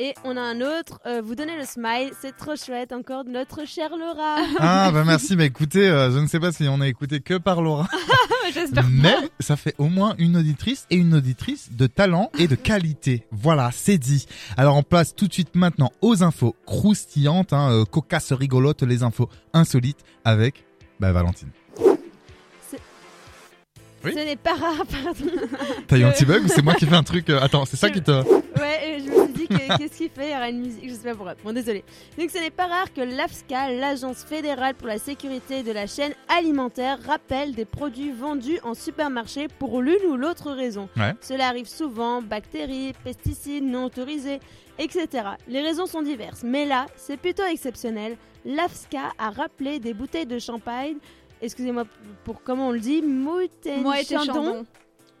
Et 0.00 0.14
on 0.24 0.36
a 0.36 0.40
un 0.40 0.60
autre, 0.60 0.98
euh, 1.06 1.22
vous 1.24 1.36
donnez 1.36 1.56
le 1.56 1.64
smile, 1.64 2.10
c'est 2.20 2.36
trop 2.36 2.56
chouette 2.56 2.90
encore 2.90 3.24
de 3.24 3.30
notre 3.30 3.64
chère 3.68 3.96
Laura. 3.96 4.38
Ah, 4.58 4.90
bah 4.92 5.04
merci. 5.06 5.36
Bah 5.36 5.44
écoutez, 5.44 5.86
euh, 5.86 6.10
je 6.10 6.18
ne 6.18 6.26
sais 6.26 6.40
pas 6.40 6.50
si 6.50 6.64
on 6.68 6.80
a 6.80 6.88
écouté 6.88 7.20
que 7.20 7.34
par 7.38 7.62
Laura. 7.62 7.86
J'espère. 8.52 8.84
Mais 8.90 9.14
ça 9.38 9.54
fait 9.54 9.76
au 9.78 9.86
moins 9.86 10.16
une 10.18 10.36
auditrice 10.36 10.88
et 10.90 10.96
une 10.96 11.14
auditrice 11.14 11.70
de 11.70 11.86
talent 11.86 12.28
et 12.36 12.48
de 12.48 12.56
qualité. 12.56 13.24
Voilà, 13.30 13.70
c'est 13.72 13.98
dit. 13.98 14.26
Alors 14.56 14.74
on 14.74 14.82
place 14.82 15.14
tout 15.14 15.28
de 15.28 15.32
suite 15.32 15.54
maintenant 15.54 15.92
aux 16.00 16.24
infos 16.24 16.56
croustillantes, 16.66 17.52
hein, 17.52 17.70
euh, 17.70 17.84
cocasses 17.84 18.32
rigolotes, 18.32 18.82
les 18.82 19.04
infos 19.04 19.28
insolites 19.52 20.00
avec 20.24 20.64
bah, 20.98 21.12
Valentine. 21.12 21.50
Oui. 24.04 24.12
Ce 24.12 24.18
n'est 24.18 24.36
pas 24.36 24.54
rare, 24.54 24.84
pardon. 24.90 25.30
T'as 25.86 25.96
eu 25.96 26.04
un 26.04 26.10
petit 26.10 26.24
bug 26.24 26.44
ou 26.44 26.48
c'est 26.48 26.62
moi 26.62 26.74
qui 26.74 26.86
fais 26.86 26.94
un 26.96 27.02
truc 27.02 27.28
euh, 27.30 27.40
Attends, 27.40 27.64
c'est 27.64 27.76
ça 27.76 27.88
qui 27.90 28.02
te... 28.02 28.10
Ouais, 28.10 28.98
je 28.98 29.10
me 29.10 29.24
suis 29.24 29.32
dit 29.32 29.48
que- 29.48 29.78
qu'est-ce 29.78 29.96
qu'il 29.96 30.10
fait 30.10 30.28
Il 30.28 30.32
y 30.32 30.36
aura 30.36 30.48
une 30.50 30.60
musique, 30.60 30.88
je 30.88 30.94
sais 30.94 31.02
pas 31.08 31.14
pourquoi. 31.14 31.34
Bon, 31.44 31.52
désolé. 31.52 31.84
Donc, 32.18 32.30
ce 32.30 32.38
n'est 32.38 32.50
pas 32.50 32.66
rare 32.66 32.92
que 32.92 33.00
l'AFSCA, 33.00 33.70
l'Agence 33.72 34.24
fédérale 34.24 34.74
pour 34.74 34.88
la 34.88 34.98
sécurité 34.98 35.62
de 35.62 35.72
la 35.72 35.86
chaîne 35.86 36.12
alimentaire, 36.28 36.98
rappelle 37.06 37.54
des 37.54 37.64
produits 37.64 38.12
vendus 38.12 38.58
en 38.64 38.74
supermarché 38.74 39.46
pour 39.58 39.80
l'une 39.82 40.04
ou 40.08 40.16
l'autre 40.16 40.50
raison. 40.52 40.88
Ouais. 40.96 41.14
Cela 41.20 41.48
arrive 41.48 41.66
souvent, 41.68 42.22
bactéries, 42.22 42.92
pesticides 43.04 43.64
non 43.64 43.84
autorisés, 43.86 44.40
etc. 44.78 45.06
Les 45.48 45.60
raisons 45.62 45.86
sont 45.86 46.02
diverses, 46.02 46.42
mais 46.44 46.64
là, 46.64 46.86
c'est 46.96 47.16
plutôt 47.16 47.44
exceptionnel. 47.44 48.16
L'AFSCA 48.44 49.12
a 49.18 49.30
rappelé 49.30 49.78
des 49.78 49.94
bouteilles 49.94 50.26
de 50.26 50.38
champagne. 50.40 50.96
Excusez-moi 51.42 51.84
pour 52.24 52.42
comment 52.42 52.68
on 52.68 52.70
le 52.70 52.78
dit, 52.80 53.02
tes 53.60 53.82
Chandon. 54.04 54.64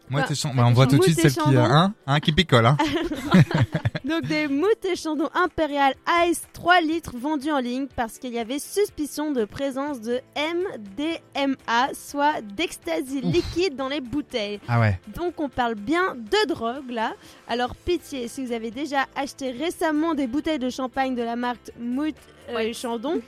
Moi, 0.08 0.22
Bah, 0.22 0.50
bah, 0.54 0.64
on 0.66 0.72
voit 0.72 0.86
tout 0.86 0.98
de 0.98 1.02
suite 1.02 1.20
celle 1.20 1.32
qui... 1.32 1.38
Chandon. 1.40 1.64
Hein, 1.64 1.94
hein, 2.06 2.20
qui 2.20 2.32
picole, 2.32 2.66
hein. 2.66 2.76
Donc 4.04 4.22
des 4.26 4.48
moutes 4.48 4.84
et 4.84 4.96
chandons 4.96 5.30
impérial 5.32 5.94
Ice 6.26 6.42
3 6.52 6.80
litres 6.80 7.16
vendus 7.16 7.52
en 7.52 7.60
ligne 7.60 7.86
parce 7.94 8.18
qu'il 8.18 8.32
y 8.32 8.38
avait 8.38 8.58
suspicion 8.58 9.30
de 9.32 9.44
présence 9.44 10.00
de 10.00 10.20
MDMA, 10.36 11.88
soit 11.94 12.40
d'ecstasy 12.42 13.20
liquide 13.20 13.76
dans 13.76 13.88
les 13.88 14.00
bouteilles. 14.00 14.60
Ah 14.68 14.80
ouais. 14.80 14.98
Donc 15.14 15.40
on 15.40 15.48
parle 15.48 15.76
bien 15.76 16.14
de 16.14 16.48
drogue 16.48 16.90
là. 16.90 17.14
Alors 17.48 17.74
pitié, 17.74 18.28
si 18.28 18.44
vous 18.44 18.52
avez 18.52 18.70
déjà 18.70 19.06
acheté 19.14 19.50
récemment 19.50 20.14
des 20.14 20.26
bouteilles 20.26 20.58
de 20.58 20.70
champagne 20.70 21.14
de 21.14 21.22
la 21.22 21.36
marque 21.36 21.70
Mout 21.78 22.14
euh, 22.48 22.54
Ouais. 22.54 22.72
Chandon, 22.72 23.20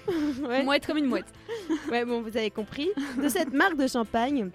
ouais, 0.48 0.64
Mouette 0.64 0.86
comme 0.86 0.98
une 0.98 1.06
mouette. 1.06 1.26
Ouais, 1.90 2.04
bon, 2.04 2.20
vous 2.20 2.36
avez 2.36 2.50
compris. 2.50 2.88
De 3.22 3.28
cette 3.28 3.52
marque 3.52 3.76
de 3.76 3.86
champagne. 3.86 4.50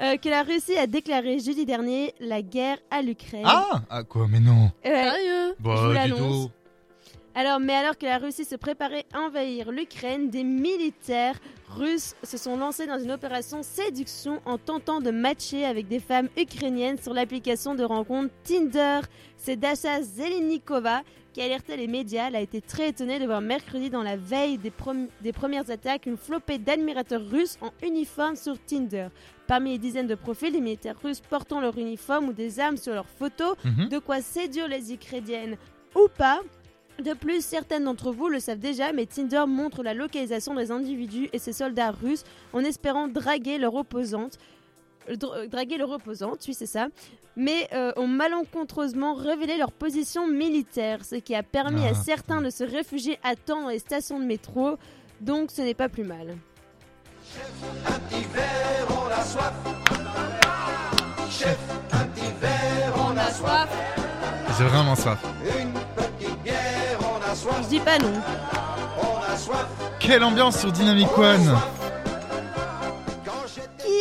euh, 0.00 0.16
que 0.16 0.28
la 0.28 0.42
Russie 0.42 0.76
a 0.76 0.86
déclaré 0.86 1.38
jeudi 1.38 1.64
dernier 1.66 2.14
la 2.20 2.42
guerre 2.42 2.78
à 2.90 3.00
l'Ukraine. 3.02 3.44
Ah 3.46 3.82
Ah 3.90 4.02
quoi, 4.04 4.26
mais 4.28 4.40
non. 4.40 4.70
Ouais. 4.84 4.92
Sérieux? 4.92 5.54
Je 5.64 5.68
vous 5.70 5.92
l'annonce. 5.92 6.48
Alors, 7.34 7.60
mais 7.60 7.74
alors 7.74 7.96
que 7.96 8.06
la 8.06 8.18
Russie 8.18 8.44
se 8.44 8.56
préparait 8.56 9.04
à 9.14 9.20
envahir 9.20 9.70
l'Ukraine, 9.70 10.28
des 10.30 10.42
militaires 10.42 11.38
russes 11.68 12.16
se 12.24 12.36
sont 12.36 12.56
lancés 12.56 12.86
dans 12.88 12.98
une 12.98 13.12
opération 13.12 13.62
séduction 13.62 14.40
en 14.44 14.58
tentant 14.58 15.00
de 15.00 15.12
matcher 15.12 15.64
avec 15.64 15.86
des 15.86 16.00
femmes 16.00 16.28
ukrainiennes 16.36 16.98
sur 16.98 17.14
l'application 17.14 17.76
de 17.76 17.84
rencontre 17.84 18.32
Tinder. 18.42 19.00
C'est 19.36 19.54
Dasha 19.56 20.02
Zelenikova 20.02 21.02
qui 21.38 21.42
a 21.42 21.46
alerté 21.46 21.76
les 21.76 21.86
médias. 21.86 22.30
A 22.34 22.40
été 22.40 22.60
très 22.60 22.88
étonnée 22.88 23.20
de 23.20 23.24
voir 23.24 23.40
mercredi, 23.40 23.90
dans 23.90 24.02
la 24.02 24.16
veille 24.16 24.58
des, 24.58 24.72
des 25.20 25.32
premières 25.32 25.70
attaques, 25.70 26.06
une 26.06 26.16
flopée 26.16 26.58
d'admirateurs 26.58 27.22
russes 27.30 27.58
en 27.60 27.70
uniforme 27.86 28.34
sur 28.34 28.58
Tinder. 28.66 29.06
Parmi 29.46 29.70
les 29.72 29.78
dizaines 29.78 30.08
de 30.08 30.16
profils, 30.16 30.52
les 30.52 30.60
militaires 30.60 30.98
russes 31.00 31.20
portant 31.20 31.60
leur 31.60 31.78
uniforme 31.78 32.30
ou 32.30 32.32
des 32.32 32.58
armes 32.58 32.76
sur 32.76 32.92
leurs 32.92 33.06
photos, 33.08 33.54
Mhm. 33.64 33.88
de 33.88 33.98
quoi 33.98 34.20
séduire 34.20 34.66
les 34.66 34.92
Ukrainiennes 34.92 35.56
ou 35.94 36.08
pas. 36.16 36.40
De 37.02 37.14
plus, 37.14 37.44
certaines 37.44 37.84
d'entre 37.84 38.10
vous 38.10 38.28
le 38.28 38.40
savent 38.40 38.58
déjà, 38.58 38.92
mais 38.92 39.06
Tinder 39.06 39.44
montre 39.46 39.84
la 39.84 39.94
localisation 39.94 40.54
des 40.56 40.72
individus 40.72 41.28
et 41.32 41.38
ses 41.38 41.52
soldats 41.52 41.92
russes 41.92 42.24
en 42.52 42.64
espérant 42.64 43.06
draguer 43.06 43.58
leur 43.58 43.76
opposante. 43.76 44.38
Euh, 45.08 45.16
dra- 45.16 45.46
draguer 45.46 45.76
leur 45.78 45.90
opposante, 45.90 46.44
oui 46.48 46.54
c'est 46.54 46.66
ça, 46.66 46.88
mais 47.36 47.68
euh, 47.72 47.92
ont 47.96 48.06
malencontreusement 48.08 49.14
révélé 49.14 49.56
leur 49.56 49.72
position 49.72 50.26
militaire, 50.26 51.04
ce 51.04 51.14
qui 51.16 51.34
a 51.34 51.42
permis 51.42 51.82
Ah, 51.86 51.90
à 51.90 51.94
certains 51.94 52.40
de 52.42 52.50
se 52.50 52.64
réfugier 52.64 53.18
à 53.22 53.34
temps 53.36 53.62
dans 53.62 53.68
les 53.68 53.78
stations 53.78 54.18
de 54.20 54.24
métro, 54.24 54.76
donc 55.20 55.50
ce 55.50 55.62
n'est 55.62 55.74
pas 55.74 55.88
plus 55.88 56.04
mal. 56.04 56.36
On 62.96 63.16
a 63.16 63.30
soif. 63.30 63.68
J'ai 64.58 64.64
vraiment 64.64 64.96
soif. 64.96 65.18
Je 67.62 67.68
dis 67.68 67.80
pas 67.80 67.98
non. 67.98 68.12
Quelle 70.00 70.24
ambiance 70.24 70.58
sur 70.58 70.72
Dynamic 70.72 71.16
One 71.16 71.56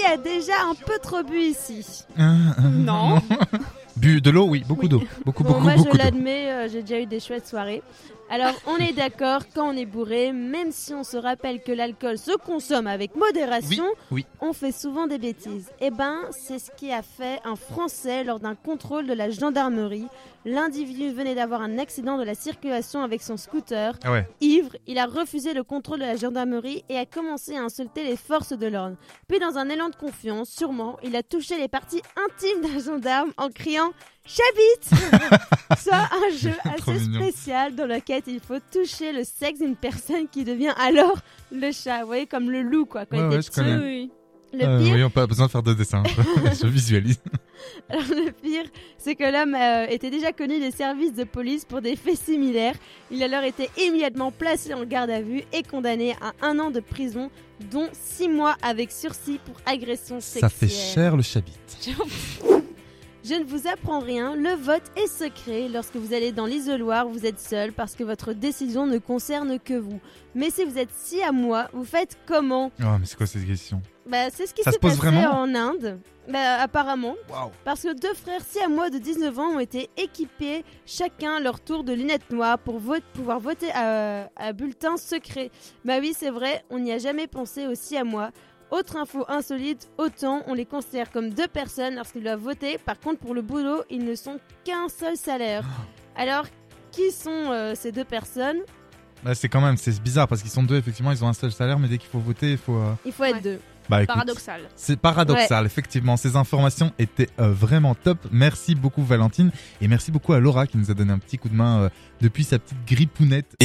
a 0.06 0.18
déjà 0.18 0.54
un 0.70 0.76
peu 0.76 0.98
trop 1.02 1.24
bu 1.24 1.40
ici 1.40 2.06
Non. 2.18 3.22
Bu 3.98 4.22
de 4.22 4.30
l'eau, 4.30 4.46
oui, 4.48 4.64
beaucoup 4.68 4.88
d'eau. 4.88 5.02
Beaucoup, 5.26 5.44
Bon, 5.44 5.54
beaucoup, 5.54 5.64
moi 5.64 5.74
beaucoup 5.76 5.90
je 5.94 5.98
l'admets, 5.98 6.52
euh, 6.52 6.68
j'ai 6.72 6.82
déjà 6.84 7.00
eu 7.00 7.08
des 7.08 7.20
chouettes 7.20 7.48
soirées. 7.48 7.82
Alors 8.30 8.56
on 8.66 8.76
est 8.76 8.92
d'accord, 8.92 9.44
quand 9.56 9.70
on 9.70 9.78
est 9.78 9.86
bourré, 9.86 10.34
même 10.34 10.72
si 10.72 10.94
on 10.94 11.04
se 11.04 11.16
rappelle 11.16 11.62
que 11.62 11.72
l'alcool 11.72 12.18
se 12.18 12.36
consomme 12.36 12.86
avec 12.86 13.16
modération, 13.16 13.86
oui. 14.12 14.26
on 14.42 14.52
fait 14.52 14.74
souvent 14.74 15.08
des 15.08 15.18
bêtises. 15.18 15.72
Eh 15.80 15.92
ben, 15.92 16.20
c'est 16.32 16.60
ce 16.60 16.70
qui 16.72 16.92
a 16.92 17.02
fait 17.02 17.40
un 17.46 17.56
Français 17.56 18.26
lors 18.26 18.42
d'un 18.42 18.56
contrôle 18.56 19.08
de 19.08 19.14
la 19.14 19.30
gendarmerie. 19.30 20.08
L'individu 20.44 21.12
venait 21.12 21.36
d'avoir 21.36 21.62
un 21.62 21.78
accident 21.78 22.18
de 22.18 22.24
la 22.24 22.36
circulation 22.36 23.02
avec 23.02 23.22
son 23.22 23.38
scooter. 23.38 23.94
Ah 24.04 24.12
ouais. 24.12 24.28
Ivre, 24.40 24.78
il 24.88 24.98
a 24.98 25.06
refusé 25.06 25.54
le 25.54 25.64
contrôle 25.64 26.00
de 26.00 26.06
la 26.06 26.16
gendarmerie 26.16 26.84
et 26.88 26.98
a 26.98 27.06
commencé 27.06 27.56
à 27.58 27.64
insulter 27.64 28.04
les 28.04 28.16
forces 28.16 28.54
de 28.54 28.68
l'ordre. 28.68 28.96
Puis, 29.28 29.40
dans 29.40 29.58
un 29.58 29.68
élan 29.68 29.90
de 29.90 29.96
confiance, 29.96 30.50
sûrement, 30.50 30.98
il 31.04 31.16
a 31.18 31.24
touché 31.24 31.58
les 31.58 31.68
parties 31.68 32.02
intimes 32.16 32.62
d'un 32.62 32.80
gendarme 32.80 33.34
en 33.38 33.50
criant 33.50 33.92
Chabit 34.28 35.08
Soit 35.82 35.96
un 36.12 36.36
jeu 36.38 36.52
assez 36.66 37.00
spécial 37.00 37.76
dans 37.76 37.86
lequel 37.86 38.22
il 38.28 38.40
faut 38.40 38.60
toucher 38.72 39.12
le 39.14 39.24
sexe 39.24 39.60
d'une 39.60 39.76
personne 39.76 40.28
qui 40.30 40.44
devient 40.44 40.74
alors 40.78 41.18
le 41.52 41.72
chat. 41.72 42.02
Vous 42.02 42.08
voyez, 42.08 42.26
comme 42.28 42.52
le 42.52 42.62
loup, 42.62 42.86
quoi. 42.86 43.06
Quand 43.06 43.18
Ouais, 43.18 43.24
il 43.24 43.30
ouais, 43.30 43.40
était 43.40 43.50
petit. 43.50 43.84
oui. 43.84 44.12
Le 44.54 44.64
Euh, 44.64 44.80
pire, 44.80 45.12
pas 45.12 45.28
besoin 45.28 45.48
de 45.48 45.52
faire 45.52 45.62
de 45.64 45.74
dessin. 45.74 46.04
je 46.06 46.68
visualise. 46.68 47.20
Alors, 47.90 48.04
le 48.10 48.32
pire, 48.32 48.64
c'est 48.98 49.16
que 49.16 49.26
l'homme 49.30 49.56
euh, 49.56 49.88
était 49.90 50.10
déjà 50.10 50.32
connu 50.32 50.60
des 50.60 50.72
services 50.72 51.14
de 51.14 51.26
police 51.26 51.66
pour 51.66 51.82
des 51.82 51.98
faits 51.98 52.18
similaires. 52.18 52.76
Il 53.12 53.22
a 53.22 53.26
alors 53.26 53.44
été 53.44 53.70
immédiatement 53.78 54.32
placé 54.32 54.74
en 54.74 54.86
garde 54.86 55.10
à 55.10 55.22
vue 55.22 55.44
et 55.52 55.64
condamné 55.64 56.16
à 56.22 56.32
un 56.46 56.60
an 56.60 56.72
de 56.72 56.80
prison, 56.80 57.30
dont 57.72 57.90
six 57.92 58.30
mois 58.30 58.56
avec 58.62 58.92
sursis 58.92 59.40
pour 59.46 59.56
agression 59.66 60.22
sexuelle. 60.22 60.42
Ça 60.42 60.50
fait 60.50 60.70
cher 60.70 61.18
le 61.18 61.24
chabit. 61.24 61.58
Je 63.28 63.34
ne 63.34 63.44
vous 63.44 63.68
apprends 63.68 64.00
rien, 64.00 64.36
le 64.36 64.52
vote 64.54 64.84
est 64.96 65.08
secret. 65.08 65.68
Lorsque 65.68 65.96
vous 65.98 66.14
allez 66.14 66.32
dans 66.32 66.46
l'isoloir, 66.46 67.08
vous 67.10 67.26
êtes 67.26 67.40
seul 67.40 67.74
parce 67.74 67.94
que 67.96 68.04
votre 68.06 68.32
décision 68.32 68.86
ne 68.88 69.00
concerne 69.00 69.60
que 69.60 69.74
vous. 69.74 70.00
Mais 70.36 70.50
si 70.50 70.64
vous 70.64 70.78
êtes 70.78 70.92
si 70.96 71.22
à 71.24 71.32
moi, 71.32 71.68
vous 71.74 71.84
faites 71.84 72.18
comment? 72.26 72.72
Oh, 72.80 72.86
mais 73.00 73.06
c'est 73.06 73.18
quoi 73.18 73.26
cette 73.26 73.46
question? 73.46 73.82
Bah, 74.06 74.30
c'est 74.32 74.46
ce 74.48 74.54
qui 74.54 74.64
s'est 74.64 74.72
se 74.72 74.78
passé 74.78 74.96
vraiment? 74.96 75.32
en 75.32 75.54
Inde. 75.56 76.00
Bah, 76.30 76.62
apparemment. 76.62 77.16
Waouh. 77.30 77.52
Parce 77.66 77.82
que 77.84 77.94
deux 77.94 78.14
frères 78.14 78.42
siamois 78.48 78.90
de 78.90 78.98
19 78.98 79.40
ans 79.40 79.56
ont 79.56 79.60
été 79.60 79.90
équipés 79.98 80.64
chacun 80.86 81.40
leur 81.42 81.60
tour 81.60 81.84
de 81.84 81.92
lunettes 81.94 82.30
noires 82.32 82.60
pour 82.60 82.80
vote- 82.80 83.04
pouvoir 83.14 83.40
voter 83.42 83.72
à, 83.74 84.30
à 84.38 84.54
bulletin 84.54 84.96
secret. 84.96 85.52
Bah 85.84 85.96
oui, 86.00 86.14
c'est 86.18 86.30
vrai, 86.30 86.64
on 86.70 86.80
n'y 86.80 86.92
a 86.94 86.98
jamais 86.98 87.28
pensé 87.28 87.68
aux 87.68 87.76
siamois. 87.76 88.30
Autre 88.72 88.98
info 88.98 89.24
insolite, 89.30 89.90
autant 89.98 90.44
on 90.48 90.54
les 90.54 90.66
considère 90.66 91.10
comme 91.12 91.30
deux 91.30 91.48
personnes 91.48 91.96
lorsqu'ils 91.96 92.24
doivent 92.24 92.40
voter. 92.42 92.78
Par 92.78 93.00
contre, 93.00 93.20
pour 93.20 93.34
le 93.34 93.42
boulot, 93.42 93.84
ils 93.90 94.04
ne 94.04 94.14
sont 94.16 94.40
qu'un 94.66 94.90
seul 94.90 95.16
salaire. 95.16 95.64
Alors, 96.18 96.46
qui 96.92 97.12
sont 97.12 97.30
euh, 97.52 97.74
ces 97.76 97.92
deux 97.92 98.04
personnes? 98.04 98.58
Bah, 99.24 99.34
c'est 99.36 99.48
quand 99.50 99.62
même, 99.62 99.78
c'est 99.78 100.02
bizarre 100.02 100.28
parce 100.28 100.42
qu'ils 100.42 100.52
sont 100.52 100.64
deux, 100.64 100.76
effectivement, 100.78 101.12
ils 101.12 101.24
ont 101.24 101.28
un 101.28 101.34
seul 101.34 101.52
salaire, 101.52 101.80
mais 101.80 101.88
dès 101.88 101.98
qu'il 101.98 102.10
faut 102.10 102.20
voter, 102.20 102.52
il 102.52 102.58
faut. 102.58 102.76
euh, 102.78 102.94
Il 103.06 103.12
faut 103.14 103.24
être 103.24 103.36
Ouais. 103.36 103.42
deux. 103.42 103.60
Bah, 103.90 104.04
écoute, 104.04 104.14
Paradoxal. 104.16 104.62
C'est 104.76 105.00
paradoxal, 105.00 105.66
effectivement. 105.66 106.18
Ces 106.18 106.36
informations 106.36 106.92
étaient 107.00 107.30
euh, 107.40 107.54
vraiment 107.54 107.96
top. 107.96 108.18
Merci 108.32 108.76
beaucoup, 108.76 109.02
Valentine. 109.02 109.50
Et 109.80 109.88
merci 109.88 110.12
beaucoup 110.12 110.34
à 110.34 110.42
Laura 110.42 110.68
qui 110.68 110.78
nous 110.78 110.92
a 110.92 110.94
donné 110.94 111.14
un 111.14 111.20
petit 111.20 111.38
coup 111.38 111.48
de 111.48 111.54
main 111.56 111.84
euh, 111.84 111.90
depuis 112.20 112.44
sa 112.44 112.60
petite 112.60 112.78
grippounette. 112.86 113.56